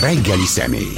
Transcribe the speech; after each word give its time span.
Reggeli 0.00 0.46
személy. 0.46 0.92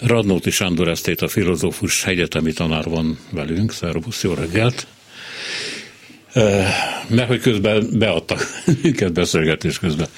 Radnóti 0.00 0.50
Sándor 0.50 0.88
Esztét, 0.88 1.20
a 1.20 1.28
filozófus 1.28 2.04
egyetemi 2.04 2.52
tanár 2.52 2.84
van 2.84 3.18
velünk. 3.30 3.72
Szervusz, 3.72 4.22
jó 4.22 4.34
reggelt! 4.34 4.86
Mert 7.08 7.28
hogy 7.28 7.40
közben 7.40 7.88
beadtak 7.98 8.62
minket 8.82 9.12
beszélgetés 9.12 9.78
közben. 9.78 10.08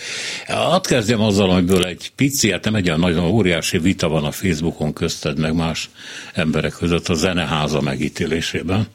Hadd 0.47 0.87
kezdjem 0.87 1.21
azzal, 1.21 1.51
amiből 1.51 1.85
egy 1.85 2.13
pici, 2.17 2.51
hát 2.51 2.65
nem 2.65 2.75
egy 2.75 2.87
olyan 2.87 3.01
nagyon 3.01 3.25
óriási 3.25 3.79
vita 3.79 4.09
van 4.09 4.25
a 4.25 4.31
Facebookon 4.31 4.93
közted, 4.93 5.39
meg 5.39 5.55
más 5.55 5.91
emberek 6.35 6.73
között 6.73 7.09
a 7.09 7.15
zeneháza 7.15 7.81
megítélésében. 7.81 8.87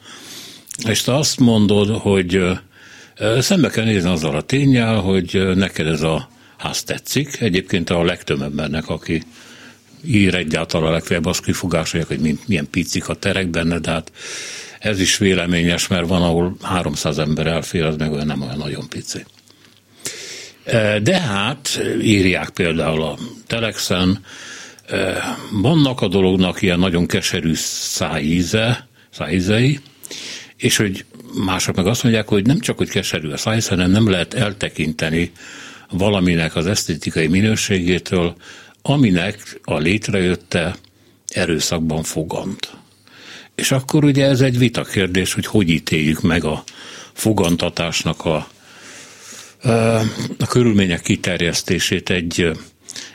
És 0.88 1.02
te 1.02 1.14
azt 1.14 1.38
mondod, 1.38 1.88
hogy 1.88 2.58
szembe 3.38 3.68
kell 3.68 3.84
nézni 3.84 4.10
azzal 4.10 4.36
a 4.36 4.42
tényel, 4.42 4.94
hogy 4.94 5.50
neked 5.54 5.86
ez 5.86 6.02
a 6.02 6.28
ház 6.56 6.82
tetszik. 6.82 7.40
Egyébként 7.40 7.90
a 7.90 8.04
legtöbb 8.04 8.42
embernek, 8.42 8.88
aki 8.88 9.22
ír 10.04 10.34
egyáltalán 10.34 10.88
a 10.88 10.92
legfeljebb 10.92 11.26
azt 11.26 11.44
kifogásolják, 11.44 12.08
hogy 12.08 12.38
milyen 12.46 12.70
picik 12.70 13.08
a 13.08 13.14
terek 13.14 13.48
benne, 13.48 13.78
de 13.78 13.90
hát 13.90 14.12
ez 14.78 15.00
is 15.00 15.18
véleményes, 15.18 15.88
mert 15.88 16.08
van, 16.08 16.22
ahol 16.22 16.56
300 16.62 17.18
ember 17.18 17.46
elfér, 17.46 17.82
az 17.82 17.96
meg 17.96 18.12
olyan 18.12 18.26
nem 18.26 18.42
olyan 18.42 18.58
nagyon 18.58 18.88
pici. 18.88 19.24
De 21.02 21.20
hát 21.20 21.80
írják 22.02 22.50
például 22.50 23.02
a 23.02 23.18
Telexen, 23.46 24.24
vannak 25.50 26.00
a 26.00 26.08
dolognak 26.08 26.62
ilyen 26.62 26.78
nagyon 26.78 27.06
keserű 27.06 27.54
szájíze, 27.54 28.88
szájízei, 29.10 29.80
és 30.56 30.76
hogy 30.76 31.04
mások 31.34 31.76
meg 31.76 31.86
azt 31.86 32.02
mondják, 32.02 32.28
hogy 32.28 32.46
nem 32.46 32.60
csak, 32.60 32.76
hogy 32.76 32.88
keserű 32.88 33.30
a 33.30 33.36
száj, 33.36 33.60
hanem 33.68 33.90
nem 33.90 34.10
lehet 34.10 34.34
eltekinteni 34.34 35.32
valaminek 35.90 36.56
az 36.56 36.66
esztétikai 36.66 37.26
minőségétől, 37.26 38.36
aminek 38.82 39.60
a 39.64 39.78
létrejötte 39.78 40.76
erőszakban 41.28 42.02
fogant. 42.02 42.72
És 43.54 43.72
akkor 43.72 44.04
ugye 44.04 44.26
ez 44.26 44.40
egy 44.40 44.58
vita 44.58 44.82
kérdés, 44.82 45.32
hogy 45.32 45.46
hogy 45.46 45.68
ítéljük 45.68 46.20
meg 46.20 46.44
a 46.44 46.64
fogantatásnak 47.12 48.24
a, 48.24 48.48
a 50.38 50.46
körülmények 50.48 51.00
kiterjesztését 51.00 52.10
egy, 52.10 52.50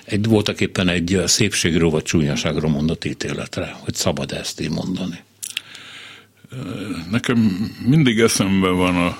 egy 0.03 0.25
voltak 0.25 0.61
éppen 0.61 0.87
egy 0.87 1.21
szépségről 1.25 1.89
vagy 1.89 2.03
csúnyaságról 2.03 2.69
mondott 2.69 3.05
ítéletre, 3.05 3.75
hogy 3.79 3.93
szabad 3.93 4.31
ezt 4.31 4.61
így 4.61 4.69
mondani. 4.69 5.23
Nekem 7.09 7.37
mindig 7.85 8.19
eszembe 8.19 8.69
van 8.69 8.95
a 8.95 9.17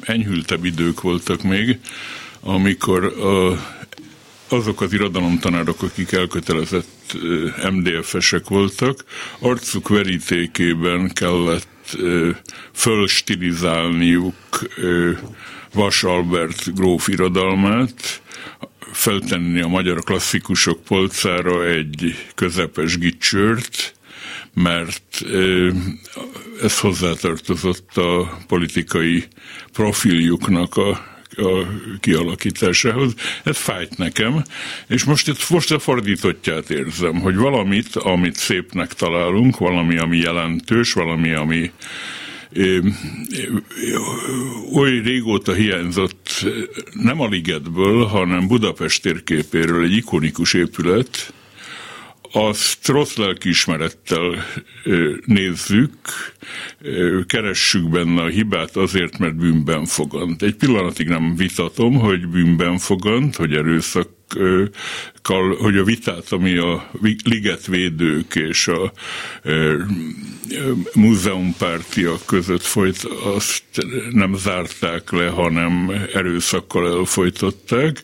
enyhültebb 0.00 0.64
idők 0.64 1.00
voltak 1.00 1.42
még, 1.42 1.78
amikor 2.40 3.04
a, 3.04 3.58
azok 4.48 4.80
az 4.80 4.92
irodalomtanárok, 4.92 5.82
akik 5.82 6.12
elkötelezett 6.12 7.16
MDF-esek 7.70 8.48
voltak, 8.48 9.04
arcuk 9.38 9.88
verítékében 9.88 11.12
kellett 11.12 11.96
fölstilizálniuk 12.72 14.34
Vas 15.72 16.04
Albert 16.04 16.74
gróf 16.74 17.08
irodalmát, 17.08 18.22
feltenni 18.92 19.60
a 19.60 19.68
magyar 19.68 20.04
klasszikusok 20.04 20.82
polcára 20.82 21.66
egy 21.66 22.26
közepes 22.34 22.98
gicsört, 22.98 23.94
mert 24.54 25.24
ez 26.62 26.78
hozzátartozott 26.78 27.96
a 27.96 28.38
politikai 28.46 29.24
profiljuknak 29.72 30.76
a, 30.76 30.88
a 31.36 31.66
kialakításához. 32.00 33.14
Ez 33.44 33.56
fájt 33.56 33.98
nekem, 33.98 34.44
és 34.86 35.04
most, 35.04 35.28
itt, 35.28 35.48
most 35.48 35.72
a 35.72 35.78
fordítottját 35.78 36.70
érzem, 36.70 37.20
hogy 37.20 37.36
valamit, 37.36 37.96
amit 37.96 38.36
szépnek 38.36 38.94
találunk, 38.94 39.58
valami, 39.58 39.98
ami 39.98 40.16
jelentős, 40.16 40.92
valami, 40.92 41.32
ami 41.32 41.70
oly 44.72 45.00
régóta 45.04 45.52
hiányzott 45.52 46.46
nem 46.92 47.20
a 47.20 47.28
ligetből, 47.28 48.04
hanem 48.04 48.46
Budapest 48.46 49.02
térképéről 49.02 49.84
egy 49.84 49.96
ikonikus 49.96 50.54
épület, 50.54 51.32
azt 52.32 52.88
rossz 52.88 53.16
lelkiismerettel 53.16 54.44
nézzük, 55.24 55.90
keressük 57.26 57.88
benne 57.88 58.22
a 58.22 58.28
hibát 58.28 58.76
azért, 58.76 59.18
mert 59.18 59.36
bűnben 59.36 59.84
fogant. 59.84 60.42
Egy 60.42 60.54
pillanatig 60.54 61.08
nem 61.08 61.36
vitatom, 61.36 61.94
hogy 61.94 62.28
bűnben 62.28 62.78
fogant, 62.78 63.36
hogy 63.36 63.54
erőszak 63.54 64.08
hogy 65.58 65.76
a 65.76 65.84
vitát, 65.84 66.32
ami 66.32 66.56
a 66.56 66.90
ligetvédők 67.24 68.34
és 68.34 68.68
a 68.68 68.92
múzeumpártiak 70.94 72.26
között 72.26 72.62
folyt, 72.62 73.04
azt 73.34 73.62
nem 74.10 74.34
zárták 74.34 75.10
le, 75.10 75.28
hanem 75.28 75.92
erőszakkal 76.14 76.98
elfolytották. 76.98 78.02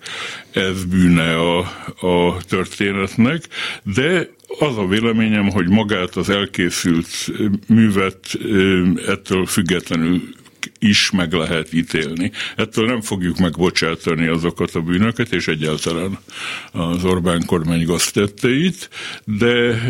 Ez 0.50 0.84
bűne 0.84 1.36
a, 1.36 1.58
a 2.00 2.36
történetnek, 2.48 3.48
de 3.82 4.28
az 4.58 4.78
a 4.78 4.86
véleményem, 4.86 5.50
hogy 5.50 5.68
magát 5.68 6.16
az 6.16 6.28
elkészült 6.30 7.08
művet 7.68 8.38
ettől 9.06 9.46
függetlenül 9.46 10.22
is 10.78 11.10
meg 11.10 11.32
lehet 11.32 11.72
ítélni. 11.72 12.32
Ettől 12.56 12.86
nem 12.86 13.00
fogjuk 13.00 13.38
megbocsátani 13.38 14.26
azokat 14.26 14.74
a 14.74 14.80
bűnöket, 14.80 15.32
és 15.32 15.48
egyáltalán 15.48 16.18
az 16.72 17.04
Orbán 17.04 17.42
kormány 17.46 17.84
gaztetteit, 17.84 18.90
de 19.24 19.82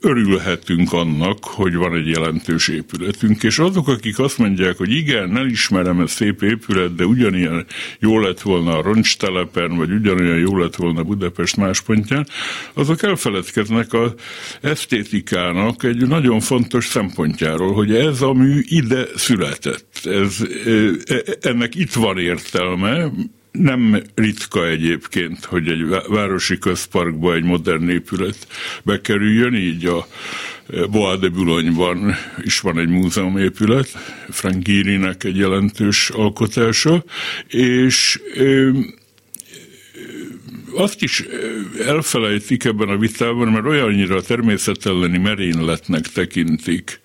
örülhetünk 0.00 0.92
annak, 0.92 1.44
hogy 1.44 1.74
van 1.74 1.94
egy 1.94 2.08
jelentős 2.08 2.68
épületünk, 2.68 3.42
és 3.42 3.58
azok, 3.58 3.88
akik 3.88 4.18
azt 4.18 4.38
mondják, 4.38 4.76
hogy 4.76 4.90
igen, 4.90 5.36
elismerem, 5.36 6.00
ez 6.00 6.10
szép 6.10 6.42
épület, 6.42 6.94
de 6.94 7.04
ugyanilyen 7.04 7.66
jó 7.98 8.20
lett 8.20 8.40
volna 8.40 8.78
a 8.78 8.82
roncstelepen, 8.82 9.76
vagy 9.76 9.90
ugyanolyan 9.90 10.38
jó 10.38 10.56
lett 10.58 10.76
volna 10.76 11.02
Budapest 11.02 11.56
más 11.56 11.80
pontján, 11.80 12.26
azok 12.72 13.02
elfeledkeznek 13.02 13.92
az 13.92 14.12
esztétikának 14.60 15.82
egy 15.82 16.06
nagyon 16.06 16.40
fontos 16.40 16.86
szempontjáról, 16.86 17.72
hogy 17.72 17.94
ez 17.94 18.22
a 18.22 18.32
mű 18.32 18.60
ide 18.64 19.06
született. 19.14 19.93
Ez 20.06 20.36
ennek 21.40 21.74
itt 21.74 21.92
van 21.92 22.18
értelme, 22.18 23.10
nem 23.58 24.02
ritka 24.14 24.68
egyébként, 24.68 25.44
hogy 25.44 25.68
egy 25.68 25.86
városi 26.08 26.58
közparkba 26.58 27.34
egy 27.34 27.44
modern 27.44 27.88
épület 27.88 28.46
bekerüljön, 28.82 29.54
így 29.54 29.86
a 29.86 30.06
Bois 30.90 31.18
de 31.18 31.28
Boulogne-ban 31.28 32.14
is 32.42 32.60
van 32.60 32.78
egy 32.78 32.88
múzeumépület, 32.88 33.88
Frank 34.30 34.64
Gehrynek 34.64 35.24
egy 35.24 35.36
jelentős 35.36 36.10
alkotása, 36.10 37.04
és 37.48 38.20
azt 40.74 41.02
is 41.02 41.24
elfelejtik 41.86 42.64
ebben 42.64 42.88
a 42.88 42.96
vitában, 42.96 43.48
mert 43.48 43.66
olyannyira 43.66 44.22
természetelleni 44.22 45.18
merényletnek 45.18 46.06
tekintik 46.06 47.00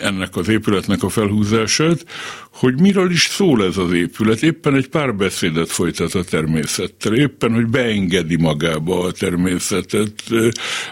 ennek 0.00 0.36
az 0.36 0.48
épületnek 0.48 1.02
a 1.02 1.08
felhúzását, 1.08 2.04
hogy 2.52 2.80
miről 2.80 3.10
is 3.10 3.22
szól 3.22 3.64
ez 3.64 3.76
az 3.76 3.92
épület. 3.92 4.42
Éppen 4.42 4.74
egy 4.74 4.88
pár 4.88 5.14
beszédet 5.14 5.70
folytat 5.70 6.14
a 6.14 6.24
természettel, 6.24 7.14
éppen, 7.14 7.52
hogy 7.52 7.66
beengedi 7.66 8.36
magába 8.36 9.04
a 9.04 9.12
természetet 9.12 10.22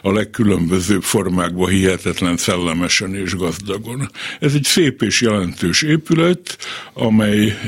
a 0.03 0.13
legkülönbözőbb 0.13 1.03
formákba 1.03 1.69
hihetetlen 1.69 2.37
szellemesen 2.37 3.15
és 3.15 3.37
gazdagon. 3.37 4.11
Ez 4.41 4.55
egy 4.55 4.65
szép 4.65 5.03
és 5.03 5.21
jelentős 5.21 5.83
épület, 5.83 6.59
amely 6.93 7.59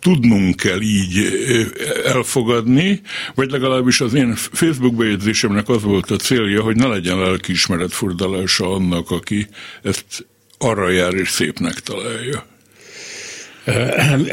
tudnunk 0.00 0.56
kell 0.56 0.80
így 0.80 1.18
elfogadni, 2.04 3.00
vagy 3.34 3.50
legalábbis 3.50 4.00
az 4.00 4.14
én 4.14 4.34
Facebook 4.34 4.94
bejegyzésemnek 4.94 5.68
az 5.68 5.82
volt 5.82 6.10
a 6.10 6.16
célja, 6.16 6.62
hogy 6.62 6.76
ne 6.76 6.86
legyen 6.86 7.18
lelkiismeret 7.18 7.92
furdalása 7.92 8.74
annak, 8.74 9.10
aki 9.10 9.46
ezt 9.82 10.26
arra 10.58 10.90
jár 10.90 11.14
és 11.14 11.28
szépnek 11.28 11.80
találja. 11.80 12.46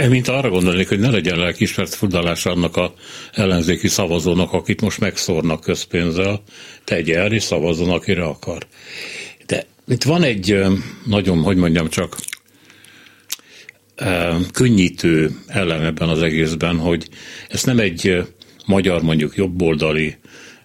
Mint 0.09 0.27
arra 0.27 0.49
gondolnék, 0.49 0.87
hogy 0.87 0.99
ne 0.99 1.09
legyen 1.09 1.37
lelkiismeret 1.37 1.95
furdalása 1.95 2.51
annak 2.51 2.77
a 2.77 2.93
ellenzéki 3.33 3.87
szavazónak, 3.87 4.53
akit 4.53 4.81
most 4.81 4.99
megszórnak 4.99 5.61
közpénzzel, 5.61 6.43
tegye 6.83 7.19
el 7.19 7.31
és 7.31 7.43
szavazzon, 7.43 7.89
akire 7.89 8.23
akar. 8.23 8.67
De 9.45 9.65
itt 9.87 10.03
van 10.03 10.23
egy 10.23 10.63
nagyon, 11.05 11.41
hogy 11.41 11.57
mondjam 11.57 11.89
csak, 11.89 12.17
könnyítő 14.51 15.31
elem 15.47 15.81
ebben 15.81 16.09
az 16.09 16.21
egészben, 16.21 16.77
hogy 16.77 17.09
ez 17.49 17.63
nem 17.63 17.79
egy 17.79 18.23
magyar 18.65 19.01
mondjuk 19.01 19.35
jobboldali 19.35 20.17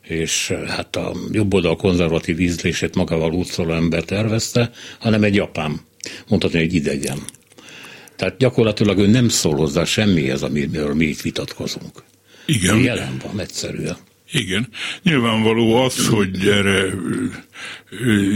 és 0.03 0.53
hát 0.67 0.97
a 0.97 1.13
jobboldal 1.31 1.77
konzervatív 1.77 2.41
ízlését 2.41 2.95
magával 2.95 3.33
útszoló 3.33 3.73
ember 3.73 4.03
tervezte, 4.05 4.71
hanem 4.99 5.23
egy 5.23 5.35
japán, 5.35 5.81
mondhatni 6.29 6.59
egy 6.59 6.75
idegen. 6.75 7.19
Tehát 8.17 8.37
gyakorlatilag 8.37 8.99
ő 8.99 9.07
nem 9.07 9.29
szól 9.29 9.57
hozzá 9.57 9.85
semmihez, 9.85 10.43
amiről 10.43 10.95
mi 10.95 11.05
itt 11.05 11.21
vitatkozunk. 11.21 12.03
Igen. 12.47 12.79
Jelen 12.79 13.21
van 13.27 13.41
egyszerűen. 13.41 13.97
Igen. 14.33 14.69
Nyilvánvaló 15.03 15.75
az, 15.75 16.07
hogy 16.07 16.47
erre 16.47 16.95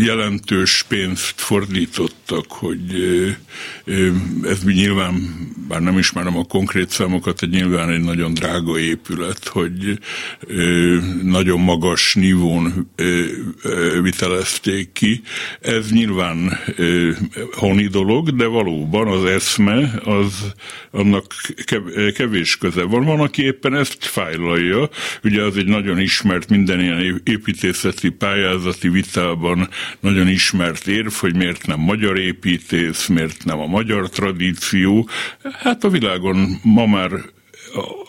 jelentős 0.04 0.84
pénzt 0.88 1.40
fordítottak, 1.40 2.44
hogy 2.48 2.92
ez 4.42 4.64
nyilván, 4.64 5.14
bár 5.68 5.80
nem 5.80 5.98
ismerem 5.98 6.36
a 6.36 6.44
konkrét 6.44 6.90
számokat, 6.90 7.42
egy 7.42 7.50
nyilván 7.50 7.90
egy 7.90 8.00
nagyon 8.00 8.34
drága 8.34 8.78
épület, 8.78 9.46
hogy 9.46 9.98
nagyon 11.22 11.60
magas 11.60 12.14
nívón 12.14 12.90
vitelezték 14.02 14.92
ki. 14.92 15.22
Ez 15.60 15.90
nyilván 15.90 16.58
honi 17.52 17.86
dolog, 17.86 18.36
de 18.36 18.46
valóban 18.46 19.08
az 19.08 19.24
eszme, 19.24 20.00
az 20.04 20.52
annak 20.90 21.34
kevés 22.14 22.56
köze 22.56 22.82
van. 22.82 23.04
Van, 23.04 23.20
aki 23.20 23.42
éppen 23.42 23.74
ezt 23.74 24.04
fájlalja, 24.04 24.88
ugye 25.24 25.42
az 25.42 25.56
egy 25.56 25.66
nagyon 25.66 26.00
ismert 26.00 26.48
minden 26.48 26.80
ilyen 26.80 27.22
építészeti 27.24 28.08
pályázati 28.08 28.88
vitában 28.88 29.14
Európában 29.16 29.68
nagyon 30.00 30.28
ismert 30.28 30.86
érv, 30.86 31.12
hogy 31.12 31.36
miért 31.36 31.66
nem 31.66 31.80
magyar 31.80 32.18
építész, 32.18 33.06
miért 33.06 33.44
nem 33.44 33.58
a 33.58 33.66
magyar 33.66 34.08
tradíció. 34.08 35.08
Hát 35.58 35.84
a 35.84 35.88
világon 35.88 36.60
ma 36.62 36.86
már 36.86 37.10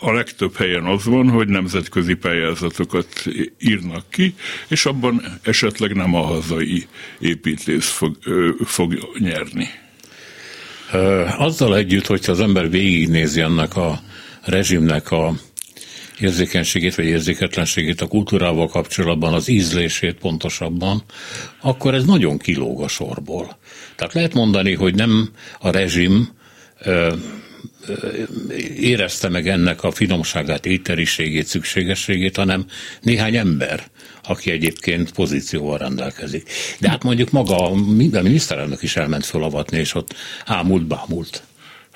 a 0.00 0.12
legtöbb 0.12 0.56
helyen 0.56 0.84
az 0.84 1.04
van, 1.04 1.28
hogy 1.28 1.48
nemzetközi 1.48 2.14
pályázatokat 2.14 3.24
írnak 3.60 4.04
ki, 4.10 4.34
és 4.68 4.86
abban 4.86 5.22
esetleg 5.42 5.94
nem 5.94 6.14
a 6.14 6.20
hazai 6.20 6.86
építész 7.18 7.88
fog, 7.88 8.16
fog 8.64 8.98
nyerni. 9.18 9.68
Azzal 11.38 11.76
együtt, 11.76 12.06
hogyha 12.06 12.32
az 12.32 12.40
ember 12.40 12.70
végignézi 12.70 13.40
ennek 13.40 13.76
a 13.76 14.00
rezsimnek 14.44 15.10
a 15.10 15.34
érzékenységét 16.20 16.94
vagy 16.94 17.04
érzéketlenségét 17.04 18.00
a 18.00 18.06
kultúrával 18.06 18.68
kapcsolatban, 18.68 19.34
az 19.34 19.48
ízlését 19.48 20.14
pontosabban, 20.14 21.02
akkor 21.60 21.94
ez 21.94 22.04
nagyon 22.04 22.38
kilóg 22.38 22.82
a 22.82 22.88
sorból. 22.88 23.58
Tehát 23.96 24.14
lehet 24.14 24.34
mondani, 24.34 24.74
hogy 24.74 24.94
nem 24.94 25.30
a 25.58 25.70
rezsim 25.70 26.28
ö, 26.80 27.14
érezte 28.76 29.28
meg 29.28 29.48
ennek 29.48 29.82
a 29.82 29.90
finomságát, 29.90 30.66
éteriségét, 30.66 31.46
szükségességét, 31.46 32.36
hanem 32.36 32.66
néhány 33.02 33.36
ember, 33.36 33.86
aki 34.22 34.50
egyébként 34.50 35.12
pozícióval 35.12 35.78
rendelkezik. 35.78 36.50
De 36.78 36.88
hát 36.88 37.02
mondjuk 37.02 37.30
maga 37.30 37.70
a 37.70 37.74
miniszterelnök 37.74 38.82
is 38.82 38.96
elment 38.96 39.24
fölavatni, 39.24 39.78
és 39.78 39.94
ott 39.94 40.14
ámult, 40.44 40.86
bámult. 40.86 41.42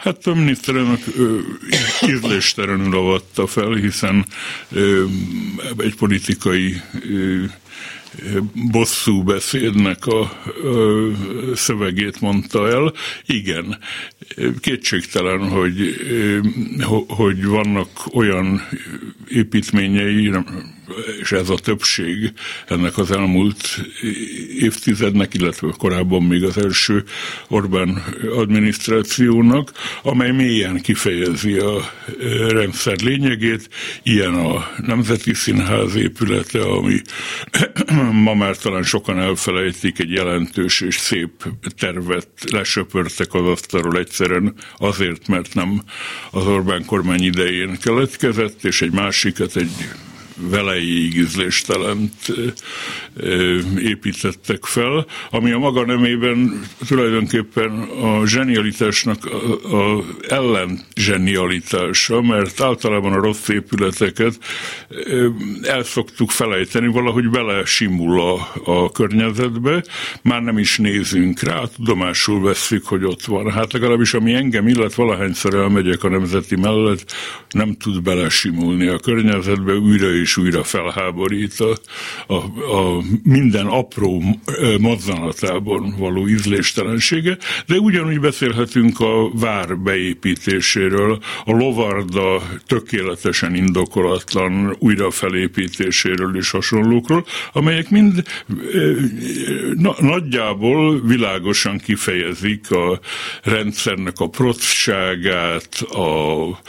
Hát 0.02 0.26
a 0.26 0.34
miniszterelnök 0.34 1.00
ízléstelenül 2.08 2.96
avatta 2.96 3.46
fel, 3.46 3.72
hiszen 3.72 4.26
ö, 4.70 5.04
egy 5.78 5.94
politikai 5.94 6.80
ö, 7.10 7.44
bosszú 8.70 9.22
beszédnek 9.22 10.06
a, 10.06 10.20
a 10.20 10.30
szövegét 11.54 12.20
mondta 12.20 12.68
el. 12.68 12.92
Igen, 13.26 13.78
kétségtelen, 14.60 15.48
hogy, 15.48 15.96
hogy 17.08 17.44
vannak 17.44 17.88
olyan 18.12 18.68
építményei, 19.28 20.30
és 21.22 21.32
ez 21.32 21.48
a 21.48 21.54
többség 21.54 22.32
ennek 22.66 22.98
az 22.98 23.10
elmúlt 23.10 23.80
évtizednek, 24.58 25.34
illetve 25.34 25.74
korábban 25.78 26.22
még 26.22 26.44
az 26.44 26.58
első 26.58 27.04
Orbán 27.48 28.04
adminisztrációnak, 28.34 29.72
amely 30.02 30.30
mélyen 30.30 30.80
kifejezi 30.80 31.58
a 31.58 31.90
rendszer 32.48 33.00
lényegét. 33.00 33.68
Ilyen 34.02 34.34
a 34.34 34.70
Nemzeti 34.76 35.34
Színház 35.34 35.94
épülete, 35.94 36.62
ami 36.62 37.00
ma 38.26 38.34
már 38.34 38.56
talán 38.56 38.82
sokan 38.82 39.18
elfelejtik, 39.18 39.98
egy 39.98 40.10
jelentős 40.10 40.80
és 40.80 40.96
szép 40.96 41.44
tervet 41.78 42.28
lesöpörtek 42.50 43.34
az 43.34 43.46
asztalról 43.46 43.98
egyszerűen 43.98 44.54
azért, 44.76 45.28
mert 45.28 45.54
nem 45.54 45.82
az 46.30 46.46
Orbán 46.46 46.84
kormány 46.84 47.22
idején 47.22 47.78
keletkezett, 47.80 48.64
és 48.64 48.82
egy 48.82 48.92
másikat 48.92 49.56
egy 49.56 49.70
velejéig 50.50 51.16
ízléstelent 51.16 52.12
építettek 53.78 54.64
fel, 54.64 55.06
ami 55.30 55.50
a 55.50 55.58
maga 55.58 55.84
nemében 55.84 56.60
tulajdonképpen 56.86 57.70
a 57.80 58.26
zsenialitásnak 58.26 59.24
a, 59.24 59.76
a 59.76 60.04
ellen 60.28 60.80
zsenialitása, 60.94 62.22
mert 62.22 62.60
általában 62.60 63.12
a 63.12 63.20
rossz 63.20 63.48
épületeket 63.48 64.38
el 65.62 65.82
szoktuk 65.82 66.30
felejteni, 66.30 66.86
valahogy 66.86 67.30
bele 67.30 67.64
simul 67.64 68.20
a, 68.20 68.48
a 68.64 68.90
környezetbe, 68.90 69.84
már 70.22 70.42
nem 70.42 70.58
is 70.58 70.78
nézünk 70.78 71.40
rá, 71.40 71.60
tudomásul 71.76 72.42
veszük, 72.42 72.86
hogy 72.86 73.04
ott 73.04 73.24
van. 73.24 73.50
Hát 73.50 73.72
legalábbis 73.72 74.14
ami 74.14 74.34
engem 74.34 74.68
illet, 74.68 74.94
valahányszor 74.94 75.54
elmegyek 75.54 76.04
a 76.04 76.08
nemzeti 76.08 76.56
mellett, 76.56 77.14
nem 77.50 77.76
tud 77.76 78.02
belesimulni 78.02 78.86
a 78.86 78.98
környezetbe, 78.98 79.74
újra 79.74 80.10
és 80.14 80.31
újra 80.36 80.64
felháborít 80.64 81.60
a, 81.60 81.76
a, 82.26 82.34
a 82.76 83.02
minden 83.22 83.66
apró 83.66 84.22
mozzanatában 84.78 85.94
való 85.98 86.28
ízléstelensége, 86.28 87.38
de 87.66 87.76
ugyanúgy 87.76 88.20
beszélhetünk 88.20 89.00
a 89.00 89.30
vár 89.34 89.78
beépítéséről, 89.78 91.18
a 91.44 91.52
lovarda 91.52 92.42
tökéletesen 92.66 93.54
indokolatlan 93.54 94.76
újra 94.78 95.10
felépítéséről 95.10 96.36
és 96.36 96.50
hasonlókról, 96.50 97.26
amelyek 97.52 97.90
mind 97.90 98.22
na, 99.74 99.94
nagyjából 99.98 101.00
világosan 101.00 101.78
kifejezik 101.78 102.70
a 102.70 103.00
rendszernek 103.42 104.18
a 104.18 104.28
procságát, 104.28 105.74
a 105.80 106.60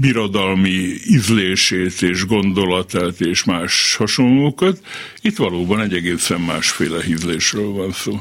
birodalmi 0.00 0.94
ízlését 1.04 1.85
és 2.00 2.26
gondolatát 2.26 3.20
és 3.20 3.44
más 3.44 3.94
hasonlókat. 3.98 4.80
Itt 5.20 5.36
valóban 5.36 5.80
egy 5.80 5.92
egészen 5.92 6.40
másféle 6.40 7.02
hízlésről 7.02 7.72
van 7.72 7.92
szó. 7.92 8.20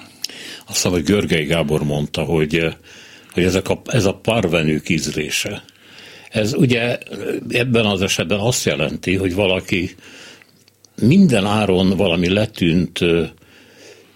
Azt 0.67 0.83
hogy 0.83 1.03
Görgei 1.03 1.45
Gábor 1.45 1.83
mondta, 1.83 2.21
hogy, 2.21 2.75
hogy 3.31 3.43
ezek 3.43 3.69
a, 3.69 3.81
ez 3.85 4.05
a 4.05 4.13
parvenők 4.13 4.89
ízlése. 4.89 5.63
Ez 6.29 6.53
ugye 6.53 6.97
ebben 7.49 7.85
az 7.85 8.01
esetben 8.01 8.39
azt 8.39 8.65
jelenti, 8.65 9.15
hogy 9.15 9.33
valaki 9.33 9.95
minden 11.01 11.45
áron 11.45 11.89
valami 11.89 12.29
letűnt 12.29 12.99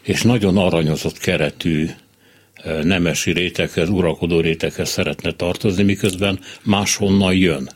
és 0.04 0.22
nagyon 0.22 0.58
aranyozott 0.58 1.18
keretű 1.18 1.90
nemesi 2.84 3.32
réteghez, 3.32 3.90
uralkodó 3.90 4.40
réteghez 4.40 4.90
szeretne 4.90 5.32
tartozni, 5.32 5.84
miközben 5.84 6.40
máshonnan 6.64 7.34
jön 7.34 7.70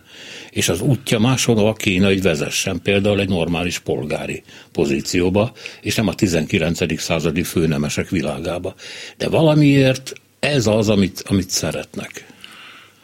és 0.53 0.69
az 0.69 0.81
útja 0.81 1.19
máshol 1.19 1.73
kéne, 1.73 2.05
hogy 2.05 2.21
vezessen 2.21 2.81
például 2.81 3.19
egy 3.19 3.29
normális 3.29 3.79
polgári 3.79 4.43
pozícióba, 4.71 5.51
és 5.81 5.95
nem 5.95 6.07
a 6.07 6.13
19. 6.13 6.99
századi 6.99 7.43
főnemesek 7.43 8.09
világába. 8.09 8.75
De 9.17 9.29
valamiért 9.29 10.13
ez 10.39 10.67
az, 10.67 10.89
amit, 10.89 11.23
amit 11.27 11.49
szeretnek. 11.49 12.25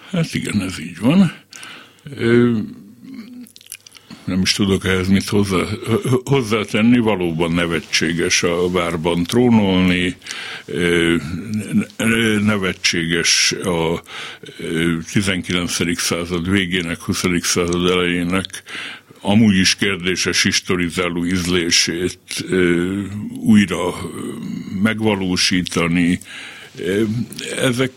Hát 0.10 0.34
igen, 0.34 0.62
ez 0.62 0.80
így 0.80 1.00
van 1.00 1.34
nem 4.30 4.42
is 4.42 4.54
tudok 4.54 4.86
ehhez 4.86 5.08
mit 5.08 5.28
hozzá, 5.28 5.64
hozzátenni, 6.24 6.98
valóban 6.98 7.52
nevetséges 7.52 8.44
a 8.44 8.72
várban 8.72 9.24
trónolni, 9.24 10.16
nevetséges 12.42 13.52
a 13.52 14.04
19. 15.12 16.00
század 16.00 16.50
végének, 16.50 17.02
20. 17.02 17.24
század 17.42 17.90
elejének 17.90 18.64
amúgy 19.22 19.56
is 19.56 19.76
kérdéses 19.76 20.44
historizáló 20.44 21.26
ízlését 21.26 22.46
újra 23.40 23.96
megvalósítani. 24.82 26.20
Ezek 27.58 27.92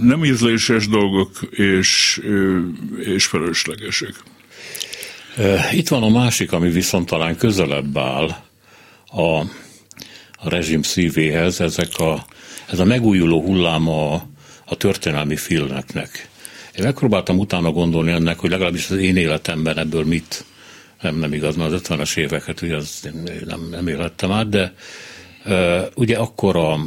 nem 0.00 0.24
ízléses 0.24 0.88
dolgok, 0.88 1.30
és, 1.50 2.20
és 3.04 3.26
feleslegesek. 3.26 4.14
Itt 5.72 5.88
van 5.88 6.02
a 6.02 6.08
másik, 6.08 6.52
ami 6.52 6.70
viszont 6.70 7.06
talán 7.06 7.36
közelebb 7.36 7.98
áll 7.98 8.36
a, 9.06 9.38
a 10.32 10.48
rezsim 10.48 10.82
szívéhez, 10.82 11.60
ezek 11.60 11.98
a, 11.98 12.26
ez 12.70 12.78
a 12.78 12.84
megújuló 12.84 13.42
hullám 13.42 13.88
a, 13.88 14.14
a 14.64 14.74
történelmi 14.76 15.36
filmeknek. 15.36 16.28
Én 16.78 16.84
megpróbáltam 16.84 17.38
utána 17.38 17.70
gondolni 17.70 18.10
ennek, 18.10 18.38
hogy 18.38 18.50
legalábbis 18.50 18.90
az 18.90 18.96
én 18.96 19.16
életemben 19.16 19.78
ebből 19.78 20.04
mit, 20.04 20.44
nem, 21.00 21.16
nem 21.16 21.32
igaz, 21.32 21.56
mert 21.56 21.72
az 21.72 21.80
50-es 21.84 22.16
éveket 22.16 22.62
ugye 22.62 22.76
az 22.76 23.10
nem, 23.46 23.68
nem 23.70 23.88
élettem 23.88 24.32
át, 24.32 24.48
de 24.48 24.74
Ugye 25.94 26.16
akkor 26.16 26.56
a, 26.56 26.78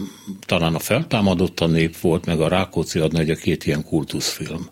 talán 0.45 0.75
a 0.75 0.79
feltámadott 0.79 1.59
a 1.59 1.67
nép 1.67 1.97
volt, 1.97 2.25
meg 2.25 2.41
a 2.41 2.47
Rákóczi 2.47 2.99
adna 2.99 3.19
egy 3.19 3.29
a 3.29 3.35
két 3.35 3.65
ilyen 3.65 3.83
kultuszfilm, 3.83 4.69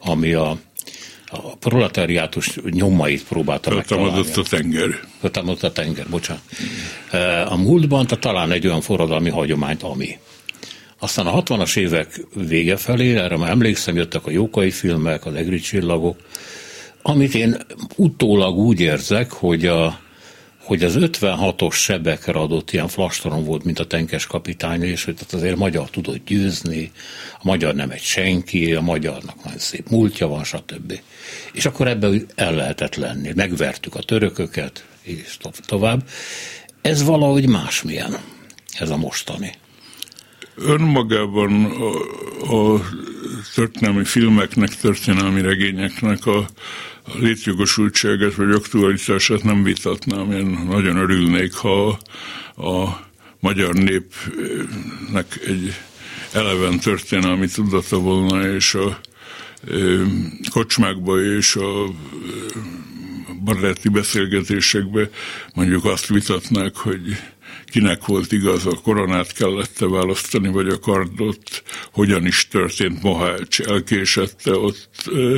ami 0.00 0.32
a, 0.32 0.58
a 1.34 1.56
proletariátus 1.58 2.58
nyomait 2.70 3.24
próbálta 3.24 3.70
Feltámadott 3.70 4.36
a 4.36 4.42
tenger. 4.42 5.00
Feltámadott 5.20 5.62
a 5.62 5.72
tenger, 5.72 6.06
bocsánat. 6.10 6.42
A 7.48 7.56
múltban 7.56 8.06
talán 8.06 8.52
egy 8.52 8.66
olyan 8.66 8.80
forradalmi 8.80 9.30
hagyományt, 9.30 9.82
ami. 9.82 10.18
Aztán 10.98 11.26
a 11.26 11.42
60-as 11.42 11.76
évek 11.76 12.26
vége 12.34 12.76
felé, 12.76 13.16
erre 13.16 13.36
már 13.36 13.50
emlékszem, 13.50 13.96
jöttek 13.96 14.26
a 14.26 14.30
jókai 14.30 14.70
filmek, 14.70 15.26
az 15.26 15.34
egri 15.34 15.60
csillagok, 15.60 16.16
amit 17.02 17.34
én 17.34 17.56
utólag 17.96 18.56
úgy 18.56 18.80
érzek, 18.80 19.32
hogy 19.32 19.66
a, 19.66 19.98
hogy 20.64 20.82
az 20.82 20.96
56-os 20.98 21.72
sebekre 21.72 22.32
adott 22.32 22.72
ilyen 22.72 22.88
flastaron 22.88 23.44
volt, 23.44 23.64
mint 23.64 23.78
a 23.78 23.86
tenkes 23.86 24.26
kapitány, 24.26 24.82
és 24.82 25.04
hogy 25.04 25.18
azért 25.32 25.56
magyar 25.56 25.90
tudott 25.90 26.24
győzni, 26.26 26.92
a 27.38 27.40
magyar 27.42 27.74
nem 27.74 27.90
egy 27.90 28.02
senki, 28.02 28.74
a 28.74 28.80
magyarnak 28.80 29.44
nagyon 29.44 29.58
szép 29.58 29.88
múltja 29.88 30.26
van, 30.26 30.44
stb. 30.44 31.00
És 31.52 31.66
akkor 31.66 31.88
ebben 31.88 32.26
el 32.34 32.54
lehetett 32.54 32.94
lenni. 32.94 33.32
Megvertük 33.34 33.94
a 33.94 34.02
törököket, 34.02 34.84
és 35.02 35.36
tovább. 35.66 36.08
Ez 36.80 37.02
valahogy 37.02 37.48
másmilyen, 37.48 38.16
ez 38.78 38.90
a 38.90 38.96
mostani. 38.96 39.52
Önmagában 40.56 41.64
a, 41.64 42.54
a 42.54 42.80
történelmi 43.54 44.04
filmeknek, 44.04 44.76
történelmi 44.76 45.40
regényeknek 45.40 46.26
a 46.26 46.46
a 47.06 47.18
létjogosultságát 47.18 48.34
vagy 48.34 48.50
aktualitását 48.50 49.42
nem 49.42 49.62
vitatnám. 49.62 50.32
Én 50.32 50.46
nagyon 50.68 50.96
örülnék, 50.96 51.54
ha 51.54 51.88
a 52.56 53.00
magyar 53.40 53.74
népnek 53.74 55.40
egy 55.46 55.74
eleven 56.32 56.78
történelmi 56.78 57.46
tudata 57.46 57.98
volna, 57.98 58.48
és 58.48 58.74
a 58.74 59.00
kocsmákba 60.50 61.22
és 61.22 61.56
a 61.56 61.90
baráti 63.44 63.88
beszélgetésekbe 63.88 65.10
mondjuk 65.54 65.84
azt 65.84 66.06
vitatnák, 66.06 66.76
hogy 66.76 67.16
kinek 67.74 68.06
volt 68.06 68.32
igaz, 68.32 68.66
a 68.66 68.80
koronát 68.82 69.32
kellett 69.32 69.78
választani, 69.78 70.48
vagy 70.48 70.68
a 70.68 70.78
kardot, 70.78 71.62
hogyan 71.92 72.26
is 72.26 72.48
történt 72.48 73.02
Mohács, 73.02 73.60
elkésette 73.60 74.56
ott 74.56 75.04
ö, 75.06 75.36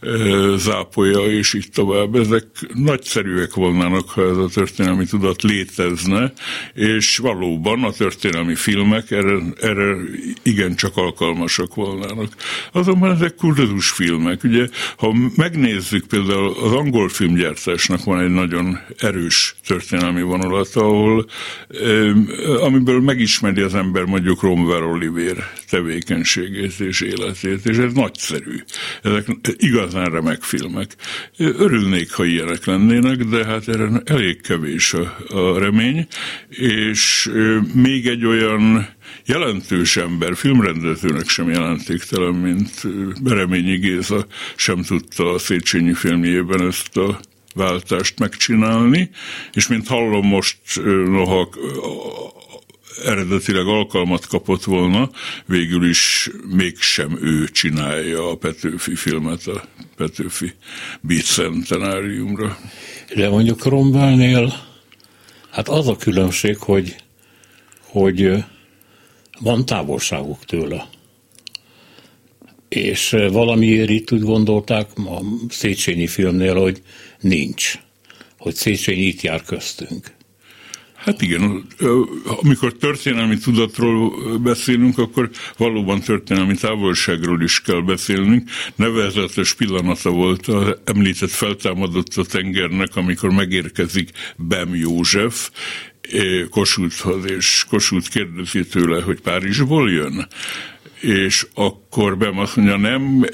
ö, 0.00 0.54
zápolja, 0.58 1.20
és 1.20 1.54
így 1.54 1.70
tovább. 1.72 2.14
Ezek 2.14 2.46
nagyszerűek 2.74 3.54
volnának, 3.54 4.08
ha 4.08 4.22
ez 4.22 4.36
a 4.36 4.48
történelmi 4.48 5.04
tudat 5.04 5.42
létezne, 5.42 6.32
és 6.74 7.18
valóban 7.18 7.84
a 7.84 7.92
történelmi 7.92 8.54
filmek 8.54 9.10
erre, 9.10 9.38
erre 9.60 9.96
igencsak 10.42 10.96
alkalmasak 10.96 11.74
volnának. 11.74 12.32
Azonban 12.72 13.10
ezek 13.10 13.34
filmek. 13.78 14.44
Ugye, 14.44 14.68
ha 14.96 15.14
megnézzük 15.36 16.06
például 16.06 16.54
az 16.62 16.72
angol 16.72 17.08
filmgyártásnak 17.08 18.04
van 18.04 18.20
egy 18.20 18.30
nagyon 18.30 18.78
erős 18.98 19.54
történelmi 19.66 20.22
vonulata, 20.22 20.80
ahol 20.80 21.26
amiből 22.60 23.00
megismeri 23.00 23.60
az 23.60 23.74
ember 23.74 24.04
mondjuk 24.04 24.42
Romver 24.42 24.82
Oliver 24.82 25.36
tevékenységét 25.70 26.80
és 26.80 27.00
életét, 27.00 27.66
és 27.66 27.76
ez 27.76 27.92
nagyszerű. 27.92 28.56
Ezek 29.02 29.26
igazán 29.56 30.10
remek 30.10 30.42
filmek. 30.42 30.96
Örülnék, 31.38 32.12
ha 32.12 32.24
ilyenek 32.24 32.64
lennének, 32.64 33.16
de 33.16 33.44
hát 33.44 33.68
erre 33.68 34.02
elég 34.04 34.40
kevés 34.40 34.94
a 35.28 35.58
remény, 35.58 36.06
és 36.48 37.30
még 37.74 38.06
egy 38.06 38.26
olyan 38.26 38.88
jelentős 39.26 39.96
ember, 39.96 40.36
filmrendezőnek 40.36 41.28
sem 41.28 41.50
jelentéktelen, 41.50 42.34
mint 42.34 42.70
Bereményi 43.22 43.76
Géza 43.76 44.26
sem 44.56 44.82
tudta 44.82 45.30
a 45.30 45.38
Széchenyi 45.38 45.94
filmjében 45.94 46.66
ezt 46.66 46.96
a 46.96 47.20
váltást 47.54 48.18
megcsinálni, 48.18 49.10
és 49.52 49.68
mint 49.68 49.88
hallom 49.88 50.26
most, 50.26 50.58
noha 51.06 51.48
eredetileg 53.04 53.66
alkalmat 53.66 54.26
kapott 54.26 54.64
volna, 54.64 55.10
végül 55.46 55.88
is 55.88 56.30
mégsem 56.56 57.18
ő 57.22 57.48
csinálja 57.48 58.30
a 58.30 58.36
Petőfi 58.36 58.94
filmet 58.94 59.46
a 59.46 59.64
Petőfi 59.96 60.52
Bicentenáriumra. 61.00 62.58
De 63.14 63.28
mondjuk 63.28 63.64
Rombálnél, 63.64 64.52
hát 65.50 65.68
az 65.68 65.88
a 65.88 65.96
különbség, 65.96 66.56
hogy, 66.56 66.96
hogy 67.80 68.44
van 69.40 69.66
távolságuk 69.66 70.44
tőle. 70.44 70.88
És 72.68 73.16
valamiért 73.30 73.90
itt 73.90 74.12
úgy 74.12 74.22
gondolták 74.22 74.88
a 74.96 75.20
Széchenyi 75.48 76.06
filmnél, 76.06 76.54
hogy 76.54 76.82
nincs, 77.24 77.72
hogy 78.38 78.54
Széchenyi 78.54 79.02
itt 79.02 79.20
jár 79.20 79.42
köztünk. 79.42 80.12
Hát 81.04 81.22
igen, 81.22 81.66
amikor 82.24 82.72
történelmi 82.72 83.38
tudatról 83.38 84.38
beszélünk, 84.38 84.98
akkor 84.98 85.30
valóban 85.56 86.00
történelmi 86.00 86.54
távolságról 86.54 87.42
is 87.42 87.60
kell 87.60 87.80
beszélnünk. 87.80 88.50
Nevezetes 88.76 89.54
pillanata 89.54 90.10
volt 90.10 90.46
az 90.46 90.76
említett 90.84 91.30
feltámadott 91.30 92.14
a 92.14 92.24
tengernek, 92.24 92.96
amikor 92.96 93.30
megérkezik 93.30 94.10
Bem 94.36 94.74
József, 94.74 95.50
Kosulthoz, 96.50 97.30
és 97.30 97.64
Kosult 97.68 98.08
kérdezi 98.08 98.66
tőle, 98.66 99.02
hogy 99.02 99.20
Párizsból 99.20 99.90
jön 99.90 100.26
és 101.04 101.46
akkor 101.54 102.16
Bem 102.16 102.38
azt 102.38 102.56
mondja, 102.56 102.76
nem, 102.76 103.26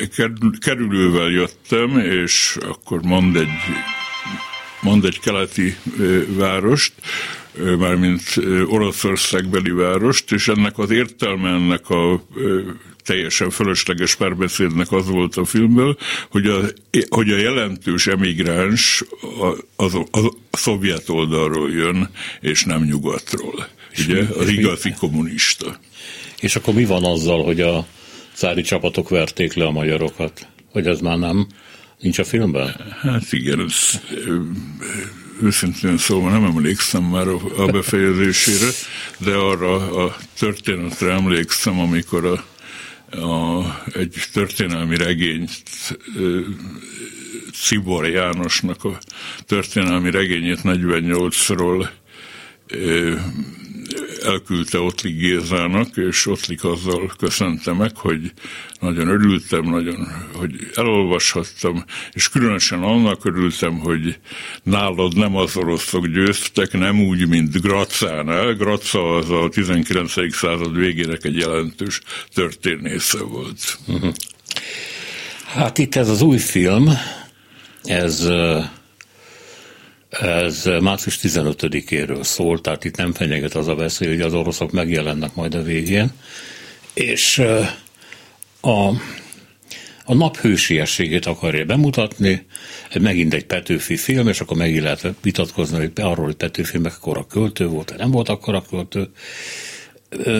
kerülővel 0.60 1.28
jöttem, 1.28 1.98
és 1.98 2.58
akkor 2.60 3.02
mond 3.02 3.36
egy, 3.36 3.48
mond 4.80 5.04
egy 5.04 5.20
keleti 5.20 5.76
várost, 6.26 6.92
mármint 7.78 8.22
Oroszországbeli 8.66 9.70
várost, 9.70 10.32
és 10.32 10.48
ennek 10.48 10.78
az 10.78 10.90
értelme 10.90 11.48
ennek 11.48 11.90
a 11.90 12.22
teljesen 13.04 13.50
fölösleges 13.50 14.14
párbeszédnek 14.14 14.92
az 14.92 15.06
volt 15.06 15.36
a 15.36 15.44
filmből, 15.44 15.96
hogy 16.30 16.46
a, 16.46 16.60
hogy 17.08 17.30
a 17.30 17.36
jelentős 17.36 18.06
emigráns 18.06 19.04
az, 19.76 19.94
az 20.10 20.24
a 20.24 20.32
szovjet 20.50 21.08
oldalról 21.08 21.70
jön, 21.70 22.10
és 22.40 22.64
nem 22.64 22.82
nyugatról. 22.82 23.68
Ugye, 23.98 24.24
az 24.38 24.48
igazi 24.48 24.94
kommunista. 24.98 25.80
És 26.40 26.56
akkor 26.56 26.74
mi 26.74 26.84
van 26.84 27.04
azzal, 27.04 27.44
hogy 27.44 27.60
a 27.60 27.86
cári 28.32 28.62
csapatok 28.62 29.08
verték 29.08 29.54
le 29.54 29.64
a 29.64 29.70
magyarokat? 29.70 30.46
Hogy 30.72 30.86
ez 30.86 31.00
már 31.00 31.18
nem 31.18 31.46
nincs 31.98 32.18
a 32.18 32.24
filmben? 32.24 32.94
Hát 33.00 33.32
igen, 33.32 33.60
ez, 33.60 34.00
őszintén 35.42 35.98
szóval 35.98 36.30
nem 36.30 36.44
emlékszem 36.44 37.02
már 37.02 37.28
a 37.56 37.66
befejezésére, 37.66 38.70
de 39.18 39.34
arra 39.34 40.04
a 40.04 40.16
történetre 40.38 41.12
emlékszem, 41.12 41.78
amikor 41.78 42.24
a, 42.24 42.44
a, 43.16 43.82
egy 43.94 44.14
történelmi 44.32 44.96
regényt 44.96 45.50
Cibor 47.52 48.08
Jánosnak 48.08 48.84
a 48.84 48.98
történelmi 49.46 50.10
regényét 50.10 50.60
48-ról 50.62 51.88
elküldte 54.22 54.78
Ottlik 54.78 55.16
Gézának, 55.16 55.96
és 55.96 56.26
Ottlik 56.26 56.64
azzal 56.64 57.12
köszönte 57.18 57.72
meg, 57.72 57.96
hogy 57.96 58.32
nagyon 58.80 59.08
örültem, 59.08 59.64
nagyon, 59.64 60.08
hogy 60.34 60.70
elolvashattam, 60.74 61.84
és 62.12 62.28
különösen 62.28 62.82
annak 62.82 63.24
örültem, 63.24 63.78
hogy 63.78 64.18
nálad 64.62 65.16
nem 65.16 65.36
az 65.36 65.56
oroszok 65.56 66.06
győztek, 66.06 66.72
nem 66.72 67.00
úgy, 67.00 67.28
mint 67.28 67.60
Grazánál. 67.60 68.54
Graca 68.54 69.14
az 69.14 69.30
a 69.30 69.48
19. 69.48 70.34
század 70.34 70.76
végének 70.76 71.24
egy 71.24 71.36
jelentős 71.36 72.00
történésze 72.34 73.22
volt. 73.22 73.78
Hát 75.46 75.78
itt 75.78 75.94
ez 75.94 76.08
az 76.08 76.22
új 76.22 76.38
film, 76.38 76.90
ez 77.84 78.28
ez 80.10 80.64
március 80.80 81.18
15-éről 81.22 82.22
szól, 82.22 82.60
tehát 82.60 82.84
itt 82.84 82.96
nem 82.96 83.12
fenyeget 83.12 83.54
az 83.54 83.68
a 83.68 83.74
veszély, 83.74 84.08
hogy 84.08 84.20
az 84.20 84.34
oroszok 84.34 84.70
megjelennek 84.72 85.34
majd 85.34 85.54
a 85.54 85.62
végén. 85.62 86.12
És 86.94 87.38
a, 88.60 88.88
a 90.04 90.14
nap 90.14 90.36
hősiességét 90.36 91.26
akarja 91.26 91.64
bemutatni, 91.64 92.46
megint 93.00 93.34
egy 93.34 93.46
Petőfi 93.46 93.96
film, 93.96 94.28
és 94.28 94.40
akkor 94.40 94.56
megint 94.56 94.82
lehet 94.82 95.06
vitatkozni 95.22 95.76
hogy 95.76 95.92
arról, 95.94 96.24
hogy 96.24 96.34
Petőfi 96.34 96.78
mekkora 96.78 97.26
költő 97.26 97.66
volt, 97.66 97.94
nem 97.96 98.10
volt 98.10 98.28
akkora 98.28 98.62
költő, 98.62 99.10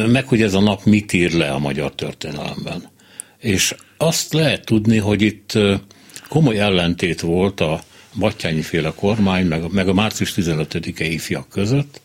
meg 0.06 0.28
hogy 0.28 0.42
ez 0.42 0.54
a 0.54 0.60
nap 0.60 0.84
mit 0.84 1.12
ír 1.12 1.32
le 1.32 1.50
a 1.50 1.58
magyar 1.58 1.94
történelemben. 1.94 2.88
És 3.38 3.74
azt 3.96 4.32
lehet 4.32 4.64
tudni, 4.64 4.98
hogy 4.98 5.22
itt 5.22 5.58
komoly 6.28 6.58
ellentét 6.58 7.20
volt 7.20 7.60
a 7.60 7.82
Battyányi 8.18 8.62
féle 8.62 8.92
kormány, 8.96 9.46
meg, 9.46 9.72
meg 9.72 9.88
a 9.88 9.92
március 9.92 10.34
15-e 10.36 11.04
ifjak 11.04 11.48
között. 11.48 12.00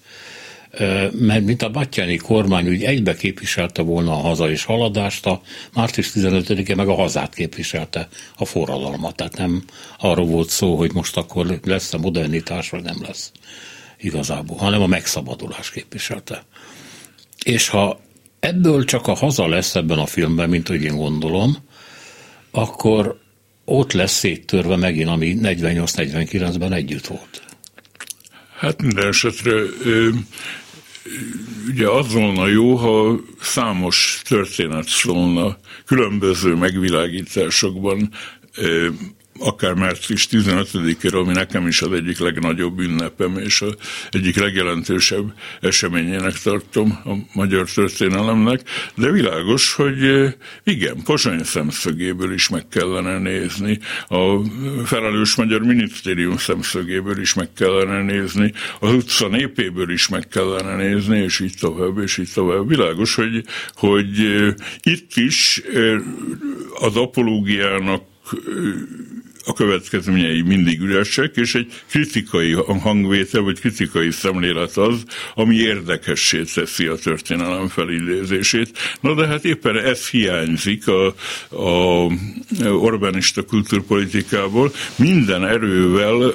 mert 1.11 1.43
mint 1.43 1.61
a 1.61 1.69
Battyáni 1.69 2.17
kormány 2.17 2.67
úgy 2.67 2.83
egybe 2.83 3.15
képviselte 3.15 3.81
volna 3.81 4.11
a 4.11 4.21
haza 4.21 4.49
és 4.49 4.63
haladást, 4.63 5.25
a 5.25 5.41
március 5.73 6.11
15-e 6.15 6.75
meg 6.75 6.87
a 6.87 6.95
hazát 6.95 7.33
képviselte, 7.33 8.07
a 8.37 8.45
forradalmat. 8.45 9.15
Tehát 9.15 9.37
nem 9.37 9.63
arról 9.99 10.25
volt 10.25 10.49
szó, 10.49 10.75
hogy 10.75 10.93
most 10.93 11.17
akkor 11.17 11.59
lesz 11.63 11.93
a 11.93 11.97
modernitás, 11.97 12.69
vagy 12.69 12.83
nem 12.83 12.97
lesz 13.01 13.31
igazából, 13.97 14.57
hanem 14.57 14.81
a 14.81 14.87
megszabadulás 14.87 15.71
képviselte. 15.71 16.43
És 17.43 17.67
ha 17.67 17.99
ebből 18.39 18.85
csak 18.85 19.07
a 19.07 19.13
haza 19.13 19.47
lesz 19.47 19.75
ebben 19.75 19.99
a 19.99 20.05
filmben, 20.05 20.49
mint 20.49 20.67
hogy 20.67 20.83
én 20.83 20.95
gondolom, 20.95 21.57
akkor 22.51 23.23
ott 23.65 23.91
lesz 23.91 24.17
széttörve 24.17 24.75
megint, 24.75 25.09
ami 25.09 25.37
48-49-ben 25.41 26.73
együtt 26.73 27.07
volt. 27.07 27.43
Hát 28.57 28.81
minden 28.81 29.07
esetre 29.07 29.61
ugye 31.69 31.89
az 31.89 32.13
volna 32.13 32.47
jó, 32.47 32.75
ha 32.75 33.19
számos 33.41 34.21
történet 34.27 34.87
szólna 34.87 35.57
különböző 35.85 36.55
megvilágításokban 36.55 38.09
akár 39.39 39.73
március 39.73 40.27
15-ére, 40.31 41.13
ami 41.13 41.33
nekem 41.33 41.67
is 41.67 41.81
az 41.81 41.91
egyik 41.91 42.19
legnagyobb 42.19 42.79
ünnepem, 42.79 43.37
és 43.37 43.61
az 43.61 43.75
egyik 44.11 44.35
legjelentősebb 44.35 45.33
eseményének 45.61 46.39
tartom 46.43 46.99
a 47.05 47.13
magyar 47.33 47.69
történelemnek, 47.69 48.61
de 48.95 49.11
világos, 49.11 49.73
hogy 49.73 50.33
igen, 50.63 51.03
Pozsony 51.03 51.43
szemszögéből 51.43 52.33
is 52.33 52.49
meg 52.49 52.67
kellene 52.67 53.17
nézni, 53.17 53.79
a 54.07 54.39
felelős 54.85 55.35
magyar 55.35 55.61
minisztérium 55.61 56.37
szemszögéből 56.37 57.21
is 57.21 57.33
meg 57.33 57.49
kellene 57.53 58.01
nézni, 58.01 58.53
az 58.79 58.93
utca 58.93 59.27
népéből 59.27 59.91
is 59.91 60.07
meg 60.07 60.27
kellene 60.27 60.75
nézni, 60.75 61.19
és 61.19 61.39
így 61.39 61.55
tovább, 61.59 61.97
és 61.97 62.17
így 62.17 62.31
tovább. 62.33 62.67
Világos, 62.67 63.15
hogy, 63.15 63.43
hogy 63.73 64.07
itt 64.83 65.15
is 65.15 65.61
az 66.79 66.95
apológiának 66.95 68.03
a 69.45 69.53
következményei 69.53 70.41
mindig 70.41 70.79
üresek, 70.79 71.35
és 71.35 71.55
egy 71.55 71.73
kritikai 71.89 72.51
hangvétel, 72.81 73.41
vagy 73.41 73.59
kritikai 73.59 74.11
szemlélet 74.11 74.77
az, 74.77 75.03
ami 75.35 75.55
érdekessé 75.55 76.43
teszi 76.53 76.85
a 76.85 76.95
történelem 76.95 77.67
felidézését. 77.67 78.77
Na 79.01 79.13
de 79.13 79.27
hát 79.27 79.45
éppen 79.45 79.77
ez 79.77 80.09
hiányzik 80.09 80.87
a, 80.87 81.05
a 81.49 82.07
Orbánista 82.65 83.43
kultúrpolitikából. 83.43 84.71
Minden 84.95 85.45
erővel 85.45 86.33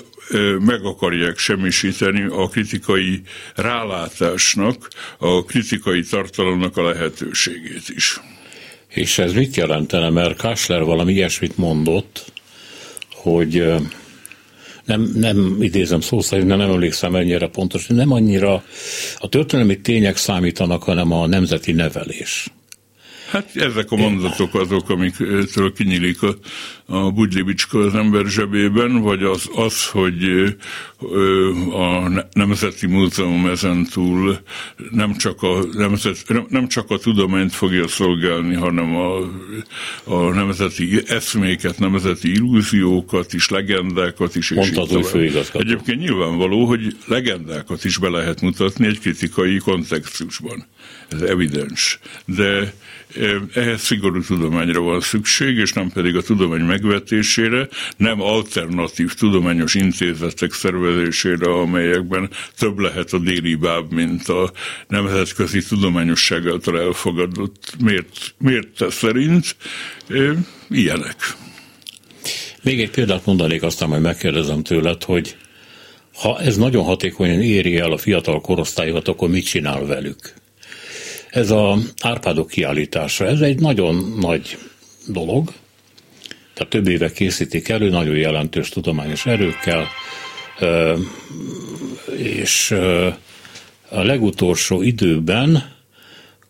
meg 0.59 0.85
akarják 0.85 1.39
semmisíteni 1.39 2.23
a 2.23 2.49
kritikai 2.49 3.23
rálátásnak, 3.55 4.89
a 5.19 5.45
kritikai 5.45 6.03
tartalomnak 6.03 6.77
a 6.77 6.83
lehetőségét 6.83 7.89
is. 7.89 8.21
És 8.89 9.19
ez 9.19 9.33
mit 9.33 9.57
jelentene, 9.57 10.11
mert 10.11 10.41
Kásler 10.41 10.85
valami 10.85 11.13
ilyesmit 11.13 11.57
mondott, 11.57 12.33
hogy 13.23 13.65
nem, 14.85 15.11
nem 15.15 15.57
idézem 15.61 16.01
szó 16.01 16.21
szerint, 16.21 16.49
nem 16.49 16.61
emlékszem 16.61 17.15
ennyire 17.15 17.49
pontos, 17.49 17.87
nem 17.87 18.13
annyira 18.13 18.63
a 19.19 19.29
történelmi 19.29 19.81
tények 19.81 20.17
számítanak, 20.17 20.83
hanem 20.83 21.13
a 21.13 21.27
nemzeti 21.27 21.73
nevelés. 21.73 22.47
Hát 23.31 23.57
ezek 23.57 23.91
a 23.91 23.97
mondatok 23.97 24.55
azok, 24.55 24.91
amiktől 24.91 25.73
kinyílik 25.73 26.23
a, 26.23 26.37
a 26.91 27.11
bugylibicska 27.11 27.79
az 27.79 27.95
ember 27.95 28.27
zsebében, 28.27 29.01
vagy 29.01 29.23
az, 29.23 29.51
az 29.55 29.87
hogy 29.87 30.25
a 31.73 32.09
Nemzeti 32.33 32.87
Múzeum 32.87 33.47
ezentúl 33.47 34.39
nem 34.91 35.17
csak 35.17 35.43
a, 35.43 35.65
nemzet, 35.73 36.47
nem 36.49 36.69
csak 36.69 36.91
a 36.91 36.99
tudományt 36.99 37.53
fogja 37.53 37.89
szolgálni, 37.89 38.55
hanem 38.55 38.97
a, 38.97 39.19
a 40.05 40.35
nemzeti 40.35 41.03
eszméket, 41.07 41.79
nemzeti 41.79 42.33
illúziókat 42.33 43.33
is, 43.33 43.49
legendákat 43.49 44.35
is. 44.35 44.51
Mondta 44.51 44.83
az 44.83 44.93
új 44.93 45.03
főigazgató. 45.03 45.65
Egyébként 45.67 46.01
nyilvánvaló, 46.01 46.65
hogy 46.65 46.97
legendákat 47.07 47.85
is 47.85 47.99
be 47.99 48.09
lehet 48.09 48.41
mutatni 48.41 48.87
egy 48.87 48.99
kritikai 48.99 49.59
kontextusban. 49.59 50.67
Ez 51.09 51.21
evidens. 51.21 51.99
De 52.25 52.75
ehhez 53.55 53.81
szigorú 53.81 54.23
tudományra 54.23 54.81
van 54.81 55.01
szükség, 55.01 55.57
és 55.57 55.73
nem 55.73 55.91
pedig 55.91 56.17
a 56.17 56.23
tudomány 56.23 56.63
megvetésére, 56.81 57.69
nem 57.97 58.21
alternatív 58.21 59.15
tudományos 59.15 59.75
intézetek 59.75 60.53
szervezésére, 60.53 61.53
amelyekben 61.53 62.31
több 62.59 62.79
lehet 62.79 63.13
a 63.13 63.19
déli 63.19 63.55
báb, 63.55 63.93
mint 63.93 64.29
a 64.29 64.53
nemzetközi 64.89 65.63
tudományosság 65.63 66.47
által 66.47 66.81
elfogadott. 66.81 67.75
Miért, 67.85 68.35
miért 68.39 68.91
szerint? 68.91 69.57
Ilyenek. 70.71 71.17
Még 72.63 72.81
egy 72.81 72.91
példát 72.91 73.27
mondanék, 73.27 73.63
aztán 73.63 73.89
majd 73.89 74.03
megkérdezem 74.03 74.63
tőled, 74.63 75.05
hogy 75.05 75.37
ha 76.15 76.41
ez 76.41 76.57
nagyon 76.57 76.85
hatékonyan 76.85 77.43
éri 77.43 77.79
el 77.79 77.93
a 77.93 77.99
fiatal 77.99 78.41
korosztályokat, 78.41 79.09
akkor 79.09 79.29
mit 79.29 79.45
csinál 79.45 79.87
velük? 79.87 80.35
Ez 81.31 81.51
a 81.51 81.79
Árpádok 82.03 82.49
kiállítása, 82.49 83.27
ez 83.27 83.41
egy 83.41 83.61
nagyon 83.61 84.15
nagy 84.21 84.59
dolog, 85.07 85.53
tehát 86.61 86.75
több 86.75 86.89
éve 86.89 87.13
készítik 87.13 87.69
elő, 87.69 87.89
nagyon 87.89 88.17
jelentős 88.17 88.69
tudományos 88.69 89.27
erőkkel, 89.27 89.89
és 92.17 92.71
a 93.89 94.03
legutolsó 94.03 94.83
időben 94.83 95.73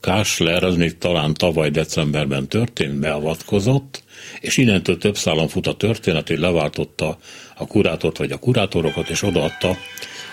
Kásler, 0.00 0.64
az 0.64 0.76
még 0.76 0.98
talán 0.98 1.34
tavaly 1.34 1.70
decemberben 1.70 2.48
történt, 2.48 3.00
beavatkozott, 3.00 4.02
és 4.40 4.56
innentől 4.56 4.98
több 4.98 5.16
szálon 5.16 5.48
fut 5.48 5.66
a 5.66 5.74
történet, 5.74 6.28
hogy 6.28 6.38
leváltotta 6.38 7.18
a 7.56 7.66
kurátort 7.66 8.16
vagy 8.18 8.32
a 8.32 8.38
kurátorokat, 8.38 9.08
és 9.08 9.22
odaadta 9.22 9.76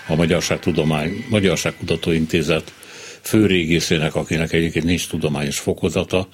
a 0.08 0.14
Magyarság 0.14 0.58
Tudomány, 0.58 1.24
Magyarság 1.28 1.76
Kutatóintézet 1.76 2.72
főrégészének, 3.20 4.14
akinek 4.14 4.52
egyébként 4.52 4.84
nincs 4.84 5.08
tudományos 5.08 5.58
fokozata, 5.58 6.28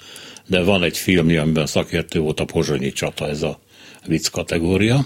de 0.47 0.63
van 0.63 0.83
egy 0.83 0.97
filmje, 0.97 1.41
amiben 1.41 1.65
szakértő 1.65 2.19
volt 2.19 2.39
a 2.39 2.45
pozsonyi 2.45 2.91
csata, 2.91 3.27
ez 3.27 3.41
a 3.41 3.59
vicc 4.05 4.27
kategória. 4.27 5.05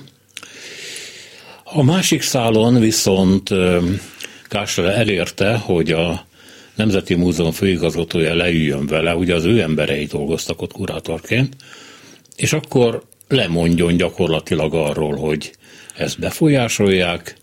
A 1.63 1.83
másik 1.83 2.21
szálon 2.21 2.79
viszont 2.79 3.49
Kásler 4.43 4.97
elérte, 4.97 5.55
hogy 5.55 5.91
a 5.91 6.25
Nemzeti 6.75 7.15
Múzeum 7.15 7.51
főigazgatója 7.51 8.35
leüljön 8.35 8.85
vele, 8.85 9.15
ugye 9.15 9.35
az 9.35 9.45
ő 9.45 9.61
emberei 9.61 10.05
dolgoztak 10.05 10.61
ott 10.61 10.71
kurátorként, 10.71 11.55
és 12.35 12.53
akkor 12.53 13.03
lemondjon 13.27 13.97
gyakorlatilag 13.97 14.73
arról, 14.73 15.15
hogy 15.15 15.51
ezt 15.97 16.19
befolyásolják, 16.19 17.37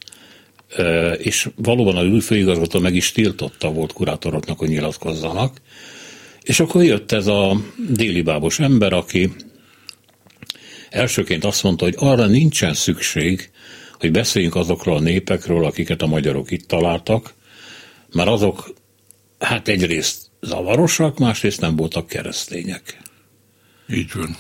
és 1.19 1.49
valóban 1.57 1.97
a 1.97 2.21
főigazgató 2.21 2.81
meg 2.81 2.95
is 2.95 3.13
tiltotta 3.13 3.73
volt 3.73 3.93
kurátoroknak, 3.93 4.59
hogy 4.59 4.69
nyilatkozzanak, 4.69 5.61
és 6.47 6.61
akkor 6.61 6.85
jött 6.85 7.13
ez 7.13 7.27
a 7.27 7.61
déli 7.89 8.23
bábos 8.23 8.59
ember, 8.59 8.93
aki 8.93 9.33
elsőként 10.91 11.45
azt 11.45 11.63
mondta, 11.63 11.85
hogy 11.85 11.95
arra 11.99 12.27
nincsen 12.27 12.75
szükség, 12.75 13.51
hogy 13.99 14.11
beszéljünk 14.11 14.55
azokról 14.55 14.97
a 14.97 15.01
népekről, 15.01 15.65
akiket 15.65 16.03
a 16.03 16.07
magyarok 16.07 16.51
itt 16.51 16.67
találtak, 16.67 17.35
mert 18.13 18.29
azok 18.29 18.75
hát 19.39 19.69
egyrészt 19.69 20.31
zavarosak, 20.41 21.19
másrészt 21.19 21.61
nem 21.61 21.77
voltak 21.77 22.07
keresztények. 22.07 22.99
Így 23.89 24.13
van. 24.15 24.37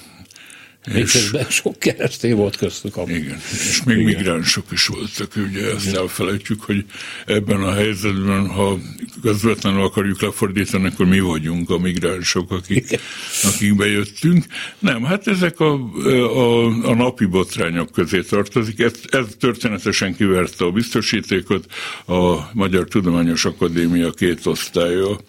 Miközben 0.92 1.46
sok 1.48 1.78
keresztény 1.78 2.34
volt 2.34 2.56
köztük. 2.56 2.96
Amúgy. 2.96 3.10
Igen, 3.10 3.40
és 3.68 3.82
még 3.84 3.98
Igen. 3.98 4.14
migránsok 4.14 4.64
is 4.70 4.86
voltak, 4.86 5.32
ugye 5.36 5.70
ezt 5.70 5.86
Igen. 5.86 6.00
elfelejtjük, 6.00 6.62
hogy 6.62 6.84
ebben 7.26 7.62
a 7.62 7.72
helyzetben, 7.72 8.46
ha 8.46 8.78
közvetlenül 9.22 9.82
akarjuk 9.82 10.20
lefordítani, 10.20 10.86
akkor 10.86 11.06
mi 11.06 11.20
vagyunk 11.20 11.70
a 11.70 11.78
migránsok, 11.78 12.50
akik, 12.50 13.00
akik 13.42 13.76
bejöttünk. 13.76 14.44
Nem, 14.78 15.04
hát 15.04 15.26
ezek 15.26 15.60
a, 15.60 15.72
a, 16.12 16.66
a 16.66 16.94
napi 16.94 17.24
botrányok 17.24 17.92
közé 17.92 18.20
tartozik. 18.20 18.80
Ez, 18.80 18.92
ez 19.10 19.26
történetesen 19.38 20.16
kiverte 20.16 20.64
a 20.64 20.70
biztosítékot. 20.70 21.66
A 22.06 22.50
Magyar 22.52 22.84
Tudományos 22.84 23.44
Akadémia 23.44 24.10
két 24.10 24.46
osztálya 24.46 25.20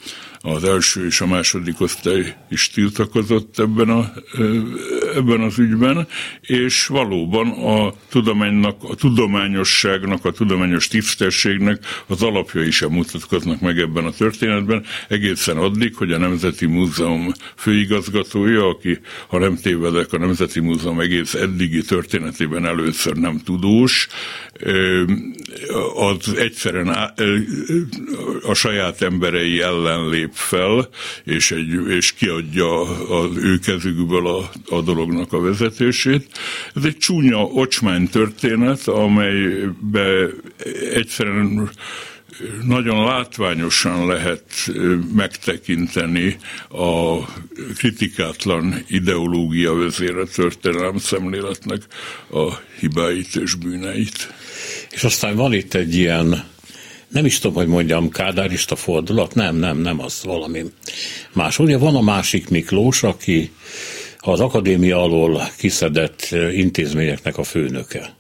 az 0.54 0.64
első 0.64 1.06
és 1.06 1.22
a 1.22 1.28
második 1.28 1.82
osztály 1.82 2.36
is 2.50 2.70
tiltakozott 2.70 3.60
ebben 3.60 3.90
a 3.90 4.12
ebben 5.16 5.42
az 5.42 5.60
ügyben, 5.60 6.08
és 6.42 6.88
valóban 6.88 7.48
a 7.50 7.94
tudománynak, 8.10 8.84
a 8.84 8.96
tudományosságnak, 8.96 10.26
a 10.26 10.32
tudományos 10.32 10.88
tisztességnek 10.88 11.84
az 12.08 12.24
alapjai 12.24 12.72
sem 12.72 12.92
mutatkoznak 12.92 13.62
meg 13.62 13.80
ebben 13.80 14.06
a 14.06 14.12
történetben, 14.12 14.86
egészen 15.08 15.58
addig, 15.58 15.96
hogy 15.96 16.12
a 16.12 16.18
Nemzeti 16.18 16.66
Múzeum 16.66 17.32
főigazgatója, 17.56 18.66
aki, 18.68 19.00
ha 19.28 19.40
nem 19.40 19.56
tévedek, 19.56 20.14
a 20.14 20.18
Nemzeti 20.18 20.60
Múzeum 20.60 21.00
egész 21.00 21.34
eddigi 21.34 21.82
történetében 21.82 22.66
először 22.66 23.16
nem 23.16 23.42
tudós, 23.46 24.08
az 25.96 26.36
egyszerűen 26.38 26.88
a 28.42 28.54
saját 28.54 29.02
emberei 29.02 29.62
ellen 29.62 30.10
lép 30.10 30.34
fel, 30.38 30.90
és, 31.24 31.52
egy, 31.52 31.90
és 31.90 32.14
kiadja 32.14 32.82
az 33.22 33.38
ő 33.38 33.60
kezükből 33.60 34.28
a, 34.28 34.50
a 34.76 34.82
dolognak 34.82 35.34
a 35.34 35.42
vezetését. 35.42 36.28
Ez 36.76 36.84
egy 36.84 36.98
csúnya 36.98 37.44
ocsmány 37.44 38.10
történet, 38.10 38.88
amelybe 38.88 40.28
egyszerűen 40.94 41.70
nagyon 42.64 43.06
látványosan 43.06 44.08
lehet 44.08 44.72
megtekinteni 45.16 46.38
a 46.70 47.26
kritikátlan 47.78 48.84
ideológia 48.88 49.74
vezére 49.74 50.24
történelem 50.24 50.98
szemléletnek 50.98 51.82
a 52.32 52.54
hibáit 52.80 53.36
és 53.36 53.54
bűneit. 53.54 54.34
És 54.92 55.04
aztán 55.04 55.36
van 55.36 55.54
itt 55.54 55.74
egy 55.74 55.96
ilyen, 55.96 56.44
nem 57.08 57.26
is 57.26 57.40
tudom, 57.40 57.56
hogy 57.56 57.68
mondjam, 57.68 58.10
kádárista 58.10 58.76
fordulat, 58.76 59.36
nem, 59.36 59.56
nem, 59.56 59.78
nem, 59.78 60.02
az 60.02 60.22
valami 60.24 60.64
más. 61.34 61.60
Ugye 61.60 61.78
van 61.78 61.96
a 61.96 62.02
másik 62.02 62.50
Miklós, 62.50 63.04
aki 63.04 63.52
az 64.20 64.40
akadémia 64.40 65.02
alól 65.02 65.50
kiszedett 65.58 66.30
intézményeknek 66.52 67.38
a 67.38 67.44
főnöke. 67.44 68.16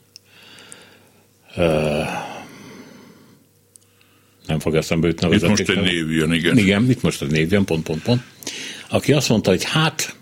Nem 4.48 4.60
fog 4.60 4.76
eszembe 4.76 5.08
jutni 5.08 5.36
Itt 5.36 5.48
most 5.48 5.70
egy 5.70 5.82
név 5.82 6.12
jön, 6.12 6.34
igen. 6.34 6.58
Igen, 6.58 6.90
itt 6.90 7.02
most 7.02 7.22
egy 7.22 7.32
név 7.32 7.52
jön, 7.52 7.66
pont, 7.66 7.84
pont, 7.84 8.04
pont. 8.04 8.22
Aki 8.90 9.14
azt 9.14 9.30
mondta, 9.30 9.50
hogy 9.50 9.64
hát, 9.64 10.16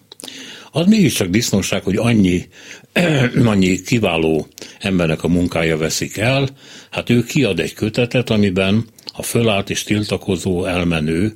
az 0.76 0.88
mégiscsak 0.88 1.28
disznóság, 1.28 1.84
hogy 1.84 1.96
annyi, 1.96 2.48
annyi 3.46 3.82
kiváló 3.82 4.48
embernek 4.80 5.24
a 5.24 5.28
munkája 5.28 5.78
veszik 5.78 6.18
el, 6.18 6.48
hát 6.92 7.10
ő 7.10 7.24
kiad 7.24 7.60
egy 7.60 7.74
kötetet, 7.74 8.30
amiben 8.30 8.86
a 9.14 9.24
fölállt 9.24 9.70
és 9.70 9.84
tiltakozó, 9.84 10.66
elmenő 10.66 11.36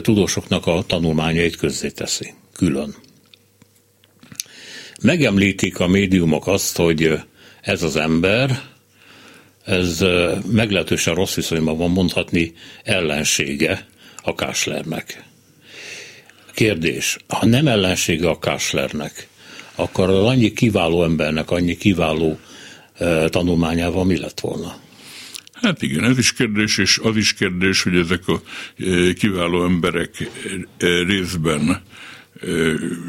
tudósoknak 0.00 0.66
a 0.66 0.84
tanulmányait 0.86 1.56
közzéteszi, 1.56 2.32
külön. 2.52 2.94
Megemlítik 5.02 5.80
a 5.80 5.86
médiumok 5.86 6.46
azt, 6.46 6.76
hogy 6.76 7.18
ez 7.60 7.82
az 7.82 7.96
ember, 7.96 8.60
ez 9.64 10.04
meglehetősen 10.46 11.14
rossz 11.14 11.34
viszonyban 11.34 11.76
van 11.76 11.90
mondhatni 11.90 12.52
ellensége 12.82 13.86
a 14.22 14.34
Káslernek. 14.34 15.24
Kérdés, 16.54 17.16
ha 17.28 17.46
nem 17.46 17.66
ellensége 17.66 18.28
a 18.28 18.38
Káslernek, 18.38 19.28
akkor 19.74 20.10
az 20.10 20.24
annyi 20.24 20.52
kiváló 20.52 21.04
embernek, 21.04 21.50
annyi 21.50 21.76
kiváló 21.76 22.38
tanulmányával 23.28 24.04
mi 24.04 24.18
lett 24.18 24.40
volna? 24.40 24.76
Hát 25.52 25.82
igen, 25.82 26.04
ez 26.04 26.18
is 26.18 26.32
kérdés, 26.32 26.78
és 26.78 27.00
az 27.02 27.16
is 27.16 27.34
kérdés, 27.34 27.82
hogy 27.82 27.96
ezek 27.96 28.28
a 28.28 28.42
kiváló 29.18 29.64
emberek 29.64 30.30
részben 31.06 31.82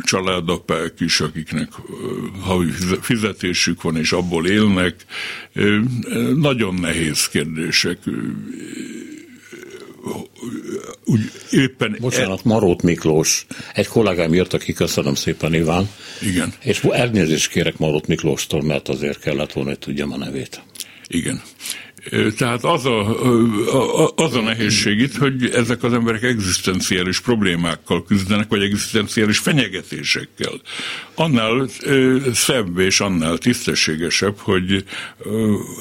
családapák 0.02 0.94
is, 1.00 1.20
akiknek 1.20 1.70
havi 2.40 2.72
fizetésük 3.02 3.82
van, 3.82 3.98
és 3.98 4.12
abból 4.12 4.48
élnek. 4.48 4.96
Nagyon 6.36 6.74
nehéz 6.74 7.28
kérdések. 7.28 7.98
Úgy 11.06 11.32
éppen 11.52 11.98
Bocsánat. 12.00 12.44
Marót 12.44 12.82
Miklós. 12.82 13.46
Egy 13.74 13.88
kollégám 13.88 14.34
jött, 14.34 14.54
aki 14.54 14.74
köszönöm 14.74 15.16
szépen, 15.16 15.54
Iván. 15.54 15.90
Igen. 16.22 16.54
És 16.60 16.80
elnézést 16.80 17.52
kérek 17.52 17.78
Marót 17.78 18.08
Miklóstól, 18.08 18.62
mert 18.62 18.90
azért 18.90 19.20
kellett 19.20 19.54
volna, 19.54 19.70
hogy 19.70 19.80
tudjam 19.80 20.12
a 20.12 20.18
nevét. 20.18 20.62
Igen. 21.08 21.42
Tehát 22.38 22.64
az 22.64 22.86
a, 22.86 24.14
az 24.16 24.36
a 24.36 24.42
nehézség 24.42 25.00
itt, 25.00 25.16
hogy 25.16 25.50
ezek 25.50 25.84
az 25.84 25.94
emberek 25.94 26.24
egzisztenciális 26.24 27.20
problémákkal 27.20 28.04
küzdenek, 28.04 28.48
vagy 28.50 28.62
egzisztenciális 28.62 29.38
fenyegetésekkel. 29.38 30.62
Annál 31.16 31.68
szebb 32.34 32.78
és 32.78 33.00
annál 33.00 33.38
tisztességesebb, 33.38 34.38
hogy 34.38 34.84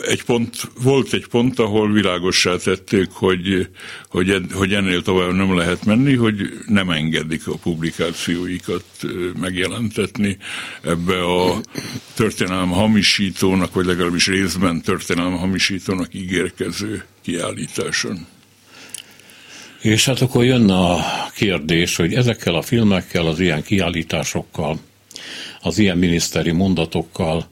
egy 0.07 0.23
pont, 0.25 0.71
volt 0.83 1.13
egy 1.13 1.27
pont, 1.27 1.59
ahol 1.59 1.93
világossá 1.93 2.57
tették, 2.57 3.09
hogy, 3.13 3.69
hogy, 4.09 4.41
hogy 4.53 4.73
ennél 4.73 5.03
tovább 5.03 5.33
nem 5.33 5.57
lehet 5.57 5.85
menni, 5.85 6.15
hogy 6.15 6.59
nem 6.67 6.91
engedik 6.91 7.47
a 7.49 7.57
publikációikat 7.57 8.85
megjelentetni 9.41 10.37
ebbe 10.83 11.25
a 11.25 11.61
történelem 12.15 12.71
hamisítónak, 12.71 13.75
vagy 13.75 13.87
legalábbis 13.87 14.27
részben 14.27 14.81
történelem 14.81 15.37
hamisítónak 15.37 16.14
ígérkező 16.15 17.05
kiállításon. 17.23 18.27
És 19.81 20.05
hát 20.05 20.21
akkor 20.21 20.45
jön 20.45 20.71
a 20.71 20.99
kérdés, 21.35 21.97
hogy 21.97 22.15
ezekkel 22.15 22.55
a 22.55 22.63
filmekkel, 22.63 23.27
az 23.27 23.41
ilyen 23.41 23.63
kiállításokkal, 23.63 24.79
az 25.61 25.79
ilyen 25.79 25.99
miniszteri 25.99 26.51
mondatokkal, 26.51 27.49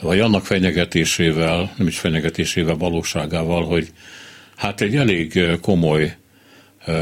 vagy 0.00 0.20
annak 0.20 0.46
fenyegetésével, 0.46 1.74
nem 1.76 1.86
is 1.86 1.98
fenyegetésével, 1.98 2.76
valóságával, 2.76 3.64
hogy 3.64 3.92
hát 4.56 4.80
egy 4.80 4.96
elég 4.96 5.40
komoly 5.60 6.16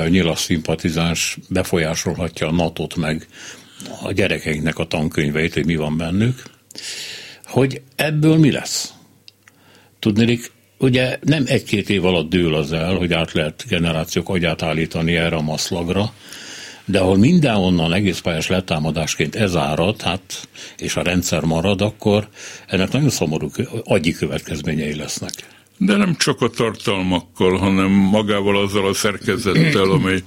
nyilas 0.08 0.40
szimpatizáns 0.40 1.38
befolyásolhatja 1.48 2.48
a 2.48 2.52
nato 2.52 2.86
meg 2.96 3.26
a 4.02 4.12
gyerekeinknek 4.12 4.78
a 4.78 4.86
tankönyveit, 4.86 5.54
hogy 5.54 5.66
mi 5.66 5.76
van 5.76 5.96
bennük, 5.96 6.42
hogy 7.44 7.82
ebből 7.96 8.36
mi 8.36 8.50
lesz? 8.50 8.92
Tudnélik, 9.98 10.50
ugye 10.82 11.18
nem 11.20 11.44
egy-két 11.46 11.90
év 11.90 12.04
alatt 12.04 12.28
dől 12.28 12.54
az 12.54 12.72
el, 12.72 12.94
hogy 12.94 13.12
át 13.12 13.32
lehet 13.32 13.64
generációk 13.68 14.28
agyát 14.28 14.62
állítani 14.62 15.16
erre 15.16 15.36
a 15.36 15.40
maszlagra, 15.40 16.12
de 16.84 16.98
ahol 16.98 17.16
mindenhonnan 17.16 17.92
egész 17.92 18.18
pályás 18.18 18.46
letámadásként 18.46 19.34
ez 19.34 19.56
árad, 19.56 20.02
hát, 20.02 20.48
és 20.76 20.96
a 20.96 21.02
rendszer 21.02 21.42
marad, 21.42 21.80
akkor 21.80 22.28
ennek 22.66 22.92
nagyon 22.92 23.10
szomorú 23.10 23.50
agyi 23.84 24.12
következményei 24.12 24.94
lesznek. 24.94 25.32
De 25.84 25.96
nem 25.96 26.16
csak 26.16 26.40
a 26.40 26.48
tartalmakkal, 26.48 27.58
hanem 27.58 27.90
magával 27.90 28.56
azzal 28.56 28.86
a 28.86 28.94
szerkezettel, 28.94 29.90
amely 29.98 30.22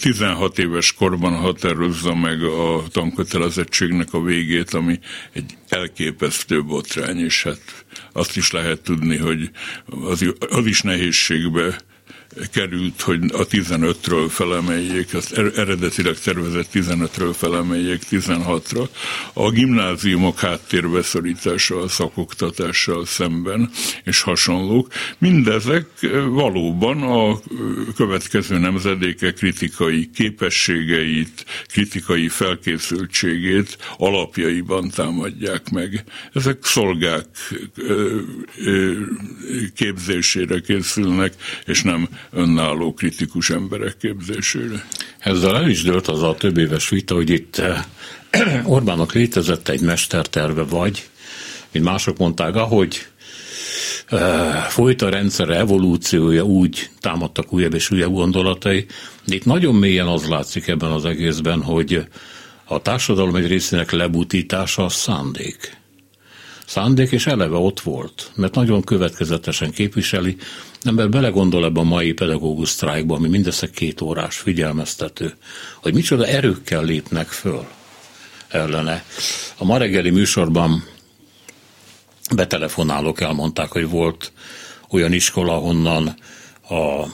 16 0.00 0.58
éves 0.58 0.92
korban 0.92 1.32
határozza 1.32 2.14
meg 2.14 2.42
a 2.42 2.82
tankötelezettségnek 2.92 4.12
a 4.12 4.22
végét, 4.22 4.74
ami 4.74 4.98
egy 5.32 5.56
elképesztő 5.68 6.64
botrány, 6.64 7.18
és 7.18 7.42
hát 7.42 7.84
azt 8.12 8.36
is 8.36 8.50
lehet 8.50 8.80
tudni, 8.80 9.16
hogy 9.16 9.50
az, 9.86 10.34
az 10.50 10.66
is 10.66 10.80
nehézségbe 10.80 11.78
került, 12.52 13.00
hogy 13.00 13.20
a 13.32 13.46
15-ről 13.46 14.26
felemeljék, 14.28 15.14
azt 15.14 15.32
er-, 15.32 15.58
eredetileg 15.58 16.18
tervezett 16.18 16.68
15-ről 16.72 17.34
felemeljék 17.36 18.02
16-ra. 18.10 18.88
A 19.32 19.50
gimnáziumok 19.50 20.38
háttérbeszorítása 20.38 21.80
a 21.80 21.88
szakoktatással 21.88 23.06
szemben, 23.06 23.70
és 24.04 24.20
hasonlók. 24.20 24.92
Mindezek 25.18 25.86
valóban 26.28 27.02
a 27.02 27.40
következő 27.96 28.58
nemzedéke 28.58 29.32
kritikai 29.32 30.10
képességeit, 30.14 31.44
kritikai 31.66 32.28
felkészültségét 32.28 33.78
alapjaiban 33.96 34.90
támadják 34.90 35.70
meg. 35.70 36.04
Ezek 36.32 36.64
szolgák 36.64 37.26
képzésére 39.74 40.60
készülnek, 40.60 41.34
és 41.64 41.82
nem 41.82 42.08
önálló 42.30 42.94
kritikus 42.94 43.50
emberek 43.50 43.96
képzésére. 43.96 44.86
Ezzel 45.18 45.56
el 45.56 45.68
is 45.68 45.82
dőlt 45.82 46.08
az 46.08 46.22
a 46.22 46.34
több 46.34 46.56
éves 46.56 46.88
vita, 46.88 47.14
hogy 47.14 47.30
itt 47.30 47.58
eh, 47.58 47.84
Orbánnak 48.74 49.12
létezett 49.12 49.68
egy 49.68 49.80
mesterterve, 49.80 50.62
vagy, 50.62 51.08
mint 51.72 51.84
mások 51.84 52.18
mondták, 52.18 52.54
ahogy 52.54 53.06
eh, 54.06 54.64
folyt 54.68 55.02
a 55.02 55.08
rendszer 55.08 55.50
evolúciója, 55.50 56.42
úgy 56.42 56.90
támadtak 57.00 57.52
újabb 57.52 57.74
és 57.74 57.90
újabb 57.90 58.12
gondolatai. 58.12 58.86
De 59.24 59.34
itt 59.34 59.44
nagyon 59.44 59.74
mélyen 59.74 60.06
az 60.06 60.28
látszik 60.28 60.68
ebben 60.68 60.90
az 60.90 61.04
egészben, 61.04 61.62
hogy 61.62 62.06
a 62.64 62.82
társadalom 62.82 63.36
egy 63.36 63.46
részének 63.46 63.90
lebutítása 63.90 64.84
a 64.84 64.88
szándék 64.88 65.76
szándék, 66.66 67.10
és 67.10 67.26
eleve 67.26 67.56
ott 67.56 67.80
volt, 67.80 68.30
mert 68.34 68.54
nagyon 68.54 68.82
következetesen 68.82 69.70
képviseli. 69.70 70.36
Ember 70.86 71.08
belegondol 71.08 71.64
ebbe 71.64 71.80
a 71.80 71.84
mai 71.84 72.12
pedagógus 72.12 72.68
sztrájkba, 72.68 73.14
ami 73.14 73.28
mindössze 73.28 73.70
két 73.70 74.00
órás 74.00 74.36
figyelmeztető, 74.36 75.34
hogy 75.82 75.94
micsoda 75.94 76.26
erőkkel 76.26 76.84
lépnek 76.84 77.28
föl 77.28 77.66
ellene. 78.48 79.04
A 79.56 79.64
ma 79.64 79.76
reggeli 79.76 80.10
műsorban 80.10 80.84
betelefonálók 82.34 83.20
elmondták, 83.20 83.70
hogy 83.70 83.88
volt 83.88 84.32
olyan 84.90 85.12
iskola, 85.12 85.52
honnan 85.52 86.16
a, 86.68 87.04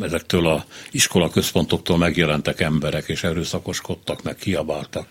ezektől 0.00 0.46
a 0.46 0.64
iskola 0.90 1.30
központoktól 1.30 1.98
megjelentek 1.98 2.60
emberek, 2.60 3.08
és 3.08 3.22
erőszakoskodtak, 3.22 4.22
meg 4.22 4.36
kiabáltak. 4.36 5.06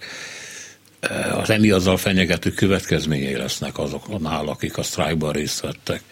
Az 1.34 1.50
emi 1.50 1.70
azzal 1.70 1.98
fenyegető 1.98 2.52
következményei 2.52 3.36
lesznek 3.36 3.78
azoknál, 3.78 4.48
akik 4.48 4.78
a 4.78 4.84
sztrájkban 4.84 5.32
részt 5.32 5.60
vettek. 5.60 6.04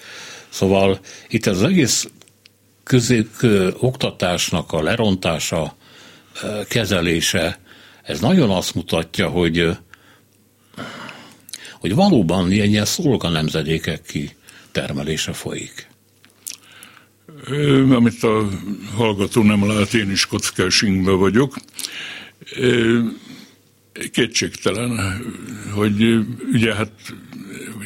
Szóval 0.49 0.99
itt 1.29 1.45
az 1.45 1.63
egész 1.63 2.07
közép, 2.83 3.29
oktatásnak 3.79 4.71
a 4.71 4.81
lerontása, 4.81 5.75
kezelése, 6.67 7.59
ez 8.03 8.19
nagyon 8.19 8.49
azt 8.49 8.75
mutatja, 8.75 9.29
hogy 9.29 9.77
hogy 11.79 11.95
valóban 11.95 12.51
ilyen, 12.51 12.67
ilyen 12.67 12.85
szolga 12.85 13.29
nemzedékek 13.29 14.01
ki 14.01 14.35
termelése 14.71 15.33
folyik. 15.33 15.88
Amit 17.89 18.23
a 18.23 18.49
hallgató 18.95 19.41
nem 19.43 19.67
lát, 19.67 19.93
én 19.93 20.12
is 20.12 20.25
kockás 20.25 20.85
vagyok. 21.03 21.55
Kétségtelen, 24.12 25.21
hogy 25.73 26.25
ugye 26.53 26.75
hát 26.75 26.91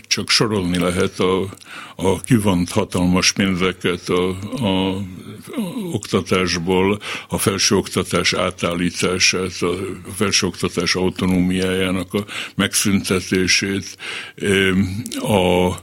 csak 0.07 0.29
sorolni 0.29 0.77
lehet 0.77 1.19
a, 1.19 1.49
a 1.95 2.21
kivont 2.21 2.69
hatalmas 2.69 3.31
pénzeket 3.31 4.09
a, 4.09 4.29
a, 4.61 4.95
a 4.95 5.01
oktatásból, 5.91 6.99
a 7.29 7.37
felsőoktatás 7.37 8.33
átállítását, 8.33 9.61
a 9.61 9.75
felsőoktatás 10.15 10.95
autonómiájának 10.95 12.13
a 12.13 12.25
megszüntetését, 12.55 13.97
a 15.21 15.75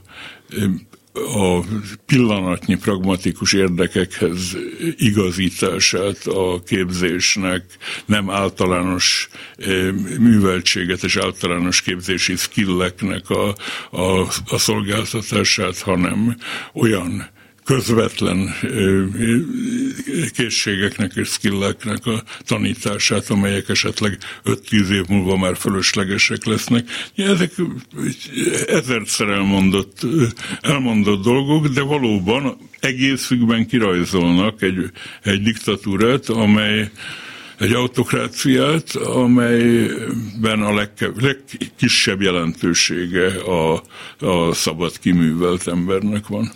a 1.13 1.59
pillanatnyi 2.05 2.75
pragmatikus 2.75 3.53
érdekekhez 3.53 4.57
igazítását 4.97 6.25
a 6.25 6.61
képzésnek, 6.65 7.63
nem 8.05 8.29
általános 8.29 9.29
eh, 9.57 9.91
műveltséget 10.19 11.03
és 11.03 11.15
általános 11.15 11.81
képzési 11.81 12.35
skilleknek 12.35 13.29
a, 13.29 13.55
a, 13.91 14.27
a 14.47 14.57
szolgáltatását, 14.57 15.79
hanem 15.79 16.37
olyan 16.73 17.29
közvetlen 17.63 18.55
készségeknek 20.33 21.15
és 21.15 21.27
skilleknek 21.27 22.05
a 22.05 22.23
tanítását, 22.45 23.29
amelyek 23.29 23.69
esetleg 23.69 24.17
5-10 24.45 24.89
év 24.89 25.07
múlva 25.07 25.37
már 25.37 25.57
fölöslegesek 25.57 26.45
lesznek. 26.45 26.89
Ezek 27.15 27.51
ezerszer 28.67 29.27
elmondott, 29.27 30.05
elmondott 30.61 31.23
dolgok, 31.23 31.67
de 31.67 31.81
valóban 31.81 32.57
egészükben 32.79 33.67
kirajzolnak 33.67 34.61
egy, 34.61 34.91
egy 35.23 35.41
diktatúrát, 35.41 36.29
amely 36.29 36.91
egy 37.57 37.73
autokráciát, 37.73 38.95
amelyben 38.95 40.61
a 40.61 40.73
legke, 40.73 41.11
legkisebb 41.19 42.21
jelentősége 42.21 43.27
a, 43.27 43.83
a 44.19 44.53
szabad 44.53 44.99
kiművelt 44.99 45.67
embernek 45.67 46.27
van. 46.27 46.51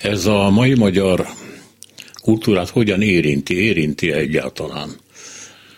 Ez 0.00 0.26
a 0.26 0.50
mai 0.50 0.74
magyar 0.74 1.26
kultúrát 2.22 2.68
hogyan 2.68 3.02
érinti, 3.02 3.54
érinti 3.54 4.12
egyáltalán? 4.12 4.90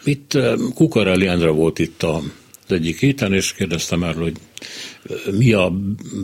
Itt 0.05 0.35
eh, 0.35 0.55
Kukarelli 0.75 1.27
Endre 1.27 1.49
volt 1.49 1.79
itt 1.79 2.03
az 2.03 2.23
egyik 2.69 3.01
héten, 3.01 3.33
és 3.33 3.53
kérdeztem 3.53 4.03
erről, 4.03 4.23
hogy 4.23 4.37
eh, 5.11 5.33
mi 5.33 5.53
a 5.53 5.73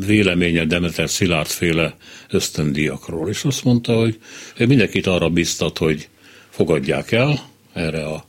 véleménye 0.06 0.64
Demeter 0.64 1.10
Szilárd 1.10 1.46
féle 1.48 1.96
ösztöndiakról, 2.30 3.28
és 3.28 3.44
azt 3.44 3.64
mondta, 3.64 3.94
hogy 3.94 4.18
mindenkit 4.58 5.06
arra 5.06 5.28
biztat, 5.28 5.78
hogy 5.78 6.08
fogadják 6.50 7.12
el, 7.12 7.50
erre 7.72 8.04
a 8.04 8.26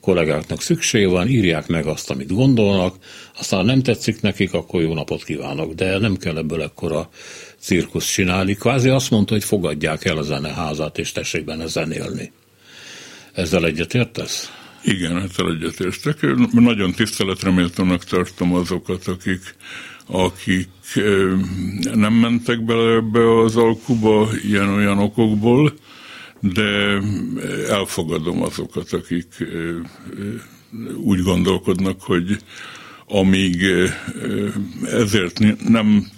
kollégáknak 0.00 0.62
szükség 0.62 1.08
van, 1.08 1.28
írják 1.28 1.66
meg 1.66 1.86
azt, 1.86 2.10
amit 2.10 2.32
gondolnak, 2.34 2.94
aztán 3.38 3.64
nem 3.64 3.82
tetszik 3.82 4.20
nekik, 4.20 4.52
akkor 4.54 4.82
jó 4.82 4.94
napot 4.94 5.24
kívánok, 5.24 5.72
de 5.72 5.98
nem 5.98 6.16
kell 6.16 6.36
ebből 6.36 6.62
ekkora 6.62 7.10
cirkusz 7.60 8.12
csinálni. 8.12 8.54
Kvázi 8.54 8.88
azt 8.88 9.10
mondta, 9.10 9.32
hogy 9.32 9.44
fogadják 9.44 10.04
el 10.04 10.16
a 10.16 10.22
zeneházát, 10.22 10.98
és 10.98 11.12
tessék 11.12 11.44
benne 11.44 11.66
zenélni. 11.66 12.32
Ezzel 13.32 13.64
egyetértesz? 13.64 14.52
Igen, 14.84 15.16
ezzel 15.16 15.50
egyetértek. 15.50 16.26
Nagyon 16.52 16.92
tiszteletre 16.92 17.50
méltónak 17.50 18.04
tartom 18.04 18.54
azokat, 18.54 19.06
akik, 19.06 19.54
akik 20.06 20.68
nem 21.94 22.12
mentek 22.12 22.64
bele 22.64 22.94
ebbe 22.94 23.40
az 23.42 23.56
alkuba 23.56 24.28
ilyen-olyan 24.48 24.98
okokból, 24.98 25.74
de 26.40 27.00
elfogadom 27.68 28.42
azokat, 28.42 28.92
akik 28.92 29.26
úgy 30.96 31.22
gondolkodnak, 31.22 32.02
hogy 32.02 32.38
amíg 33.06 33.66
ezért 34.92 35.38
nem 35.68 36.10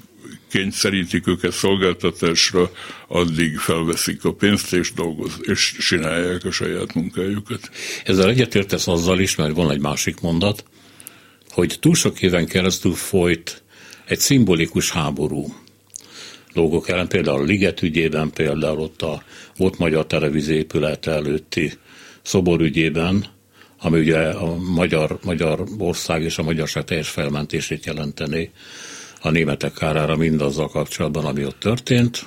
kényszerítik 0.52 1.26
őket 1.26 1.52
szolgáltatásra, 1.52 2.70
addig 3.08 3.58
felveszik 3.58 4.24
a 4.24 4.32
pénzt 4.32 4.72
és 4.72 4.92
dolgoz, 4.92 5.32
és 5.40 5.76
csinálják 5.78 6.44
a 6.44 6.50
saját 6.50 6.94
munkájukat. 6.94 7.70
Ezzel 8.04 8.28
egyetértesz 8.28 8.88
azzal 8.88 9.20
is, 9.20 9.36
mert 9.36 9.54
van 9.54 9.70
egy 9.70 9.80
másik 9.80 10.20
mondat, 10.20 10.64
hogy 11.50 11.76
túl 11.80 11.94
sok 11.94 12.22
éven 12.22 12.46
keresztül 12.46 12.94
folyt 12.94 13.62
egy 14.04 14.18
szimbolikus 14.18 14.90
háború 14.90 15.54
dolgok 16.52 16.88
ellen, 16.88 17.08
például 17.08 17.40
a 17.40 17.44
Liget 17.44 17.82
ügyében, 17.82 18.30
például 18.30 18.78
ott 18.78 19.02
a 19.02 19.22
volt 19.56 19.78
magyar 19.78 20.06
televízió 20.06 20.56
épület 20.56 21.06
előtti 21.06 21.72
szobor 22.22 22.60
ügyében, 22.60 23.26
ami 23.78 23.98
ugye 23.98 24.18
a 24.18 24.56
magyar, 24.56 25.18
magyar 25.22 25.64
ország 25.78 26.22
és 26.22 26.38
a 26.38 26.42
magyarság 26.42 26.84
teljes 26.84 27.08
felmentését 27.08 27.86
jelenteni 27.86 28.50
a 29.22 29.30
németek 29.30 29.72
kárára 29.72 30.16
mindazzal 30.16 30.68
kapcsolatban, 30.68 31.24
ami 31.24 31.44
ott 31.44 31.58
történt 31.58 32.26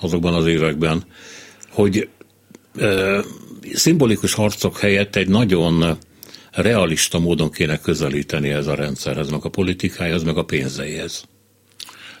azokban 0.00 0.34
az 0.34 0.46
években, 0.46 1.04
hogy 1.70 2.08
e, 2.78 3.20
szimbolikus 3.72 4.34
harcok 4.34 4.78
helyett 4.78 5.16
egy 5.16 5.28
nagyon 5.28 5.98
realista 6.50 7.18
módon 7.18 7.50
kéne 7.50 7.78
közelíteni 7.78 8.50
ez 8.50 8.66
a 8.66 8.74
rendszerhez, 8.74 9.30
meg 9.30 9.44
a 9.44 9.48
politikájához, 9.48 10.22
meg 10.22 10.36
a 10.36 10.44
pénzeihez. 10.44 11.24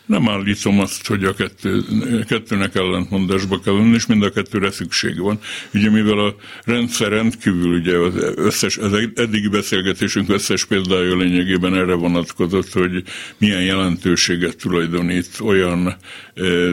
Nem 0.06 0.28
állítom 0.28 0.80
azt, 0.80 1.06
hogy 1.06 1.24
a 1.24 1.34
kettő, 1.34 1.82
kettőnek 2.28 2.74
ellentmondásba 2.74 3.60
kell 3.60 3.74
lenni, 3.74 3.94
és 3.94 4.06
mind 4.06 4.22
a 4.22 4.30
kettőre 4.30 4.70
szükség 4.70 5.18
van. 5.18 5.38
Ugye 5.74 5.90
mivel 5.90 6.18
a 6.18 6.34
rendszer 6.64 7.08
rendkívül, 7.08 7.78
ugye 7.78 7.96
az, 7.96 8.32
összes, 8.36 8.76
az 8.76 8.92
eddigi 9.14 9.48
beszélgetésünk 9.48 10.28
összes 10.28 10.64
példája 10.64 11.16
lényegében 11.16 11.74
erre 11.74 11.94
vonatkozott, 11.94 12.72
hogy 12.72 13.02
milyen 13.38 13.62
jelentőséget 13.62 14.56
tulajdonít 14.56 15.28
olyan 15.40 15.86
e, 15.86 15.94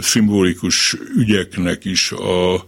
szimbolikus 0.01 0.95
ügyeknek 1.17 1.85
is 1.85 2.11
a 2.11 2.63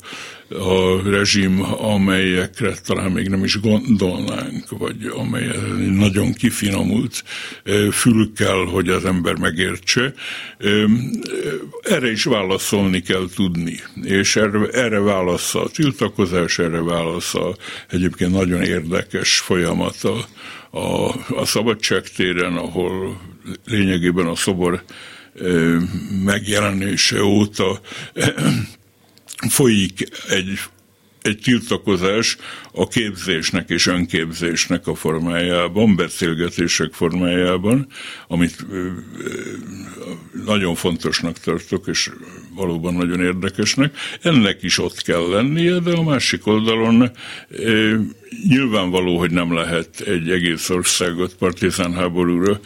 a 0.59 1.01
rezsim, 1.09 1.63
amelyekre 1.63 2.73
talán 2.85 3.11
még 3.11 3.27
nem 3.27 3.43
is 3.43 3.59
gondolnánk, 3.59 4.69
vagy 4.69 5.11
amely 5.15 5.49
nagyon 5.91 6.33
kifinomult 6.33 7.23
fül 7.91 8.31
kell, 8.35 8.65
hogy 8.65 8.89
az 8.89 9.05
ember 9.05 9.35
megértse. 9.35 10.13
Erre 11.81 12.11
is 12.11 12.23
válaszolni 12.23 13.01
kell 13.01 13.25
tudni, 13.35 13.79
és 14.01 14.35
erre, 14.35 14.67
erre 14.67 14.99
válasz 14.99 15.55
a 15.55 15.69
tiltakozás, 15.73 16.59
erre 16.59 16.81
válasz 16.81 17.35
a 17.35 17.55
egyébként 17.89 18.31
nagyon 18.31 18.61
érdekes 18.61 19.39
folyamat 19.39 20.03
a, 20.03 20.25
a, 20.77 21.15
a 21.35 21.45
szabadságtéren, 21.45 22.53
ahol 22.53 23.21
lényegében 23.65 24.25
a 24.25 24.35
szobor 24.35 24.83
megjelenése 26.23 27.23
óta 27.23 27.79
folyik 29.49 30.07
egy, 30.27 30.59
egy 31.21 31.39
tiltakozás 31.43 32.37
a 32.71 32.87
képzésnek 32.87 33.69
és 33.69 33.87
önképzésnek 33.87 34.87
a 34.87 34.95
formájában, 34.95 35.95
beszélgetések 35.95 36.93
formájában, 36.93 37.87
amit 38.27 38.65
nagyon 40.45 40.75
fontosnak 40.75 41.39
tartok, 41.39 41.87
és 41.87 42.09
valóban 42.55 42.93
nagyon 42.93 43.19
érdekesnek. 43.19 43.97
Ennek 44.21 44.63
is 44.63 44.77
ott 44.77 45.01
kell 45.01 45.29
lennie, 45.29 45.79
de 45.79 45.91
a 45.91 46.03
másik 46.03 46.47
oldalon 46.47 47.11
nyilvánvaló, 48.47 49.17
hogy 49.17 49.31
nem 49.31 49.53
lehet 49.53 49.99
egy 49.99 50.31
egész 50.31 50.69
országot 50.69 51.35
partizán 51.35 51.93
háborúra 51.93 52.59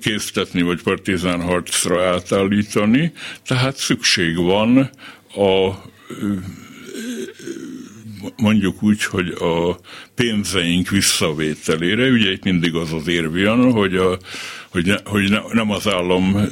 késztetni, 0.00 0.62
vagy 0.62 0.82
partizán 0.82 1.40
harcra 1.40 2.06
átállítani, 2.06 3.12
tehát 3.46 3.76
szükség 3.76 4.36
van 4.36 4.90
a 5.34 5.72
mondjuk 8.36 8.82
úgy, 8.82 9.04
hogy 9.04 9.28
a 9.28 9.78
pénzeink 10.14 10.88
visszavételére, 10.88 12.10
ugye 12.10 12.30
itt 12.30 12.44
mindig 12.44 12.74
az 12.74 12.92
az 12.92 13.08
érv 13.08 13.36
jön, 13.36 13.72
hogy, 13.72 13.96
a, 13.96 14.18
hogy, 14.70 14.86
ne, 14.86 14.96
hogy 15.04 15.30
ne, 15.30 15.40
nem 15.52 15.70
az 15.70 15.88
állam 15.88 16.48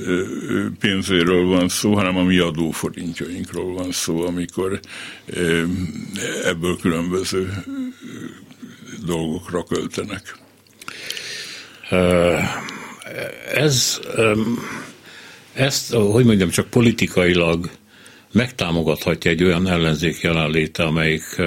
pénzéről 0.81 1.47
van 1.47 1.69
szó, 1.69 1.95
hanem 1.95 2.16
a 2.16 2.23
mi 2.23 2.38
adóforintjainkról 2.38 3.75
van 3.75 3.92
szó, 3.92 4.27
amikor 4.27 4.81
ebből 6.45 6.77
különböző 6.81 7.64
dolgokra 9.05 9.64
költenek. 9.64 10.38
Ez, 13.55 14.01
ezt, 15.53 15.92
hogy 15.92 16.25
mondjam, 16.25 16.51
csak 16.51 16.71
politikailag 16.71 17.71
megtámogathatja 18.37 19.31
egy 19.31 19.44
olyan 19.44 19.68
ellenzék 19.68 20.20
jelenléte, 20.20 20.85
amelyik, 20.85 21.42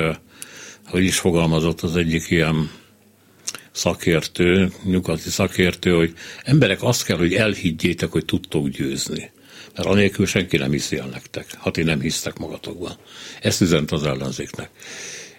hogy 0.86 1.04
is 1.04 1.20
fogalmazott 1.20 1.82
az 1.82 1.96
egyik 1.96 2.30
ilyen 2.30 2.72
szakértő, 3.72 4.72
nyugati 4.84 5.30
szakértő, 5.30 5.92
hogy 5.96 6.14
emberek 6.44 6.84
azt 6.84 7.06
kell, 7.06 7.18
hogy 7.18 7.34
elhiggyétek, 7.34 8.12
hogy 8.12 8.26
tudtok 8.26 8.68
győzni. 8.68 9.32
Mert 9.76 9.88
anélkül 9.88 10.26
senki 10.26 10.58
nem 10.58 10.72
hiszi 10.72 10.98
el 10.98 11.08
nektek, 11.08 11.46
ha 11.58 11.72
ti 11.72 11.84
nem 11.84 12.02
hisztek 12.02 12.38
magatokban. 12.38 12.96
Ezt 13.42 13.62
üzent 13.62 13.92
az 13.92 14.04
ellenzéknek. 14.04 14.70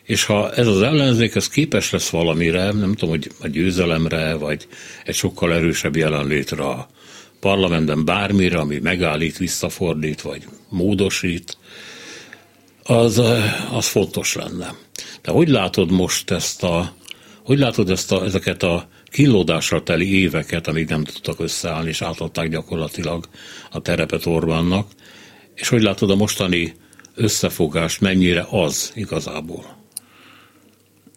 És 0.03 0.25
ha 0.25 0.53
ez 0.53 0.67
az 0.67 0.83
ellenzék 0.83 1.35
ez 1.35 1.49
képes 1.49 1.91
lesz 1.91 2.09
valamire, 2.09 2.73
nem 2.73 2.95
tudom, 2.95 3.09
hogy 3.09 3.31
a 3.41 3.49
győzelemre, 3.49 4.35
vagy 4.35 4.67
egy 5.05 5.15
sokkal 5.15 5.53
erősebb 5.53 5.97
jelenlétre 5.97 6.63
a 6.63 6.89
parlamentben 7.41 8.05
bármire, 8.05 8.59
ami 8.59 8.79
megállít, 8.79 9.39
visszafordít, 9.39 10.21
vagy 10.21 10.45
módosít, 10.69 11.57
az, 12.83 13.23
az 13.73 13.87
fontos 13.87 14.35
lenne. 14.35 14.75
De 15.23 15.31
hogy 15.31 15.49
látod 15.49 15.91
most 15.91 16.31
ezt 16.31 16.63
a, 16.63 16.95
hogy 17.45 17.59
látod 17.59 17.91
ezt 17.91 18.13
a, 18.13 18.25
ezeket 18.25 18.63
a 18.63 18.89
kínlódásra 19.05 19.83
teli 19.83 20.21
éveket, 20.21 20.67
amíg 20.67 20.89
nem 20.89 21.05
tudtak 21.05 21.41
összeállni, 21.41 21.89
és 21.89 22.03
átadták 22.03 22.49
gyakorlatilag 22.49 23.29
a 23.71 23.81
terepet 23.81 24.27
Orbánnak, 24.27 24.89
és 25.55 25.69
hogy 25.69 25.83
látod 25.83 26.11
a 26.11 26.17
mostani 26.17 26.75
összefogást, 27.15 28.01
mennyire 28.01 28.47
az 28.51 28.93
igazából? 28.95 29.80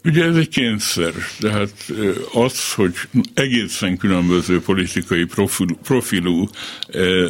Ugye 0.05 0.23
ez 0.23 0.35
egy 0.35 0.49
kényszer, 0.49 1.13
tehát 1.39 1.91
az, 2.33 2.73
hogy 2.73 2.93
egészen 3.33 3.97
különböző 3.97 4.61
politikai 4.61 5.25
profilú, 5.25 5.75
profilú 5.83 6.49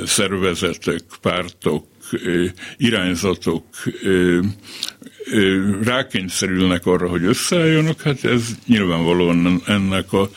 szervezetek, 0.06 1.02
pártok, 1.22 1.86
irányzatok 2.78 3.66
rákényszerülnek 5.84 6.86
arra, 6.86 7.10
hogy 7.10 7.24
összeálljanak, 7.24 8.02
hát 8.02 8.24
ez 8.24 8.44
nyilvánvalóan 8.66 9.62
ennek 9.66 10.14
a 10.14 10.30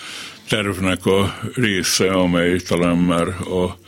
tervnek 0.49 1.07
a 1.07 1.39
része, 1.55 2.11
amely 2.11 2.59
talán 2.59 2.97
már 2.97 3.29
a 3.29 3.79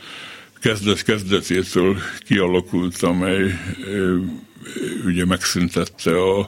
kezdet-kezdetétől 0.61 1.97
kialakult, 2.25 3.01
amely 3.01 3.59
ugye 5.05 5.25
megszüntette 5.25 6.11
a, 6.11 6.39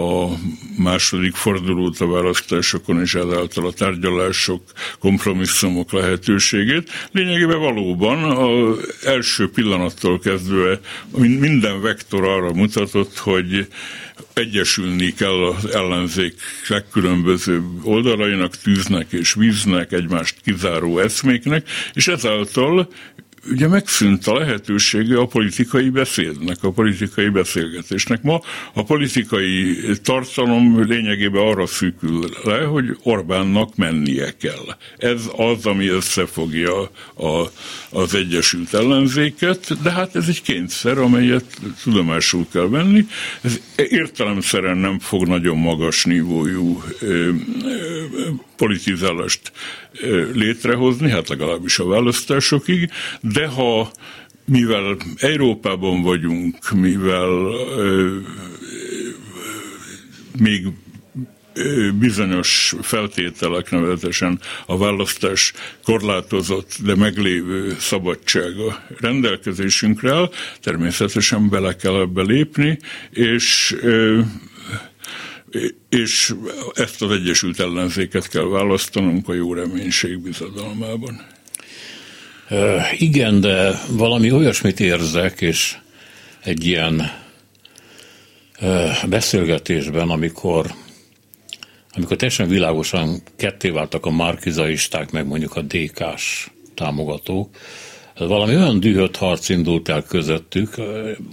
a 0.00 0.38
második 0.78 1.34
fordulót 1.34 2.00
a 2.00 2.06
választásokon, 2.06 3.00
és 3.00 3.14
ezáltal 3.14 3.66
a 3.66 3.72
tárgyalások, 3.72 4.62
kompromisszumok 4.98 5.92
lehetőségét. 5.92 6.90
Lényegében 7.12 7.58
valóban 7.58 8.24
az 8.24 8.78
első 9.04 9.50
pillanattól 9.50 10.18
kezdve 10.18 10.80
minden 11.16 11.80
vektor 11.80 12.24
arra 12.24 12.52
mutatott, 12.52 13.16
hogy 13.18 13.66
egyesülni 14.32 15.12
kell 15.12 15.44
az 15.44 15.66
ellenzék 15.74 16.34
legkülönbözőbb 16.68 17.86
oldalainak, 17.86 18.56
tűznek 18.56 19.12
és 19.12 19.34
víznek, 19.34 19.92
egymást 19.92 20.36
kizáró 20.44 20.98
eszméknek, 20.98 21.68
és 21.92 22.08
ezáltal 22.08 22.88
ugye 23.50 23.68
megszűnt 23.68 24.26
a 24.26 24.34
lehetősége 24.34 25.18
a 25.18 25.26
politikai 25.26 25.88
beszédnek, 25.88 26.56
a 26.60 26.70
politikai 26.70 27.28
beszélgetésnek. 27.28 28.22
Ma 28.22 28.40
a 28.74 28.84
politikai 28.84 29.76
tartalom 30.02 30.82
lényegében 30.88 31.42
arra 31.42 31.66
szűkül 31.66 32.28
le, 32.44 32.58
hogy 32.58 32.96
Orbánnak 33.02 33.76
mennie 33.76 34.36
kell. 34.40 34.76
Ez 34.96 35.22
az, 35.36 35.66
ami 35.66 35.86
összefogja 35.86 36.90
a, 37.14 37.50
az 37.90 38.14
Egyesült 38.14 38.74
Ellenzéket, 38.74 39.82
de 39.82 39.90
hát 39.90 40.16
ez 40.16 40.28
egy 40.28 40.42
kényszer, 40.42 40.98
amelyet 40.98 41.44
tudomásul 41.82 42.46
kell 42.52 42.68
venni. 42.68 43.06
Ez 43.40 43.60
értelemszerűen 43.76 44.76
nem 44.76 44.98
fog 44.98 45.26
nagyon 45.26 45.56
magas 45.56 46.04
nívójú 46.04 46.82
ö, 47.00 47.06
ö, 47.08 47.32
politizálást 48.56 49.52
létrehozni, 50.32 51.10
hát 51.10 51.28
legalábbis 51.28 51.78
a 51.78 51.86
választásokig, 51.86 52.90
de 53.20 53.46
ha 53.46 53.90
mivel 54.44 54.96
Európában 55.16 56.02
vagyunk, 56.02 56.70
mivel 56.70 57.30
ö, 57.76 58.16
még 60.38 60.66
bizonyos 61.98 62.74
feltételek, 62.82 63.70
nevezetesen 63.70 64.40
a 64.66 64.78
választás 64.78 65.52
korlátozott, 65.82 66.76
de 66.84 66.94
meglévő 66.94 67.76
szabadsága 67.78 68.82
rendelkezésünkre 69.00 70.12
áll, 70.14 70.30
természetesen 70.60 71.48
bele 71.48 71.76
kell 71.76 72.00
ebbe 72.00 72.22
lépni, 72.22 72.78
és 73.10 73.76
és 75.88 76.34
ezt 76.74 77.02
az 77.02 77.10
Egyesült 77.10 77.60
Ellenzéket 77.60 78.28
kell 78.28 78.44
választanunk 78.44 79.28
a 79.28 79.34
jó 79.34 79.54
reménység 79.54 80.18
bizadalmában. 80.18 81.26
Igen, 82.98 83.40
de 83.40 83.80
valami 83.88 84.30
olyasmit 84.30 84.80
érzek, 84.80 85.40
és 85.40 85.76
egy 86.42 86.66
ilyen 86.66 87.10
beszélgetésben, 89.08 90.08
amikor, 90.08 90.74
amikor 91.92 92.16
teljesen 92.16 92.48
világosan 92.48 93.22
ketté 93.36 93.68
váltak 93.68 94.06
a 94.06 94.10
markizaisták, 94.10 95.10
meg 95.10 95.26
mondjuk 95.26 95.56
a 95.56 95.62
DK-s 95.62 96.50
támogatók, 96.74 97.56
valami 98.18 98.56
olyan 98.56 98.80
dühött 98.80 99.16
harc 99.16 99.48
indult 99.48 99.88
el 99.88 100.02
közöttük, 100.02 100.74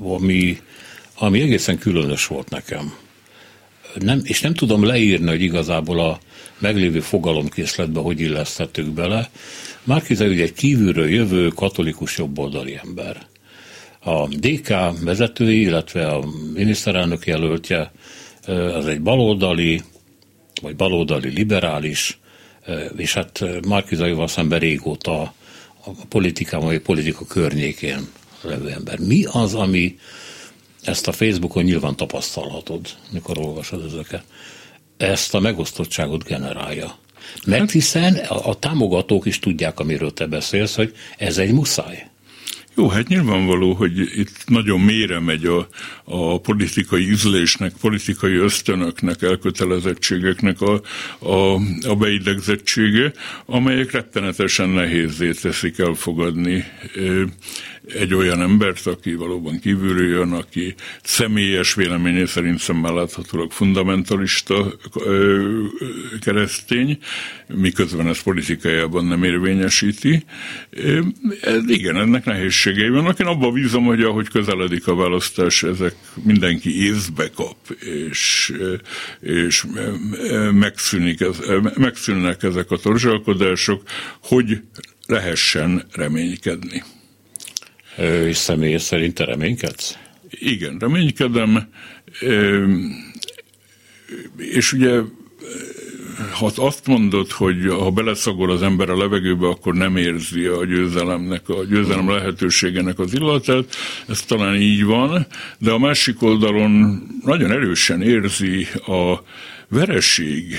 ami, 0.04 0.62
ami 1.17 1.41
egészen 1.41 1.78
különös 1.78 2.28
volt 2.28 2.49
nekem 2.49 2.93
nem, 3.99 4.21
és 4.23 4.41
nem 4.41 4.53
tudom 4.53 4.84
leírni, 4.84 5.29
hogy 5.29 5.41
igazából 5.41 5.99
a 5.99 6.19
meglévő 6.58 6.99
fogalomkészletbe 6.99 7.99
hogy 7.99 8.19
illesztettük 8.19 8.88
bele. 8.88 9.29
Márkiza 9.84 10.25
ugye 10.25 10.43
egy 10.43 10.53
kívülről 10.53 11.10
jövő 11.10 11.47
katolikus 11.47 12.17
jobboldali 12.17 12.79
ember. 12.84 13.27
A 13.99 14.27
DK 14.27 14.73
vezetői, 15.03 15.62
illetve 15.62 16.08
a 16.08 16.23
miniszterelnök 16.53 17.25
jelöltje 17.25 17.91
az 18.47 18.88
egy 18.88 19.01
baloldali, 19.01 19.81
vagy 20.62 20.75
baloldali 20.75 21.29
liberális, 21.29 22.19
és 22.97 23.13
hát 23.13 23.43
Márkizaival 23.67 24.27
szemben 24.27 24.60
régóta 24.60 25.21
a 25.86 26.05
politikában, 26.10 26.65
vagy 26.65 26.75
a 26.75 26.81
politika 26.81 27.25
környékén 27.25 28.08
levő 28.41 28.69
ember. 28.69 28.99
Mi 28.99 29.25
az, 29.31 29.53
ami 29.53 29.97
ezt 30.86 31.08
a 31.08 31.12
Facebookon 31.12 31.63
nyilván 31.63 31.95
tapasztalhatod, 31.95 32.88
mikor 33.12 33.38
olvasod 33.38 33.86
ezeket. 33.86 34.24
Ezt 34.98 35.34
a 35.34 35.39
megosztottságot 35.39 36.24
generálja. 36.24 36.98
Mert 37.45 37.71
hiszen 37.71 38.15
a, 38.15 38.50
a 38.50 38.56
támogatók 38.56 39.26
is 39.26 39.39
tudják, 39.39 39.80
amiről 39.80 40.13
te 40.13 40.26
beszélsz, 40.26 40.76
hogy 40.76 40.95
ez 41.17 41.38
egy 41.38 41.52
muszáj. 41.52 42.10
Jó, 42.78 42.88
hát 42.88 43.08
nyilvánvaló, 43.08 43.74
hogy 43.74 44.00
itt 44.00 44.43
nagyon 44.45 44.80
mélyre 44.80 45.19
megy 45.19 45.45
a, 45.45 45.67
a 46.04 46.39
politikai 46.39 47.10
üzlésnek, 47.10 47.74
politikai 47.82 48.36
ösztönöknek, 48.36 49.21
elkötelezettségeknek 49.21 50.62
a, 50.62 50.82
a, 51.19 51.54
a 51.88 51.95
beidegzettsége, 51.95 53.13
amelyek 53.45 53.91
rettenetesen 53.91 54.69
nehézé 54.69 55.32
teszik 55.32 55.80
elfogadni 55.80 56.65
egy 57.93 58.13
olyan 58.13 58.41
embert, 58.41 58.88
aki 58.88 59.13
valóban 59.13 59.60
kívülről 59.60 60.08
jön, 60.08 60.32
aki 60.32 60.76
személyes 61.04 61.74
véleménye 61.74 62.26
szerint 62.26 62.60
szemmel 62.60 62.93
láthatólag 62.93 63.52
fundamentalista 63.52 64.74
keresztény, 66.21 66.98
miközben 67.48 68.08
ezt 68.08 68.24
politikájában 68.24 69.06
nem 69.06 69.24
érvényesíti. 69.24 70.24
Ez, 71.41 71.62
igen, 71.67 71.98
ennek 71.98 72.26
nehézségei 72.26 72.89
vannak. 72.89 73.19
Én 73.19 73.28
abban 73.28 73.54
bízom, 73.54 73.84
hogy 73.84 74.02
ahogy 74.02 74.27
közeledik 74.27 74.88
a 74.88 74.96
választás, 74.96 75.63
ezek 75.63 75.96
mindenki 76.23 76.86
észbe 76.86 77.29
kap, 77.36 77.58
és, 78.10 78.54
és 79.21 79.65
megszűnik 80.52 81.21
ez, 81.21 81.40
megszűnnek 81.77 82.44
ezek 82.44 82.71
a 82.71 82.77
torzsalkodások, 82.77 83.83
hogy 84.21 84.62
lehessen 85.08 85.86
reménykedni. 85.92 86.83
És 87.98 88.37
személy 88.37 88.77
szerint 88.77 89.19
reménykedsz? 89.19 89.98
Igen, 90.29 90.77
reménykedem. 90.79 91.67
és 94.37 94.73
ugye 94.73 95.00
ha 96.31 96.52
azt 96.56 96.87
mondod, 96.87 97.31
hogy 97.31 97.67
ha 97.69 97.91
beleszagol 97.91 98.52
az 98.52 98.62
ember 98.62 98.89
a 98.89 98.98
levegőbe, 98.98 99.48
akkor 99.48 99.73
nem 99.73 99.98
érzi 99.98 100.46
a 100.46 100.65
győzelemnek, 100.65 101.50
a 101.50 101.63
győzelem 101.63 102.10
lehetőségenek 102.10 103.00
az 103.00 103.13
illatát, 103.13 103.75
ez 104.08 104.21
talán 104.21 104.56
így 104.56 104.83
van, 104.83 105.27
de 105.58 105.71
a 105.71 105.77
másik 105.77 106.21
oldalon 106.21 107.04
nagyon 107.23 107.52
erősen 107.52 108.02
érzi 108.02 108.67
a 108.85 109.23
vereség 109.67 110.56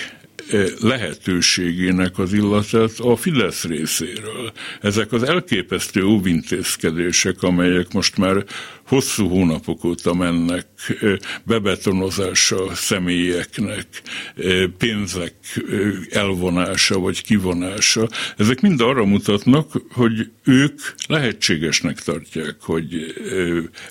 lehetőségének 0.81 2.19
az 2.19 2.33
illatát 2.33 2.99
a 2.99 3.17
Fidesz 3.17 3.65
részéről. 3.65 4.53
Ezek 4.81 5.13
az 5.13 5.23
elképesztő 5.23 6.05
óvintézkedések, 6.05 7.43
amelyek 7.43 7.93
most 7.93 8.17
már 8.17 8.45
hosszú 8.87 9.29
hónapok 9.29 9.85
óta 9.85 10.15
mennek 10.15 10.67
bebetonozása 11.45 12.75
személyeknek, 12.75 13.87
pénzek 14.79 15.35
elvonása 16.11 16.99
vagy 16.99 17.23
kivonása, 17.23 18.09
ezek 18.37 18.61
mind 18.61 18.81
arra 18.81 19.05
mutatnak, 19.05 19.73
hogy 19.91 20.31
ők 20.45 20.81
lehetségesnek 21.07 22.01
tartják, 22.03 22.57
hogy 22.61 23.15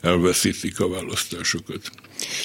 elveszítik 0.02 0.80
a 0.80 0.90
választásokat. 0.90 1.92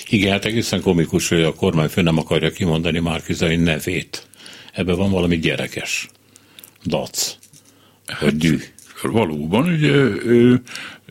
Igen, 0.08 0.32
hát 0.32 0.44
egészen 0.44 0.80
komikus, 0.80 1.28
hogy 1.28 1.42
a 1.42 1.54
kormányfő 1.54 2.02
nem 2.02 2.18
akarja 2.18 2.50
kimondani 2.50 2.98
Márkizai 2.98 3.56
nevét. 3.56 4.26
Ebben 4.72 4.96
van 4.96 5.10
valami 5.10 5.38
gyerekes. 5.38 6.08
Dac. 6.84 7.36
Vagy 8.20 8.36
dű. 8.36 8.58
Hát, 9.02 9.12
valóban, 9.12 9.72
ugye 9.72 9.92
ő, 10.24 10.62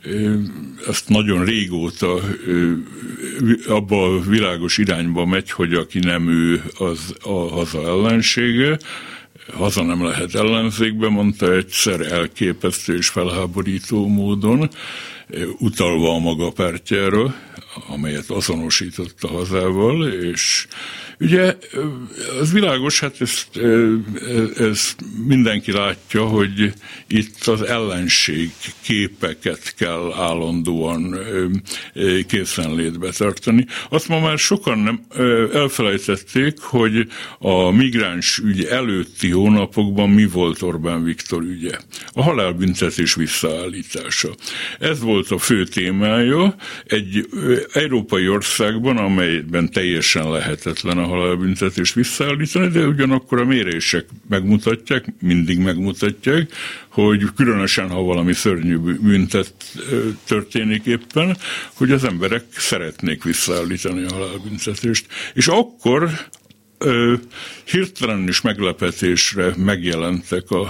ő, 0.04 0.42
ezt 0.88 1.10
nagyon 1.10 1.46
régóta 1.46 2.20
ő, 2.46 2.84
abba 3.68 4.04
a 4.04 4.20
világos 4.20 4.78
irányba 4.78 5.26
megy, 5.26 5.52
hogy 5.52 5.74
aki 5.74 6.00
nem 6.00 6.30
ő, 6.30 6.64
az 6.78 7.16
a 7.22 7.50
haza 7.50 7.88
ellensége, 7.88 8.78
haza 9.54 9.84
nem 9.84 10.04
lehet 10.04 10.36
ellenzékbe, 10.36 11.10
mondta 11.10 11.54
egyszer 11.54 12.02
elképesztő 12.02 12.98
és 12.98 13.08
felháborító 13.08 14.08
módon, 14.08 14.70
utalva 15.60 16.14
a 16.14 16.20
maga 16.20 16.52
pártjára, 16.52 17.36
amelyet 17.88 18.30
azonosított 18.30 19.24
a 19.24 19.28
hazával, 19.28 20.08
és 20.08 20.68
ugye 21.20 21.58
az 22.40 22.52
világos, 22.52 23.00
hát 23.00 23.22
ezt, 23.22 23.48
ez 24.56 24.96
mindenki 25.26 25.72
látja, 25.72 26.26
hogy 26.26 26.74
itt 27.08 27.46
az 27.46 27.62
ellenség 27.62 28.52
képeket 28.82 29.74
kell 29.78 30.14
állandóan 30.16 31.20
készenlétbe 32.28 33.10
tartani. 33.10 33.66
Azt 33.90 34.08
ma 34.08 34.20
már 34.20 34.38
sokan 34.38 34.80
nem 34.80 35.02
elfelejtették, 35.54 36.60
hogy 36.60 37.08
a 37.40 37.72
migráns 37.72 38.38
ügy 38.38 38.64
előtti 38.64 39.30
hónapokban 39.30 40.10
mi 40.10 40.26
volt 40.26 40.62
Orbán 40.62 41.04
Viktor 41.04 41.44
ügye? 41.44 41.78
A 42.14 42.24
halálbüntetés 42.24 43.14
visszaállítása. 43.14 44.30
Ez 44.80 45.00
volt 45.00 45.32
a 45.32 45.38
fő 45.38 45.64
témája. 45.64 46.56
Egy 46.86 47.28
európai 47.74 48.30
országban, 48.30 48.98
amelyben 48.98 49.72
teljesen 49.72 50.32
lehetetlen 50.32 50.98
a 50.98 51.08
halálbüntetést 51.10 51.94
visszaállítani, 51.94 52.68
de 52.68 52.86
ugyanakkor 52.86 53.40
a 53.40 53.46
mérések 53.46 54.06
megmutatják, 54.30 55.06
mindig 55.22 55.60
megmutatják, 55.60 56.52
hogy 56.88 57.24
különösen, 57.36 57.90
ha 57.90 58.02
valami 58.02 58.34
szörnyű 58.34 58.78
büntet 58.78 59.54
történik 60.26 60.86
éppen, 60.86 61.38
hogy 61.74 61.92
az 61.92 62.04
emberek 62.04 62.44
szeretnék 62.52 63.24
visszaállítani 63.24 64.04
a 64.04 64.14
halálbüntetést. 64.14 65.06
És 65.34 65.48
akkor 65.48 66.10
hirtelen 67.64 68.28
is 68.28 68.42
meglepetésre 68.42 69.54
megjelentek 69.58 70.52
a 70.52 70.66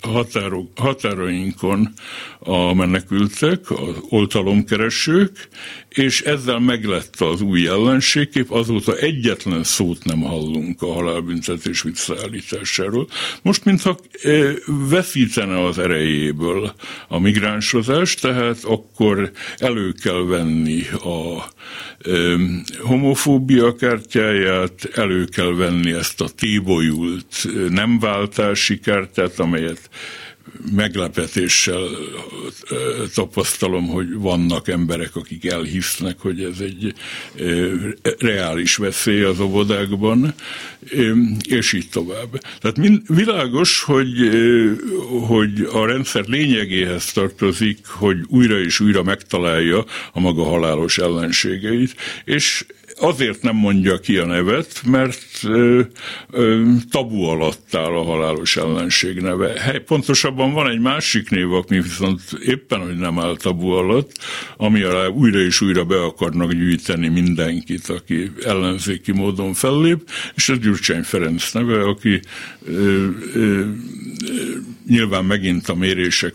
határok, 0.00 0.78
határainkon 0.78 1.92
a 2.38 2.74
menekültek, 2.74 3.70
az 3.70 3.96
oltalomkeresők, 4.08 5.48
és 5.90 6.20
ezzel 6.20 6.58
meglett 6.58 7.20
az 7.20 7.40
új 7.40 7.68
ellenségkép, 7.68 8.50
azóta 8.50 8.96
egyetlen 8.96 9.64
szót 9.64 10.04
nem 10.04 10.20
hallunk 10.20 10.82
a 10.82 10.92
halálbüntetés 10.92 11.82
visszaállításáról. 11.82 13.08
Most 13.42 13.64
mintha 13.64 13.98
veszítene 14.66 15.64
az 15.64 15.78
erejéből 15.78 16.74
a 17.08 17.18
migránsozás, 17.18 18.14
tehát 18.14 18.58
akkor 18.64 19.30
elő 19.58 19.92
kell 19.92 20.24
venni 20.26 20.82
a 20.88 21.48
homofóbia 22.80 23.74
kártyáját, 23.74 24.88
elő 24.94 25.24
kell 25.24 25.54
venni 25.54 25.92
ezt 25.92 26.20
a 26.20 26.28
tébolyult 26.28 27.46
nem 27.68 27.98
váltási 27.98 28.78
kártyát, 28.78 29.38
amelyet 29.38 29.90
meglepetéssel 30.74 31.88
tapasztalom, 33.14 33.88
hogy 33.88 34.12
vannak 34.12 34.68
emberek, 34.68 35.16
akik 35.16 35.46
elhisznek, 35.46 36.18
hogy 36.18 36.42
ez 36.42 36.58
egy 36.60 36.94
reális 38.18 38.76
veszély 38.76 39.22
az 39.22 39.40
óvodákban, 39.40 40.34
és 41.48 41.72
így 41.72 41.88
tovább. 41.88 42.40
Tehát 42.60 43.02
világos, 43.06 43.82
hogy, 43.82 44.30
hogy 45.26 45.68
a 45.72 45.86
rendszer 45.86 46.24
lényegéhez 46.26 47.12
tartozik, 47.12 47.86
hogy 47.86 48.16
újra 48.28 48.60
és 48.60 48.80
újra 48.80 49.02
megtalálja 49.02 49.84
a 50.12 50.20
maga 50.20 50.42
halálos 50.42 50.98
ellenségeit, 50.98 51.94
és 52.24 52.64
azért 53.00 53.42
nem 53.42 53.56
mondja 53.56 53.98
ki 53.98 54.16
a 54.16 54.26
nevet, 54.26 54.82
mert 54.86 55.26
ö, 55.42 55.80
ö, 56.30 56.72
tabu 56.90 57.22
alatt 57.22 57.74
áll 57.74 57.96
a 57.96 58.02
halálos 58.02 58.56
ellenség 58.56 59.20
neve. 59.20 59.60
Hely, 59.60 59.80
pontosabban 59.80 60.52
van 60.52 60.70
egy 60.70 60.80
másik 60.80 61.30
név, 61.30 61.52
ami 61.52 61.80
viszont 61.80 62.20
éppen, 62.44 62.80
hogy 62.80 62.96
nem 62.96 63.18
áll 63.18 63.36
tabu 63.36 63.68
alatt, 63.68 64.12
ami 64.56 64.82
alá 64.82 65.06
újra 65.06 65.38
és 65.38 65.60
újra 65.60 65.84
be 65.84 66.02
akarnak 66.02 66.52
gyűjteni 66.52 67.08
mindenkit, 67.08 67.88
aki 67.88 68.32
ellenzéki 68.44 69.12
módon 69.12 69.54
fellép, 69.54 70.10
és 70.34 70.48
ez 70.48 70.58
Gyurcsány 70.58 71.02
Ferenc 71.02 71.52
neve, 71.52 71.82
aki 71.82 72.20
ö, 72.64 73.08
ö, 73.34 73.64
nyilván 74.86 75.24
megint 75.24 75.68
a 75.68 75.74
mérések 75.74 76.34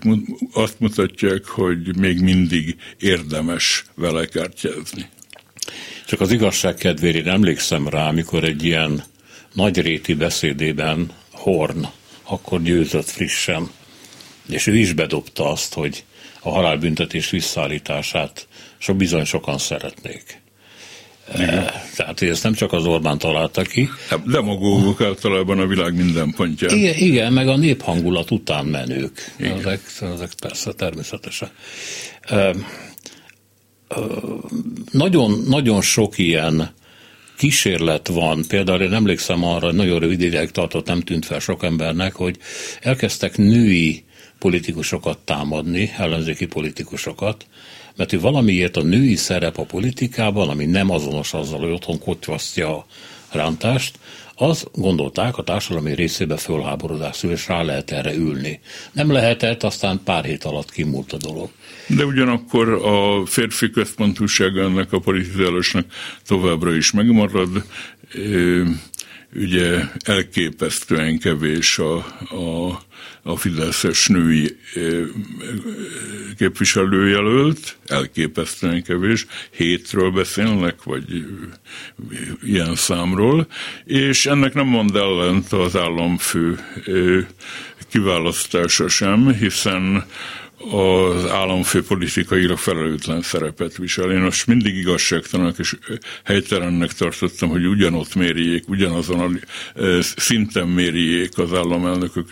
azt 0.54 0.80
mutatják, 0.80 1.46
hogy 1.46 1.98
még 1.98 2.22
mindig 2.22 2.76
érdemes 3.00 3.86
vele 3.96 4.26
kártyázni. 4.26 5.06
Csak 6.06 6.22
az 6.22 6.32
igazság 6.32 6.76
kedvére 6.76 7.32
emlékszem 7.32 7.88
rá, 7.88 8.08
amikor 8.08 8.44
egy 8.44 8.64
ilyen 8.64 9.04
nagyréti 9.54 10.14
beszédében 10.14 11.12
Horn 11.32 11.86
akkor 12.24 12.62
győzött 12.62 13.10
frissen, 13.10 13.70
és 14.50 14.68
ő 14.68 14.78
is 14.78 14.94
bedobta 14.94 15.52
azt, 15.52 15.74
hogy 15.74 16.04
a 16.42 16.50
halálbüntetés 16.50 17.30
visszaállítását 17.30 18.48
sok 18.78 18.96
bizony 18.96 19.24
sokan 19.24 19.58
szeretnék. 19.58 20.42
Igen. 21.34 21.72
Tehát 21.96 22.22
ezt 22.22 22.44
nem 22.44 22.54
csak 22.54 22.74
az 22.74 22.86
Orbán 22.86 23.18
találta 23.18 23.62
ki. 23.62 23.90
Hát 24.10 24.30
demagógok 24.30 25.02
általában 25.02 25.60
a 25.60 25.68
világ 25.68 25.96
minden 25.96 26.32
pontján. 26.32 26.78
Igen, 26.78 26.96
igen 26.98 27.34
meg 27.34 27.48
a 27.48 27.58
néphangulat 27.58 28.32
után 28.32 28.66
menők. 28.66 29.34
Ezek, 29.38 29.82
ezek 30.02 30.32
persze 30.40 30.74
természetesen 30.74 31.50
nagyon, 34.92 35.44
nagyon 35.48 35.82
sok 35.82 36.18
ilyen 36.18 36.74
kísérlet 37.38 38.08
van, 38.08 38.44
például 38.48 38.82
én 38.82 38.94
emlékszem 38.94 39.44
arra, 39.44 39.72
nagyon 39.72 40.00
rövid 40.00 40.22
ideig 40.22 40.52
tartott, 40.52 40.88
nem 40.88 41.02
tűnt 41.02 41.26
fel 41.26 41.40
sok 41.40 41.64
embernek, 41.64 42.16
hogy 42.16 42.38
elkezdtek 42.82 43.38
női 43.38 44.04
politikusokat 44.40 45.18
támadni, 45.18 45.92
ellenzéki 45.98 46.46
politikusokat, 46.46 47.46
mert 47.96 48.14
ő 48.14 48.20
valamiért 48.20 48.78
a 48.78 48.84
női 48.84 49.16
szerep 49.16 49.58
a 49.58 49.64
politikában, 49.64 50.50
ami 50.50 50.66
nem 50.66 50.90
azonos 50.90 51.34
azzal, 51.34 51.60
hogy 51.60 51.72
otthon 51.72 52.00
kotyvasztja 52.00 52.78
a 52.78 52.86
rántást, 53.32 54.00
az 54.36 54.68
gondolták 54.74 55.38
a 55.38 55.44
társadalmi 55.44 55.96
részébe 55.96 56.38
fölháborodás 56.38 57.24
és 57.24 57.48
rá 57.48 57.62
lehet 57.62 57.92
erre 57.92 58.16
ülni. 58.16 58.60
Nem 58.92 59.12
lehetett, 59.12 59.64
aztán 59.64 60.02
pár 60.04 60.24
hét 60.26 60.44
alatt 60.44 60.72
kimúlt 60.72 61.14
a 61.14 61.18
dolog. 61.18 61.50
De 61.88 62.06
ugyanakkor 62.06 62.70
a 62.70 63.26
férfi 63.26 63.70
központúság 63.70 64.58
ennek 64.58 64.92
a 64.92 65.00
politizálásnak 65.00 65.86
továbbra 66.26 66.76
is 66.76 66.92
megmarad. 66.92 67.66
Ugye 69.36 69.80
elképesztően 70.06 71.20
kevés 71.20 71.80
a, 71.80 71.96
a, 71.96 72.82
a 73.28 73.36
Fideszes 73.36 74.08
női 74.08 74.58
képviselőjelölt, 76.38 77.78
elképesztően 77.86 78.84
kevés, 78.84 79.26
hétről 79.52 80.12
beszélnek, 80.12 80.84
vagy 80.84 81.26
ilyen 82.44 82.76
számról, 82.76 83.48
és 83.86 84.26
ennek 84.26 84.54
nem 84.54 84.68
mond 84.68 84.96
ellent 84.96 85.52
az 85.52 85.76
államfő 85.76 86.60
kiválasztása 87.90 88.88
sem, 88.88 89.34
hiszen 89.34 90.06
az 90.72 91.26
államfő 91.26 91.84
politikailag 91.84 92.58
felelőtlen 92.58 93.22
szerepet 93.22 93.78
visel. 93.78 94.12
Én 94.12 94.22
most 94.22 94.48
mindig 94.48 94.76
igazságtalanak 94.76 95.60
és 95.60 95.76
helytelennek 96.24 96.94
tartottam, 96.94 97.50
hogy 97.50 97.66
ugyanott 97.66 98.16
mérjék, 98.16 98.68
ugyanazon 98.68 99.20
a 99.20 100.02
szinten 100.02 100.68
mérjék 100.68 101.38
az 101.38 101.54
államelnökök 101.54 102.28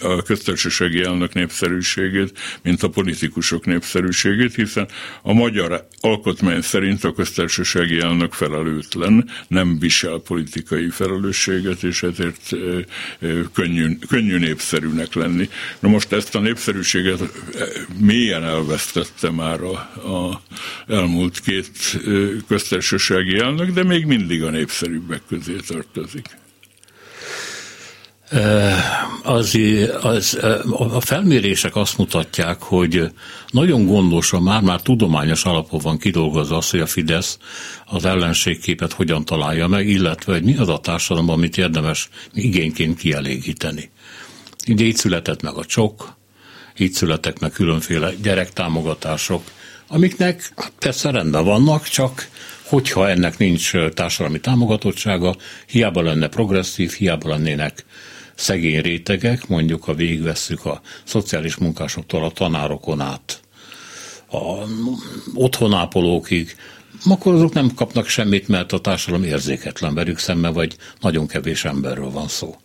a 0.00 0.22
köztársasági 0.22 1.02
elnök 1.02 1.32
népszerűségét, 1.32 2.38
mint 2.62 2.82
a 2.82 2.88
politikusok 2.88 3.66
népszerűségét, 3.66 4.54
hiszen 4.54 4.88
a 5.22 5.32
magyar 5.32 5.86
alkotmány 6.00 6.60
szerint 6.60 7.04
a 7.04 7.12
köztársasági 7.12 8.00
elnök 8.00 8.32
felelőtlen, 8.32 9.30
nem 9.48 9.78
visel 9.78 10.18
politikai 10.18 10.88
felelősséget, 10.88 11.82
és 11.82 12.02
ezért 12.02 12.50
könnyű, 13.52 13.98
könnyű 14.08 14.38
népszerűnek 14.38 15.14
lenni. 15.14 15.48
Na 15.78 15.88
most 15.88 16.12
ezt 16.12 16.34
a 16.34 16.40
népszerűséget 16.40 17.20
mélyen 17.98 18.44
elvesztette 18.44 19.30
már 19.30 19.60
a, 19.60 19.72
a 20.08 20.42
elmúlt 20.86 21.40
két 21.40 21.98
köztársasági 22.48 23.38
elnök, 23.38 23.70
de 23.70 23.84
még 23.84 24.04
mindig 24.06 24.42
a 24.42 24.50
népszerűbbek 24.50 25.22
közé 25.28 25.56
tartozik. 25.66 26.26
Az, 29.22 29.58
az, 30.00 30.38
a 30.92 31.00
felmérések 31.00 31.76
azt 31.76 31.98
mutatják, 31.98 32.62
hogy 32.62 33.10
nagyon 33.50 33.86
gondosan, 33.86 34.42
már-már 34.42 34.82
tudományos 34.82 35.44
alapon 35.44 35.80
van 35.82 35.98
kidolgozva 35.98 36.56
az, 36.56 36.70
hogy 36.70 36.80
a 36.80 36.86
Fidesz 36.86 37.38
az 37.86 38.04
ellenségképet 38.04 38.92
hogyan 38.92 39.24
találja 39.24 39.66
meg, 39.66 39.88
illetve 39.88 40.32
hogy 40.32 40.42
mi 40.42 40.56
az 40.56 40.68
a 40.68 40.78
társadalom, 40.78 41.28
amit 41.28 41.58
érdemes 41.58 42.08
igényként 42.34 42.98
kielégíteni. 42.98 43.90
Ugye 44.68 44.84
itt 44.84 44.96
született 44.96 45.42
meg 45.42 45.54
a 45.54 45.64
csok, 45.64 46.16
így 46.78 46.92
születtek 46.92 47.38
meg 47.38 47.50
különféle 47.50 48.12
gyerektámogatások, 48.22 49.42
amiknek 49.88 50.52
persze 50.78 51.10
rendben 51.10 51.44
vannak, 51.44 51.88
csak 51.88 52.28
hogyha 52.62 53.08
ennek 53.08 53.38
nincs 53.38 53.72
társadalmi 53.94 54.40
támogatottsága, 54.40 55.36
hiába 55.66 56.02
lenne 56.02 56.28
progresszív, 56.28 56.92
hiába 56.92 57.28
lennének 57.28 57.84
szegény 58.38 58.80
rétegek, 58.80 59.48
mondjuk 59.48 59.84
ha 59.84 59.94
végigvesszük 59.94 60.64
a 60.64 60.80
szociális 61.04 61.56
munkásoktól 61.56 62.24
a 62.24 62.30
tanárokon 62.30 63.00
át, 63.00 63.40
a 64.30 64.64
otthonápolókig, 65.34 66.56
akkor 67.04 67.34
azok 67.34 67.52
nem 67.52 67.74
kapnak 67.74 68.06
semmit, 68.06 68.48
mert 68.48 68.72
a 68.72 68.80
társadalom 68.80 69.24
érzéketlen 69.24 69.94
velük 69.94 70.18
szemben, 70.18 70.52
vagy 70.52 70.76
nagyon 71.00 71.26
kevés 71.26 71.64
emberről 71.64 72.10
van 72.10 72.28
szó. 72.28 72.56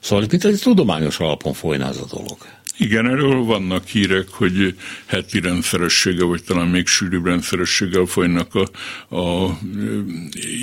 Szóval 0.00 0.26
mint 0.30 0.44
egy 0.44 0.60
tudományos 0.62 1.18
alapon 1.20 1.52
folyna 1.52 1.86
ez 1.86 1.96
a 1.96 2.06
dolog. 2.10 2.38
Igen, 2.80 3.06
erről 3.06 3.44
vannak 3.44 3.86
hírek, 3.86 4.28
hogy 4.28 4.74
heti 5.06 5.40
rendszerességgel, 5.40 6.26
vagy 6.26 6.44
talán 6.44 6.68
még 6.68 6.86
sűrűbb 6.86 7.26
rendszerességgel 7.26 8.04
folynak 8.04 8.54
a, 8.54 8.68
a 9.16 9.58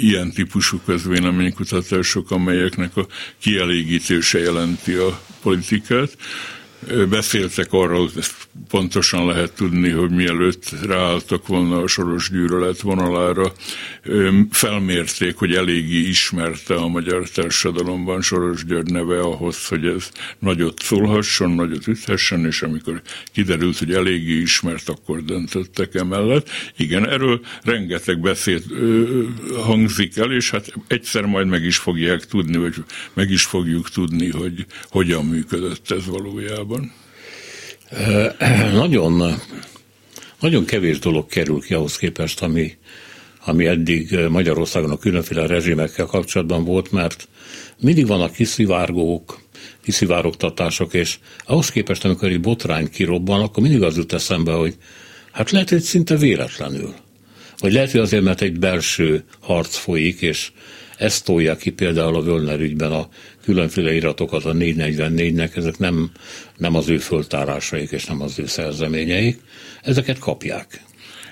ilyen 0.02 0.32
típusú 0.32 0.80
közvéleménykutatások, 0.86 2.32
amelyeknek 2.32 2.98
a 2.98 3.08
kielégítése 3.40 4.40
jelenti 4.40 4.94
a 4.94 5.22
politikát 5.42 6.18
beszéltek 7.10 7.74
arról, 7.74 8.10
pontosan 8.70 9.26
lehet 9.26 9.54
tudni, 9.54 9.90
hogy 9.90 10.12
mielőtt 10.12 10.70
ráálltak 10.86 11.48
volna 11.48 11.82
a 11.82 11.88
soros 11.88 12.30
gyűlölet 12.30 12.82
vonalára, 12.82 13.54
felmérték, 14.52 15.36
hogy 15.36 15.54
eléggé 15.54 16.00
ismerte 16.00 16.76
a 16.76 16.88
magyar 16.88 17.30
társadalomban 17.30 18.22
Soros 18.22 18.66
György 18.66 18.92
neve 18.92 19.20
ahhoz, 19.20 19.68
hogy 19.68 19.86
ez 19.86 20.12
nagyot 20.40 20.82
szólhasson, 20.82 21.52
nagyot 21.52 21.88
üthessen, 21.88 22.46
és 22.46 22.62
amikor 22.62 23.02
kiderült, 23.34 23.78
hogy 23.78 23.94
eléggé 23.94 24.38
ismert, 24.40 24.90
akkor 24.90 25.24
döntöttek 25.24 25.96
emellett. 25.96 26.50
Igen, 26.78 27.10
erről 27.10 27.42
rengeteg 27.64 28.20
beszéd 28.20 28.64
hangzik 29.56 30.18
el, 30.18 30.32
és 30.32 30.50
hát 30.50 30.74
egyszer 30.88 31.26
majd 31.26 31.48
meg 31.48 31.64
is 31.64 31.78
fogják 31.78 32.26
tudni, 32.26 32.58
vagy 32.58 32.76
meg 33.14 33.30
is 33.30 33.44
fogjuk 33.44 33.90
tudni, 33.90 34.30
hogy 34.32 34.66
hogyan 34.90 35.26
működött 35.26 35.92
ez 35.92 36.06
valójában 36.06 36.67
valójában? 36.68 36.92
Nagyon, 38.74 39.42
nagyon 40.40 40.66
kevés 40.66 41.00
dolog 41.00 41.28
kerül 41.28 41.62
ki 41.62 41.74
ahhoz 41.74 41.98
képest, 41.98 42.42
ami, 42.42 42.78
ami 43.46 43.66
eddig 43.66 44.18
Magyarországon 44.30 44.92
a 44.92 44.98
különféle 44.98 45.48
rezsimekkel 45.48 46.06
kapcsolatban 46.06 46.64
volt, 46.64 46.92
mert 46.92 47.28
mindig 47.80 48.08
vannak 48.08 48.32
kiszivárgók, 48.32 49.40
kiszivárogtatások, 49.84 50.94
és 50.94 51.20
ahhoz 51.46 51.70
képest, 51.70 52.06
amikor 52.06 52.30
egy 52.30 52.40
botrány 52.40 52.90
kirobban, 52.90 53.42
akkor 53.42 53.64
mindig 53.64 53.82
az 53.82 53.98
jut 53.98 54.14
eszembe, 54.14 54.52
hogy 54.52 54.76
hát 55.32 55.52
lehet, 55.52 55.70
hogy 55.70 55.82
szinte 55.82 56.16
véletlenül. 56.16 56.94
Vagy 57.60 57.72
lehet, 57.72 57.92
hogy 57.92 58.00
azért, 58.00 58.24
mert 58.24 58.42
egy 58.42 58.60
belső 58.60 59.24
harc 59.40 59.76
folyik, 59.76 60.22
és 60.22 60.52
ezt 60.98 61.26
tolja 61.26 61.56
ki 61.56 61.70
például 61.70 62.16
a 62.16 62.22
Völner 62.22 62.60
ügyben 62.60 62.92
a 62.92 63.08
különféle 63.48 63.94
iratokat 63.94 64.46
a 64.46 64.54
444-nek, 64.54 65.56
ezek 65.56 65.78
nem, 65.78 66.12
nem 66.58 66.76
az 66.76 66.90
ő 66.90 66.98
föltárásaik 66.98 67.92
és 67.92 68.06
nem 68.06 68.22
az 68.22 68.40
ő 68.40 68.46
szerzeményeik, 68.46 69.40
ezeket 69.82 70.20
kapják. 70.20 70.82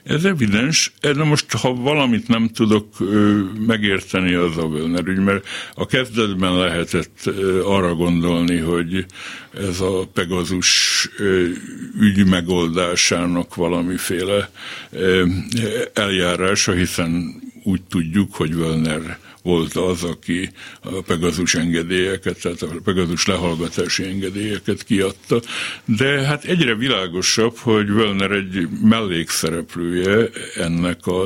Ez 0.03 0.23
evidens, 0.23 0.93
de 1.01 1.23
most 1.23 1.51
ha 1.51 1.73
valamit 1.73 2.27
nem 2.27 2.47
tudok 2.47 2.87
ö, 2.99 3.39
megérteni 3.67 4.33
az 4.33 4.57
a 4.57 4.67
Völner 4.67 5.07
ügy, 5.07 5.19
mert 5.19 5.45
a 5.73 5.85
kezdetben 5.85 6.57
lehetett 6.57 7.19
ö, 7.25 7.63
arra 7.65 7.95
gondolni, 7.95 8.57
hogy 8.57 9.05
ez 9.57 9.79
a 9.79 10.07
Pegazus 10.13 11.09
ö, 11.17 11.47
ügy 11.99 12.25
megoldásának 12.25 13.55
valamiféle 13.55 14.49
eljárása, 15.93 16.71
hiszen 16.71 17.41
úgy 17.63 17.81
tudjuk, 17.89 18.35
hogy 18.35 18.55
Völner 18.55 19.17
volt 19.45 19.75
az, 19.75 20.03
aki 20.03 20.49
a 20.81 21.01
Pegazus 21.01 21.55
engedélyeket, 21.55 22.41
tehát 22.41 22.61
a 22.61 22.67
Pegazus 22.83 23.25
lehallgatási 23.25 24.03
engedélyeket 24.03 24.83
kiadta, 24.83 25.41
de 25.85 26.21
hát 26.21 26.43
egyre 26.43 26.75
világosabb, 26.75 27.57
hogy 27.57 27.91
Völner 27.91 28.31
egy 28.31 28.67
mellékszereplője 28.81 30.29
ennek 30.55 31.07
a 31.07 31.25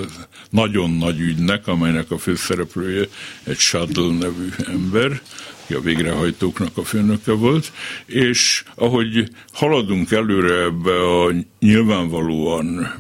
nagyon 0.49 0.91
nagy 0.91 1.19
ügynek, 1.19 1.67
amelynek 1.67 2.11
a 2.11 2.17
főszereplője 2.17 3.07
egy 3.43 3.57
Shuttle 3.57 4.17
nevű 4.19 4.49
ember, 4.65 5.21
aki 5.63 5.73
a 5.73 5.81
végrehajtóknak 5.81 6.77
a 6.77 6.83
főnöke 6.83 7.31
volt, 7.31 7.71
és 8.05 8.63
ahogy 8.75 9.29
haladunk 9.51 10.11
előre 10.11 10.63
ebbe 10.63 11.23
a 11.23 11.33
nyilvánvalóan 11.59 12.95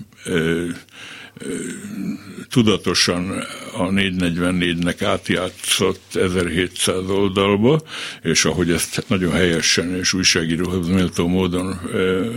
tudatosan 2.49 3.29
a 3.73 3.83
444-nek 3.89 5.03
átjátszott 5.05 6.15
1700 6.15 7.09
oldalba, 7.09 7.81
és 8.21 8.45
ahogy 8.45 8.71
ezt 8.71 9.05
nagyon 9.07 9.31
helyesen 9.31 9.95
és 9.95 10.13
újságíróhoz 10.13 10.87
méltó 10.87 11.27
módon 11.27 11.79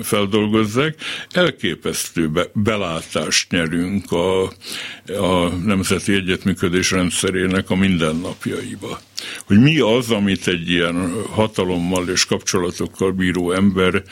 feldolgozzák, 0.03 0.95
elképesztő 1.31 2.31
belátást 2.53 3.51
nyerünk 3.51 4.13
a, 4.13 4.43
a 5.07 5.49
Nemzeti 5.65 6.13
Egyetműködés 6.15 6.91
rendszerének 6.91 7.71
a 7.71 7.75
mindennapjaiba. 7.75 9.01
Hogy 9.45 9.61
mi 9.61 9.79
az, 9.79 10.11
amit 10.11 10.49
egy 10.49 10.71
ilyen 10.71 11.13
hatalommal 11.31 12.09
és 12.09 12.25
kapcsolatokkal 12.25 13.13
bíró 13.13 13.53
ember 13.53 14.03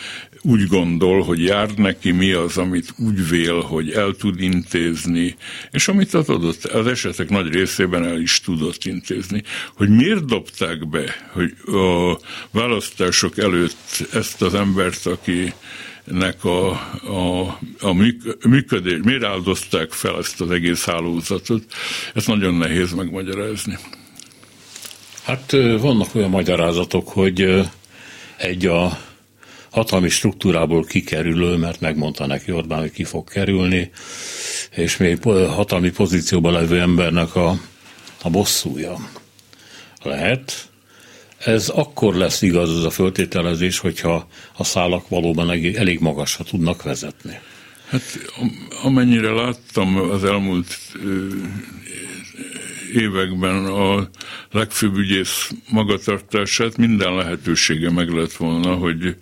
úgy 0.43 0.67
gondol, 0.67 1.23
hogy 1.23 1.45
jár 1.45 1.71
neki, 1.77 2.11
mi 2.11 2.33
az, 2.33 2.59
amit 2.59 2.95
úgy 2.99 3.29
vél, 3.29 3.61
hogy 3.61 3.91
el 3.91 4.13
tud 4.13 4.41
intézni, 4.41 5.37
és 5.71 5.89
amit 5.89 6.15
az 6.15 6.29
adott, 6.29 6.65
az 6.65 6.87
esetek 6.87 7.29
nagy 7.29 7.53
részében 7.53 8.05
el 8.05 8.21
is 8.21 8.41
tudott 8.41 8.85
intézni. 8.85 9.43
Hogy 9.75 9.89
miért 9.89 10.25
dobták 10.25 10.89
be, 10.89 11.31
hogy 11.33 11.55
a 11.75 12.19
választások 12.51 13.39
előtt 13.39 14.07
ezt 14.13 14.43
az 14.43 14.55
embert, 14.55 15.07
aki 15.07 15.53
nek 16.05 16.45
a, 16.45 16.71
a, 16.71 17.59
a 17.81 17.93
működés, 18.49 18.99
miért 19.03 19.25
áldozták 19.25 19.93
fel 19.93 20.19
ezt 20.19 20.41
az 20.41 20.51
egész 20.51 20.85
hálózatot, 20.85 21.65
ezt 22.15 22.27
nagyon 22.27 22.55
nehéz 22.55 22.93
megmagyarázni. 22.93 23.79
Hát 25.23 25.51
vannak 25.81 26.15
olyan 26.15 26.31
magyarázatok, 26.31 27.09
hogy 27.09 27.69
egy 28.37 28.67
a 28.67 28.99
hatalmi 29.71 30.09
struktúrából 30.09 30.85
kikerülő, 30.85 31.57
mert 31.57 31.81
megmondta 31.81 32.27
neki 32.27 32.53
Orbán, 32.53 32.81
hogy 32.81 32.93
ki 32.93 33.05
fog 33.05 33.29
kerülni, 33.29 33.91
és 34.71 34.97
még 34.97 35.23
hatalmi 35.23 35.91
pozícióban 35.91 36.53
levő 36.53 36.81
embernek 36.81 37.35
a, 37.35 37.61
a 38.23 38.31
bosszúja. 38.31 38.97
Lehet. 40.03 40.69
Ez 41.39 41.69
akkor 41.69 42.15
lesz 42.15 42.43
igaz 42.43 42.71
az 42.71 42.85
a 42.85 42.91
föltételezés, 42.91 43.79
hogyha 43.79 44.29
a 44.57 44.65
szálak 44.65 45.09
valóban 45.09 45.51
elég, 45.51 46.01
magasra 46.01 46.45
tudnak 46.45 46.83
vezetni. 46.83 47.39
Hát 47.89 48.03
amennyire 48.83 49.31
láttam 49.31 49.97
az 49.97 50.25
elmúlt 50.25 50.79
években 52.93 53.65
a 53.65 54.09
legfőbb 54.53 54.97
ügyész 54.97 55.51
magatartását 55.71 56.77
minden 56.77 57.15
lehetősége 57.15 57.91
meg 57.91 58.09
lett 58.09 58.33
volna, 58.33 58.75
hogy, 58.75 59.17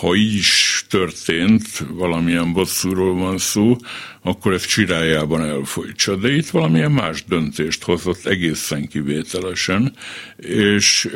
ha 0.00 0.14
így 0.14 0.34
is 0.34 0.84
történt, 0.88 1.84
valamilyen 1.88 2.52
bosszúról 2.52 3.14
van 3.14 3.38
szó, 3.38 3.76
akkor 4.22 4.52
ez 4.52 4.66
csirájában 4.66 5.44
elfolytsa. 5.44 6.16
De 6.16 6.34
itt 6.34 6.48
valamilyen 6.48 6.92
más 6.92 7.24
döntést 7.24 7.82
hozott 7.82 8.26
egészen 8.26 8.88
kivételesen, 8.88 9.96
és 10.36 11.08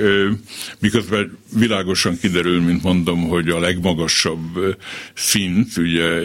miközben 0.79 1.39
világosan 1.57 2.19
kiderül, 2.19 2.61
mint 2.61 2.83
mondom, 2.83 3.29
hogy 3.29 3.49
a 3.49 3.61
legmagasabb 3.61 4.77
szint, 5.15 5.77
ugye 5.77 6.23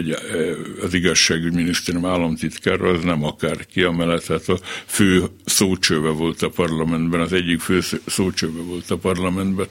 az 0.82 0.93
igazságügyminisztérium 0.93 2.05
államtitkár, 2.05 2.82
az 2.82 3.03
nem 3.03 3.24
akár 3.24 3.66
ki, 3.66 3.84
amellett 3.84 4.26
hát 4.26 4.49
a 4.49 4.60
fő 4.86 5.24
szócsőve 5.45 6.10
volt 6.10 6.41
a 6.41 6.49
parlamentben, 6.49 7.20
az 7.20 7.34
egyik 7.34 7.60
fő 7.60 7.80
szócsőve 8.05 8.62
volt 8.62 8.91
a 8.91 8.97
parlamentben, 8.97 9.68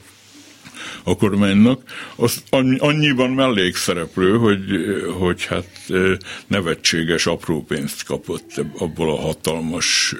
a 1.02 1.16
kormánynak, 1.16 1.82
az 2.16 2.42
annyiban 2.78 3.30
mellékszereplő, 3.30 4.36
hogy, 4.36 4.60
hogy 5.18 5.44
hát 5.44 5.68
nevetséges 6.46 7.26
apró 7.26 7.62
pénzt 7.62 8.04
kapott 8.04 8.60
abból 8.78 9.10
a 9.10 9.20
hatalmas 9.20 10.14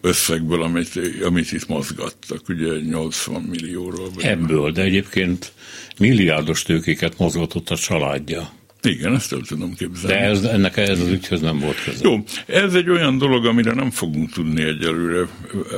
összegből, 0.00 0.62
amit, 0.62 1.00
amit 1.24 1.52
itt 1.52 1.68
mozgattak, 1.68 2.48
ugye 2.48 2.80
80 2.80 3.42
millióról. 3.42 4.10
Ebből, 4.16 4.72
de 4.72 4.82
egyébként 4.82 5.52
milliárdos 5.98 6.62
tőkéket 6.62 7.18
mozgatott 7.18 7.70
a 7.70 7.76
családja. 7.76 8.57
Igen, 8.82 9.14
ezt 9.14 9.32
el 9.32 9.40
tudom 9.48 9.74
képzelni. 9.74 10.16
De 10.16 10.20
ez, 10.24 10.42
ennek 10.42 10.76
ez 10.76 11.00
az 11.00 11.08
ügyhöz 11.08 11.40
nem 11.40 11.58
volt 11.58 11.82
köze. 11.82 12.08
Jó, 12.08 12.24
ez 12.46 12.74
egy 12.74 12.90
olyan 12.90 13.18
dolog, 13.18 13.46
amire 13.46 13.72
nem 13.72 13.90
fogunk 13.90 14.32
tudni 14.32 14.62
egyelőre 14.62 15.26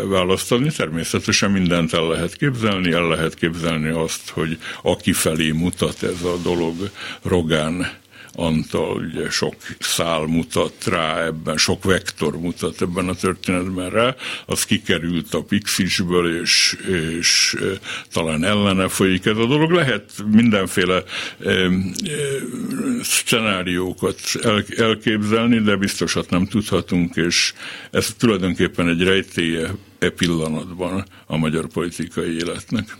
választani. 0.08 0.70
Természetesen 0.70 1.50
mindent 1.50 1.92
el 1.92 2.08
lehet 2.08 2.36
képzelni, 2.36 2.92
el 2.92 3.08
lehet 3.08 3.34
képzelni 3.34 3.88
azt, 3.88 4.30
hogy 4.30 4.58
aki 4.82 5.12
felé 5.12 5.50
mutat 5.50 6.02
ez 6.02 6.22
a 6.22 6.36
dolog, 6.42 6.90
Rogán 7.22 7.99
Antal 8.34 8.96
ugye 8.96 9.30
sok 9.30 9.54
szál 9.78 10.20
mutat 10.20 10.84
rá 10.84 11.24
ebben, 11.24 11.56
sok 11.56 11.84
vektor 11.84 12.40
mutat 12.40 12.82
ebben 12.82 13.08
a 13.08 13.14
történetben 13.14 13.90
rá, 13.90 14.14
az 14.46 14.64
kikerült 14.64 15.34
a 15.34 15.42
Pixisből, 15.42 16.40
és, 16.42 16.76
és 17.20 17.56
talán 18.12 18.44
ellene 18.44 18.88
folyik 18.88 19.26
ez 19.26 19.36
a 19.36 19.46
dolog. 19.46 19.70
Lehet 19.70 20.04
mindenféle 20.30 21.02
e, 21.44 21.50
e, 21.50 21.68
szenáriókat 23.02 24.20
el, 24.42 24.64
elképzelni, 24.76 25.58
de 25.58 25.76
biztosat 25.76 26.30
nem 26.30 26.46
tudhatunk, 26.46 27.16
és 27.16 27.52
ez 27.90 28.14
tulajdonképpen 28.18 28.88
egy 28.88 29.02
rejtélye 29.02 29.70
e 29.98 30.10
pillanatban 30.10 31.04
a 31.26 31.36
magyar 31.36 31.66
politikai 31.66 32.34
életnek. 32.34 32.96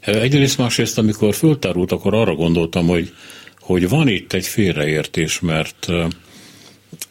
Egyrészt 0.00 0.58
másrészt, 0.58 0.98
amikor 0.98 1.34
föltárult, 1.34 1.92
akkor 1.92 2.14
arra 2.14 2.34
gondoltam, 2.34 2.86
hogy 2.86 3.12
hogy 3.62 3.88
van 3.88 4.08
itt 4.08 4.32
egy 4.32 4.46
félreértés, 4.46 5.40
mert 5.40 5.86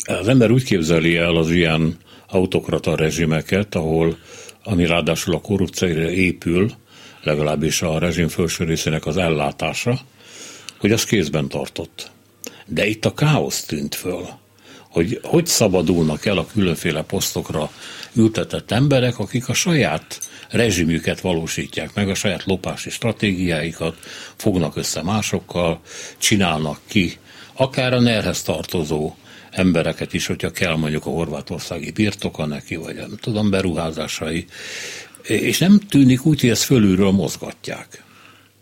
az 0.03 0.27
ember 0.27 0.51
úgy 0.51 0.63
képzeli 0.63 1.15
el 1.15 1.35
az 1.35 1.51
ilyen 1.51 1.97
autokrata 2.27 2.95
rezsimeket, 2.95 3.75
ahol, 3.75 4.17
ami 4.63 4.85
ráadásul 4.85 5.35
a 5.35 5.41
korrupcióra 5.41 6.09
épül, 6.09 6.71
legalábbis 7.23 7.81
a 7.81 7.99
rezsim 7.99 8.27
felső 8.27 8.63
részének 8.63 9.05
az 9.05 9.17
ellátása, 9.17 9.99
hogy 10.77 10.91
az 10.91 11.03
kézben 11.03 11.47
tartott. 11.47 12.11
De 12.65 12.87
itt 12.87 13.05
a 13.05 13.13
káosz 13.13 13.65
tűnt 13.65 13.95
föl, 13.95 14.27
hogy 14.91 15.19
hogy 15.23 15.45
szabadulnak 15.45 16.25
el 16.25 16.37
a 16.37 16.45
különféle 16.45 17.01
posztokra 17.01 17.71
ültetett 18.13 18.71
emberek, 18.71 19.19
akik 19.19 19.49
a 19.49 19.53
saját 19.53 20.19
rezsimüket 20.49 21.21
valósítják 21.21 21.93
meg, 21.93 22.09
a 22.09 22.15
saját 22.15 22.43
lopási 22.45 22.89
stratégiáikat, 22.89 23.95
fognak 24.35 24.75
össze 24.75 25.01
másokkal, 25.01 25.81
csinálnak 26.17 26.79
ki, 26.87 27.17
akár 27.53 27.93
a 27.93 27.99
nerhez 27.99 28.43
tartozó 28.43 29.15
embereket 29.51 30.13
is, 30.13 30.25
hogyha 30.25 30.51
kell 30.51 30.75
mondjuk 30.75 31.05
a 31.05 31.09
horvátországi 31.09 31.91
birtoka 31.91 32.45
neki, 32.45 32.75
vagy 32.75 32.95
nem 32.95 33.17
tudom, 33.21 33.49
beruházásai, 33.49 34.45
és 35.23 35.57
nem 35.57 35.79
tűnik 35.79 36.25
úgy, 36.25 36.41
hogy 36.41 36.49
ezt 36.49 36.63
fölülről 36.63 37.11
mozgatják. 37.11 38.03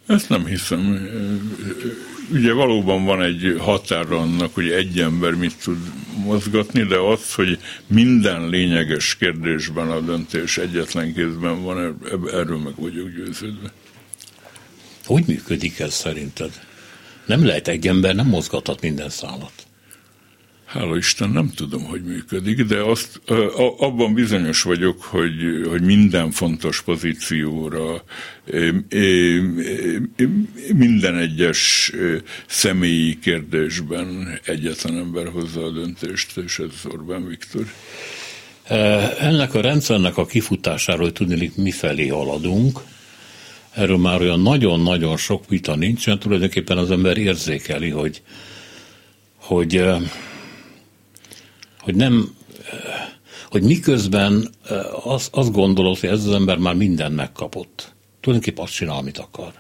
Ezt 0.10 0.30
nem 0.30 0.46
hiszem. 0.46 1.10
Ugye 2.32 2.54
valóban 2.54 3.06
van 3.06 3.22
egy 3.22 3.56
határa 3.60 4.18
annak, 4.18 4.54
hogy 4.54 4.70
egy 4.70 5.00
ember 5.00 5.34
mit 5.34 5.56
tud 5.64 5.78
mozgatni, 6.24 6.84
de 6.84 6.98
az, 6.98 7.34
hogy 7.34 7.60
minden 7.88 8.50
lényeges 8.50 9.16
kérdésben 9.16 9.90
a 9.92 10.00
döntés 10.00 10.58
egyetlen 10.58 11.14
kézben 11.14 11.64
van, 11.64 12.00
erről 12.32 12.58
meg 12.58 12.76
vagyok 12.76 13.10
győződve. 13.10 13.72
Hogy 15.06 15.24
működik 15.28 15.80
ez 15.80 15.94
szerinted? 15.94 16.52
Nem 17.26 17.46
lehet 17.46 17.68
egy 17.68 17.88
ember, 17.88 18.16
nem 18.16 18.28
mozgathat 18.28 18.82
minden 18.82 19.10
szálat. 19.10 19.69
Hála 20.70 20.98
Isten, 20.98 21.30
nem 21.30 21.52
tudom, 21.56 21.84
hogy 21.84 22.04
működik, 22.04 22.64
de 22.64 22.82
azt, 22.82 23.22
abban 23.78 24.14
bizonyos 24.14 24.62
vagyok, 24.62 25.02
hogy, 25.02 25.66
hogy 25.70 25.82
minden 25.82 26.32
fontos 26.32 26.82
pozícióra, 26.82 28.04
minden 30.76 31.18
egyes 31.18 31.92
személyi 32.46 33.20
kérdésben 33.20 34.40
egyetlen 34.46 34.98
ember 34.98 35.28
hozza 35.28 35.64
a 35.64 35.70
döntést, 35.70 36.38
és 36.38 36.60
ez 36.60 36.92
Orbán 36.92 37.28
Viktor. 37.28 37.66
Ennek 39.20 39.54
a 39.54 39.62
rendszernek 39.62 40.18
a 40.18 40.26
kifutásáról 40.26 41.12
tudni, 41.12 41.52
mifelé 41.56 42.08
haladunk, 42.08 42.80
erről 43.72 43.98
már 43.98 44.22
olyan 44.22 44.42
nagyon-nagyon 44.42 45.18
sok 45.18 45.48
vita 45.48 45.76
nincsen, 45.76 46.20
tulajdonképpen 46.20 46.78
az 46.78 46.92
ember 46.92 47.18
érzékeli, 47.18 47.90
hogy, 47.90 48.22
hogy 49.36 49.84
hogy 51.90 51.98
nem, 51.98 52.36
hogy 53.50 53.62
miközben 53.62 54.50
az, 55.04 55.28
azt 55.32 55.52
gondolod, 55.52 56.00
hogy 56.00 56.10
ez 56.10 56.26
az 56.26 56.34
ember 56.34 56.58
már 56.58 56.76
mindent 56.76 57.16
megkapott. 57.16 57.94
Tulajdonképpen 58.22 58.64
azt 58.64 58.74
csinál, 58.74 58.98
amit 58.98 59.18
akar. 59.18 59.54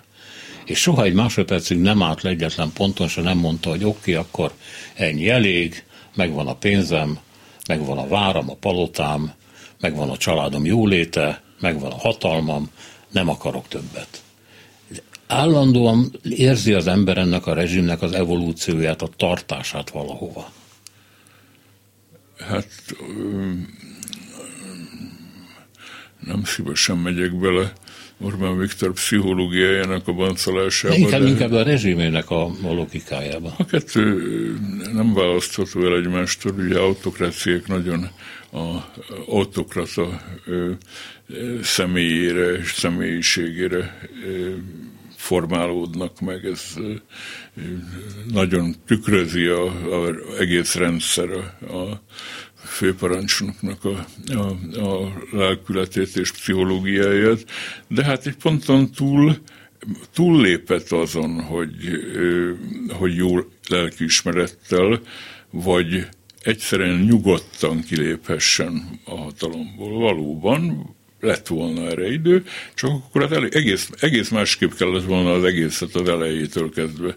És 0.65 0.80
soha 0.80 1.03
egy 1.03 1.13
másodpercig 1.13 1.77
nem 1.77 2.03
állt 2.03 2.21
le 2.21 2.30
egyetlen 2.30 2.71
ponton, 2.73 3.07
se 3.07 3.21
nem 3.21 3.38
mondta, 3.38 3.69
hogy 3.69 3.84
oké, 3.84 4.11
okay, 4.11 4.13
akkor 4.13 4.53
ennyi 4.93 5.30
elég, 5.30 5.84
megvan 6.15 6.47
a 6.47 6.55
pénzem, 6.55 7.19
megvan 7.67 7.97
a 7.97 8.07
váram, 8.07 8.49
a 8.49 8.55
palotám, 8.55 9.34
megvan 9.80 10.09
a 10.09 10.17
családom 10.17 10.65
jóléte, 10.65 11.41
megvan 11.59 11.91
a 11.91 11.97
hatalmam, 11.97 12.69
nem 13.11 13.30
akarok 13.30 13.67
többet. 13.67 14.21
Állandóan 15.27 16.19
érzi 16.30 16.73
az 16.73 16.88
ember 16.88 17.17
ennek 17.17 17.47
a 17.47 17.53
rezsimnek 17.53 18.01
az 18.01 18.11
evolúcióját, 18.11 19.01
a 19.01 19.09
tartását 19.17 19.89
valahova. 19.89 20.51
Hát 22.39 22.95
nem 26.19 26.43
szívesen 26.43 26.97
megyek 26.97 27.39
bele 27.39 27.73
Orbán 28.21 28.57
Viktor 28.57 28.93
pszichológiájának 28.93 30.07
a 30.07 30.13
boncolásába. 30.13 30.95
Inkább, 30.95 31.21
de... 31.21 31.27
inkább 31.27 31.51
a 31.51 31.63
rezsimének 31.63 32.29
a, 32.29 32.45
a 32.45 32.73
logikájába. 32.73 33.53
A 33.57 33.65
kettő 33.65 34.23
nem 34.93 35.13
választható 35.13 35.85
el 35.85 35.95
egymástól, 35.95 36.51
ugye 36.57 36.79
autokráciák 36.79 37.67
nagyon 37.67 38.09
a 38.51 38.91
autokrata 39.27 40.21
ö, 40.45 40.71
személyére 41.63 42.51
és 42.51 42.73
személyiségére 42.73 44.09
ö, 44.25 44.53
formálódnak 45.20 46.20
meg, 46.20 46.45
ez 46.45 46.74
nagyon 48.32 48.76
tükrözi 48.86 49.45
a, 49.45 49.74
egész 50.39 50.76
rendszer 50.76 51.30
a, 51.30 51.76
a 51.76 52.01
főparancsnoknak 52.55 53.86
a, 53.86 54.05
a, 54.34 54.80
a 54.80 55.13
lelkületét 55.32 56.15
és 56.15 56.32
pszichológiáját, 56.32 57.45
de 57.88 58.03
hát 58.03 58.26
egy 58.28 58.36
ponton 58.36 58.91
túl 58.91 59.38
túllépett 60.13 60.91
azon, 60.91 61.41
hogy, 61.41 61.76
hogy 62.89 63.15
jó 63.15 63.36
lelkiismerettel, 63.70 65.01
vagy 65.49 66.07
egyszerűen 66.41 66.99
nyugodtan 66.99 67.82
kiléphessen 67.82 68.99
a 69.05 69.17
hatalomból. 69.17 69.99
Valóban 69.99 70.95
lett 71.20 71.47
volna 71.47 71.88
erre 71.88 72.11
idő, 72.11 72.43
csak 72.76 72.89
akkor 72.89 73.22
hát 73.22 73.32
elég, 73.32 73.55
egész, 73.55 73.89
egész 73.99 74.30
másképp 74.30 74.72
kellett 74.72 75.05
volna 75.05 75.34
az 75.34 75.43
egészet 75.43 75.95
az 75.95 76.09
elejétől 76.09 76.70
kezdve 76.70 77.15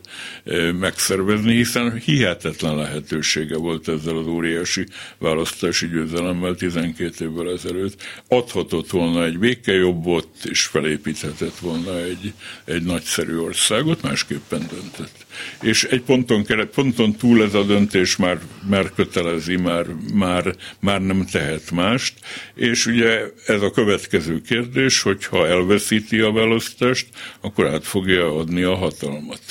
megszervezni, 0.73 1.55
hiszen 1.55 1.99
hihetetlen 1.99 2.77
lehetősége 2.77 3.57
volt 3.57 3.89
ezzel 3.89 4.17
az 4.17 4.27
óriási 4.27 4.87
választási 5.19 5.89
győzelemmel 5.89 6.55
12 6.55 7.25
évvel 7.25 7.51
ezelőtt. 7.51 8.03
Adhatott 8.29 8.91
volna 8.91 9.25
egy 9.25 9.39
békejobbot, 9.39 10.29
és 10.45 10.63
felépíthetett 10.63 11.59
volna 11.59 11.99
egy, 11.99 12.33
egy 12.65 12.83
nagyszerű 12.83 13.37
országot, 13.37 14.03
másképpen 14.03 14.67
döntött. 14.71 15.22
És 15.61 15.85
egy 15.85 16.03
ponton, 16.03 16.47
ponton 16.75 17.13
túl 17.13 17.43
ez 17.43 17.55
a 17.55 17.63
döntés 17.63 18.17
már, 18.17 18.39
már 18.69 18.93
kötelezi, 18.95 19.57
már, 19.57 19.87
már, 20.15 20.57
már 20.81 21.01
nem 21.01 21.27
tehet 21.27 21.71
mást, 21.71 22.15
és 22.55 22.87
ugye 22.87 23.21
ez 23.47 23.63
a 23.63 23.71
következő 23.71 24.41
kérdés, 24.41 25.03
hogy 25.03 25.25
ha 25.25 25.47
elveszíti 25.47 26.19
a 26.19 26.33
választást, 26.33 27.07
akkor 27.41 27.67
át 27.67 27.85
fogja 27.85 28.39
adni 28.39 28.63
a 28.63 28.77
hatalmat. 28.77 29.43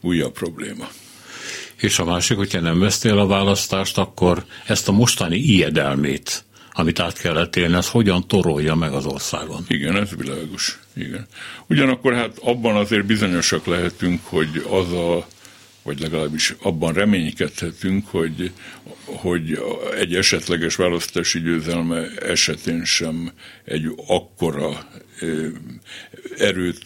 újabb 0.00 0.32
probléma. 0.32 0.88
És 1.80 1.98
a 1.98 2.04
másik, 2.04 2.36
hogyha 2.36 2.60
nem 2.60 2.78
vesztél 2.78 3.18
a 3.18 3.26
választást, 3.26 3.98
akkor 3.98 4.44
ezt 4.66 4.88
a 4.88 4.92
mostani 4.92 5.36
ijedelmét, 5.36 6.44
amit 6.72 7.00
át 7.00 7.18
kellett 7.18 7.56
élni, 7.56 7.76
ez 7.76 7.88
hogyan 7.88 8.26
torolja 8.26 8.74
meg 8.74 8.92
az 8.92 9.06
országon? 9.06 9.64
Igen, 9.68 9.96
ez 9.96 10.10
világos. 10.16 10.79
Igen. 11.00 11.26
Ugyanakkor 11.66 12.14
hát 12.14 12.38
abban 12.38 12.76
azért 12.76 13.06
bizonyosak 13.06 13.66
lehetünk, 13.66 14.20
hogy 14.24 14.64
az 14.70 14.92
a 14.92 15.26
vagy 15.82 16.00
legalábbis 16.00 16.54
abban 16.62 16.92
reménykedhetünk, 16.92 18.06
hogy, 18.06 18.52
hogy 19.04 19.62
egy 19.96 20.14
esetleges 20.14 20.76
választási 20.76 21.40
győzelme 21.40 22.08
esetén 22.18 22.84
sem 22.84 23.32
egy 23.64 23.94
akkora 24.06 24.88
erőt, 26.36 26.84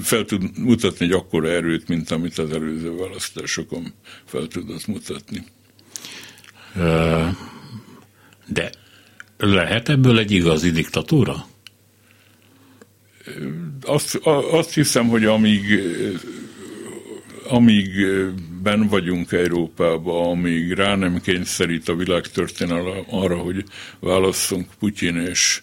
fel 0.00 0.24
tud 0.24 0.58
mutatni 0.58 1.06
egy 1.06 1.12
akkora 1.12 1.48
erőt, 1.48 1.88
mint 1.88 2.10
amit 2.10 2.38
az 2.38 2.52
előző 2.52 2.96
választásokon 2.96 3.92
fel 4.24 4.46
tudott 4.46 4.86
mutatni. 4.86 5.44
De 8.46 8.70
lehet 9.38 9.88
ebből 9.88 10.18
egy 10.18 10.30
igazi 10.30 10.70
diktatúra? 10.70 11.46
Azt, 13.82 14.14
azt 14.50 14.74
hiszem, 14.74 15.08
hogy 15.08 15.24
amíg 15.24 15.80
amíg 17.48 17.90
ben 18.62 18.86
vagyunk 18.88 19.32
Európában, 19.32 20.30
amíg 20.30 20.72
rá 20.72 20.94
nem 20.94 21.20
kényszerít 21.20 21.88
a 21.88 21.94
világtörténelem 21.94 23.04
arra, 23.10 23.36
hogy 23.36 23.64
válasszunk 24.00 24.66
Putyin 24.78 25.16
és, 25.16 25.62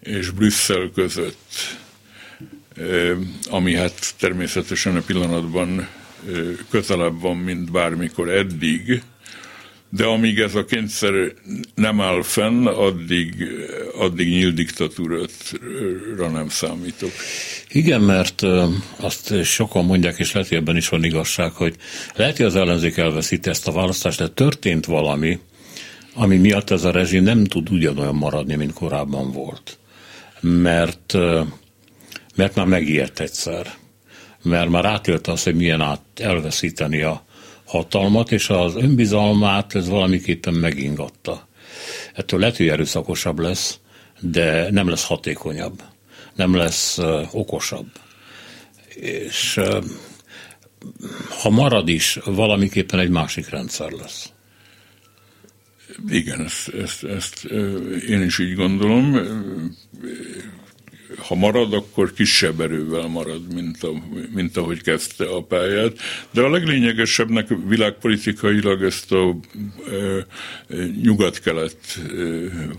és 0.00 0.30
Brüsszel 0.30 0.90
között, 0.94 1.52
ami 3.50 3.74
hát 3.74 4.14
természetesen 4.18 4.96
a 4.96 5.00
pillanatban 5.00 5.88
közelebb 6.70 7.20
van, 7.20 7.36
mint 7.36 7.70
bármikor 7.70 8.30
eddig, 8.30 9.02
de 9.90 10.04
amíg 10.04 10.38
ez 10.38 10.54
a 10.54 10.64
kényszer 10.64 11.12
nem 11.74 12.00
áll 12.00 12.22
fenn, 12.22 12.66
addig, 12.66 13.34
addig 13.98 14.28
nyílt 14.28 14.54
diktatúrára 14.54 16.30
nem 16.32 16.48
számítok. 16.48 17.10
Igen, 17.68 18.00
mert 18.00 18.42
azt 18.96 19.44
sokan 19.44 19.84
mondják, 19.84 20.18
és 20.18 20.32
lehet, 20.32 20.48
hogy 20.48 20.58
ebben 20.58 20.76
is 20.76 20.88
van 20.88 21.04
igazság, 21.04 21.52
hogy 21.52 21.76
lehet, 22.14 22.36
hogy 22.36 22.46
az 22.46 22.56
ellenzék 22.56 22.96
elveszíti 22.96 23.48
ezt 23.48 23.68
a 23.68 23.72
választást, 23.72 24.18
de 24.18 24.28
történt 24.28 24.86
valami, 24.86 25.38
ami 26.14 26.36
miatt 26.36 26.70
ez 26.70 26.84
a 26.84 26.90
rezsim 26.90 27.22
nem 27.22 27.44
tud 27.44 27.70
ugyanolyan 27.70 28.14
maradni, 28.14 28.54
mint 28.54 28.72
korábban 28.72 29.32
volt. 29.32 29.78
Mert, 30.40 31.14
mert 32.34 32.54
már 32.54 32.66
megijedt 32.66 33.20
egyszer. 33.20 33.74
Mert 34.42 34.68
már 34.68 34.84
átélte 34.84 35.32
azt, 35.32 35.44
hogy 35.44 35.54
milyen 35.54 35.80
át 35.80 36.02
elveszíteni 36.16 37.02
a 37.02 37.25
hatalmat, 37.76 38.32
és 38.32 38.48
az 38.48 38.74
önbizalmát 38.74 39.74
ez 39.74 39.88
valamiképpen 39.88 40.54
megingatta. 40.54 41.48
Ettől 42.14 42.40
lehet, 42.40 42.56
hogy 42.56 42.68
erőszakosabb 42.68 43.38
lesz, 43.38 43.78
de 44.20 44.70
nem 44.70 44.88
lesz 44.88 45.04
hatékonyabb, 45.04 45.82
nem 46.34 46.54
lesz 46.54 46.98
okosabb. 47.30 47.86
És 48.94 49.60
ha 51.42 51.50
marad 51.50 51.88
is, 51.88 52.18
valamiképpen 52.24 52.98
egy 52.98 53.10
másik 53.10 53.48
rendszer 53.48 53.90
lesz. 53.90 54.30
Igen, 56.08 56.44
ezt, 56.44 56.68
ezt, 56.68 57.04
ezt 57.04 57.44
én 58.08 58.22
is 58.22 58.38
így 58.38 58.54
gondolom 58.54 59.18
ha 61.16 61.34
marad, 61.34 61.72
akkor 61.72 62.12
kisebb 62.12 62.60
erővel 62.60 63.06
marad, 63.06 63.54
mint, 63.54 63.82
a, 63.82 63.90
mint 64.34 64.56
ahogy 64.56 64.82
kezdte 64.82 65.24
a 65.24 65.42
pályát. 65.42 65.98
De 66.30 66.42
a 66.42 66.50
leglényegesebbnek 66.50 67.48
világpolitikailag 67.68 68.82
ezt 68.82 69.12
a 69.12 69.36
e, 69.90 70.26
nyugat-kelet 71.02 71.76
e, 71.96 72.02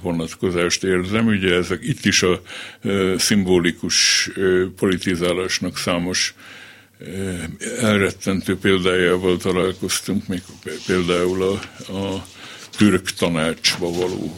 vonatkozást 0.01 0.83
érzem. 0.83 1.27
Ugye 1.27 1.53
ezek 1.53 1.79
itt 1.83 2.05
is 2.05 2.23
a 2.23 2.41
e, 2.81 3.17
szimbolikus 3.17 4.27
e, 4.35 4.41
politizálásnak 4.77 5.77
számos 5.77 6.35
elrettentő 7.81 8.57
példájával 8.57 9.37
találkoztunk, 9.37 10.27
még 10.27 10.41
például 10.85 11.43
a, 11.43 11.51
a 11.93 12.25
türk 12.77 13.11
tanácsba 13.11 13.91
való 13.91 14.35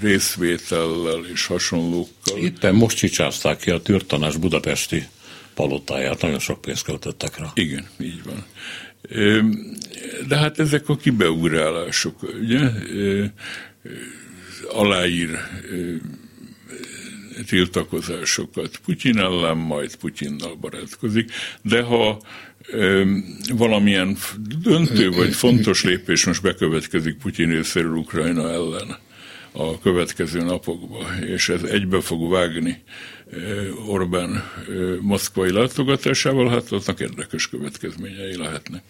részvétellel 0.00 1.24
és 1.32 1.46
hasonlókkal. 1.46 2.38
Éppen 2.38 2.74
most 2.74 2.96
csicsázták 2.96 3.58
ki 3.58 3.70
a 3.70 3.82
Türtanás 3.82 4.36
budapesti 4.36 5.08
palotáját, 5.54 6.22
nagyon 6.22 6.38
sok 6.38 6.60
pénzt 6.60 6.84
költöttek 6.84 7.38
rá. 7.38 7.50
Igen, 7.54 7.86
így 8.00 8.22
van. 8.24 8.44
De 10.28 10.36
hát 10.36 10.58
ezek 10.58 10.88
a 10.88 10.96
kibeugrálások, 10.96 12.22
ugye, 12.40 12.70
aláír 14.72 15.38
tiltakozásokat 17.46 18.80
Putyin 18.84 19.18
ellen, 19.18 19.56
majd 19.56 19.96
Putyinnal 19.96 20.54
barátkozik, 20.54 21.30
de 21.62 21.82
ha 21.82 22.20
valamilyen 23.52 24.16
döntő 24.62 25.10
vagy 25.10 25.34
fontos 25.34 25.84
lépés 25.84 26.24
most 26.24 26.42
bekövetkezik 26.42 27.16
Putyin 27.16 27.48
részéről 27.48 27.96
Ukrajna 27.96 28.50
ellen, 28.50 28.98
a 29.58 29.78
következő 29.78 30.42
napokban, 30.42 31.24
és 31.24 31.48
ez 31.48 31.62
egybe 31.62 32.00
fog 32.00 32.30
vágni 32.30 32.82
eh, 33.32 33.88
Orbán 33.88 34.34
eh, 34.34 34.42
moszkvai 35.00 35.52
látogatásával, 35.52 36.48
hát 36.48 36.72
aznak 36.72 37.00
érdekes 37.00 37.48
következményei 37.48 38.36
lehetnek. 38.36 38.82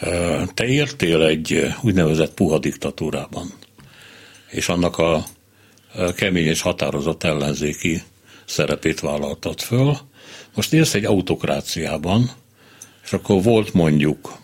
Eh, 0.00 0.46
te 0.54 0.66
értél 0.66 1.22
egy 1.22 1.66
úgynevezett 1.82 2.34
puha 2.34 2.58
diktatúrában, 2.58 3.52
és 4.50 4.68
annak 4.68 4.98
a 4.98 5.24
kemény 6.16 6.46
és 6.46 6.60
határozott 6.60 7.22
ellenzéki 7.22 8.02
szerepét 8.44 9.00
vállaltad 9.00 9.60
föl. 9.60 9.96
Most 10.54 10.72
élsz 10.72 10.94
egy 10.94 11.04
autokráciában, 11.04 12.30
és 13.04 13.12
akkor 13.12 13.42
volt 13.42 13.72
mondjuk 13.72 14.38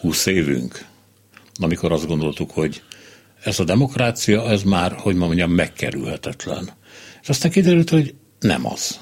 20 0.00 0.26
évünk, 0.26 0.84
amikor 1.60 1.92
azt 1.92 2.06
gondoltuk, 2.06 2.50
hogy 2.50 2.82
ez 3.42 3.60
a 3.60 3.64
demokrácia, 3.64 4.50
ez 4.50 4.62
már, 4.62 4.92
hogy 4.92 5.14
mondjam, 5.14 5.50
megkerülhetetlen. 5.50 6.70
És 7.22 7.28
aztán 7.28 7.50
kiderült, 7.50 7.90
hogy 7.90 8.14
nem 8.38 8.66
az. 8.66 8.98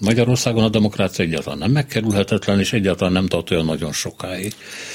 Magyarországon 0.00 0.64
a 0.64 0.68
demokrácia 0.68 1.24
egyáltalán 1.24 1.58
nem 1.58 1.70
megkerülhetetlen, 1.70 2.58
és 2.58 2.72
egyáltalán 2.72 3.12
nem 3.12 3.26
tart 3.26 3.50
olyan 3.50 3.64
nagyon 3.64 3.92
sokáig. 3.92 4.52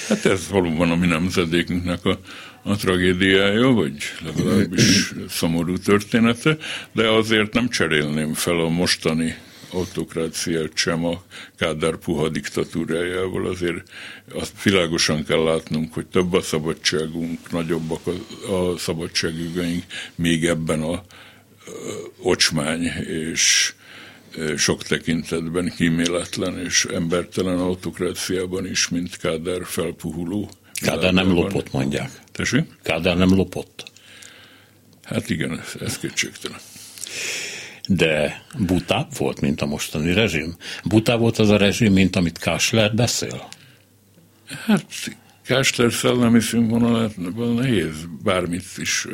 Hát 0.08 0.26
ez 0.26 0.48
valóban 0.50 0.92
a 0.92 0.96
mi 0.96 1.08
nemzedékünknek 1.08 2.06
a, 2.06 2.20
a 2.64 2.76
tragédiája, 2.76 3.68
vagy 3.68 3.94
legalábbis 4.26 5.14
szomorú 5.30 5.78
története, 5.78 6.58
de 6.92 7.10
azért 7.10 7.54
nem 7.54 7.70
cserélném 7.70 8.34
fel 8.34 8.60
a 8.60 8.70
mostani 8.70 9.36
autokráciát 9.72 10.72
sem 10.76 11.06
a 11.06 11.24
Kádár 11.58 11.96
puha 11.96 12.30
diktatúrájával. 12.30 13.48
Azért 13.48 13.90
azt 14.34 14.64
világosan 14.64 15.26
kell 15.26 15.44
látnunk, 15.44 15.94
hogy 15.94 16.08
több 16.08 16.34
a 16.34 16.42
szabadságunk, 16.42 17.52
nagyobbak 17.52 18.02
a, 18.08 18.54
a 18.54 18.78
szabadságügeink, 18.78 19.84
még 20.16 20.46
ebben 20.46 20.82
a, 20.82 20.92
a 20.92 21.04
ocsmány 22.22 22.84
és 23.08 23.74
sok 24.58 24.84
tekintetben 24.84 25.74
kíméletlen 25.76 26.60
és 26.60 26.86
embertelen 26.86 27.60
autokráciában 27.60 28.66
is, 28.66 28.90
mint 28.90 29.18
Kádár 29.18 29.66
felpuhuló. 29.66 30.50
Kádár 30.74 31.14
nem 31.14 31.32
lopott, 31.32 31.72
mondják. 31.72 32.12
Tessék? 32.32 32.66
Kádár 32.84 33.18
nem 33.18 33.30
lopott. 33.36 33.84
Hát 35.04 35.30
igen, 35.30 35.60
ez, 35.60 35.82
ez 35.82 35.98
kétségtelen 35.98 36.60
de 37.96 38.44
butább 38.58 39.18
volt, 39.18 39.42
mint 39.42 39.62
a 39.62 39.66
mostani 39.66 40.14
rezsim. 40.14 40.56
Butább 40.84 41.20
volt 41.20 41.38
az 41.38 41.50
a 41.50 41.58
rezsim, 41.58 41.94
mint 41.94 42.16
amit 42.16 42.38
Kásler 42.38 42.96
beszél? 42.96 43.48
Hát 44.66 44.86
Kásler 45.46 45.92
szellemi 45.92 46.40
színvonalában 46.40 47.54
nehéz 47.54 48.08
bármit 48.24 48.66
is 48.78 49.08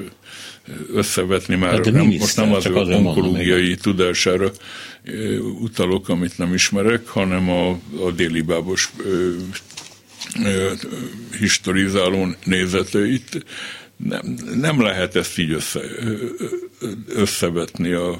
összevetni 0.93 1.55
már. 1.55 1.71
Hát 1.71 1.91
nem, 1.91 2.05
most 2.05 2.35
nem 2.35 2.53
az 2.53 2.65
onkológiai 2.65 3.75
tudására 3.75 4.51
utalok, 5.59 6.09
amit 6.09 6.37
nem 6.37 6.53
ismerek, 6.53 7.07
hanem 7.07 7.49
a, 7.49 7.69
a 8.05 8.11
déli 8.15 8.41
bábos 8.41 8.91
historizáló 11.39 12.27
nézeteit 12.43 13.45
nem, 13.97 14.37
nem 14.55 14.81
lehet 14.81 15.15
ezt 15.15 15.37
így 15.37 15.51
össze, 15.51 15.79
összevetni 17.07 17.91
a, 17.91 18.19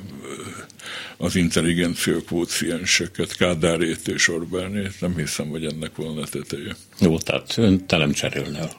az 1.18 1.36
intelligencia 1.36 2.22
kvócienseket, 2.22 3.36
Kádárét 3.36 4.08
és 4.08 4.28
Orbánét. 4.28 4.94
Nem 5.00 5.18
hiszem, 5.18 5.48
hogy 5.48 5.66
ennek 5.66 5.96
volna 5.96 6.26
teteje. 6.26 6.76
Jó, 7.00 7.18
tehát 7.18 7.58
ön 7.58 7.86
te 7.86 7.98
nem 7.98 8.12
cserélnél. 8.12 8.72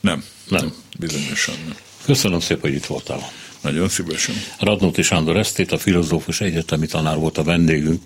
Nem, 0.00 0.24
nem, 0.48 0.60
nem 0.60 0.72
bizonyosan 0.98 1.54
nem. 1.66 1.76
Köszönöm 2.04 2.40
szépen, 2.40 2.62
hogy 2.62 2.74
itt 2.74 2.86
voltál. 2.86 3.20
Nagyon 3.60 3.88
szívesen. 3.88 4.34
Radnóti 4.58 5.02
Sándor 5.02 5.36
Esztét, 5.36 5.72
a 5.72 5.78
filozófus 5.78 6.40
egyetemi 6.40 6.86
tanár 6.86 7.16
volt 7.16 7.38
a 7.38 7.42
vendégünk 7.42 8.02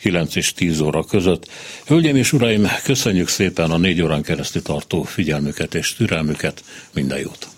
9 0.00 0.36
és 0.36 0.52
10 0.52 0.80
óra 0.80 1.04
között. 1.04 1.48
Hölgyeim 1.86 2.16
és 2.16 2.32
uraim, 2.32 2.68
köszönjük 2.84 3.28
szépen 3.28 3.70
a 3.70 3.76
négy 3.76 4.02
órán 4.02 4.22
keresztül 4.22 4.62
tartó 4.62 5.02
figyelmüket 5.02 5.74
és 5.74 5.94
türelmüket. 5.94 6.64
Minden 6.92 7.18
jót! 7.18 7.48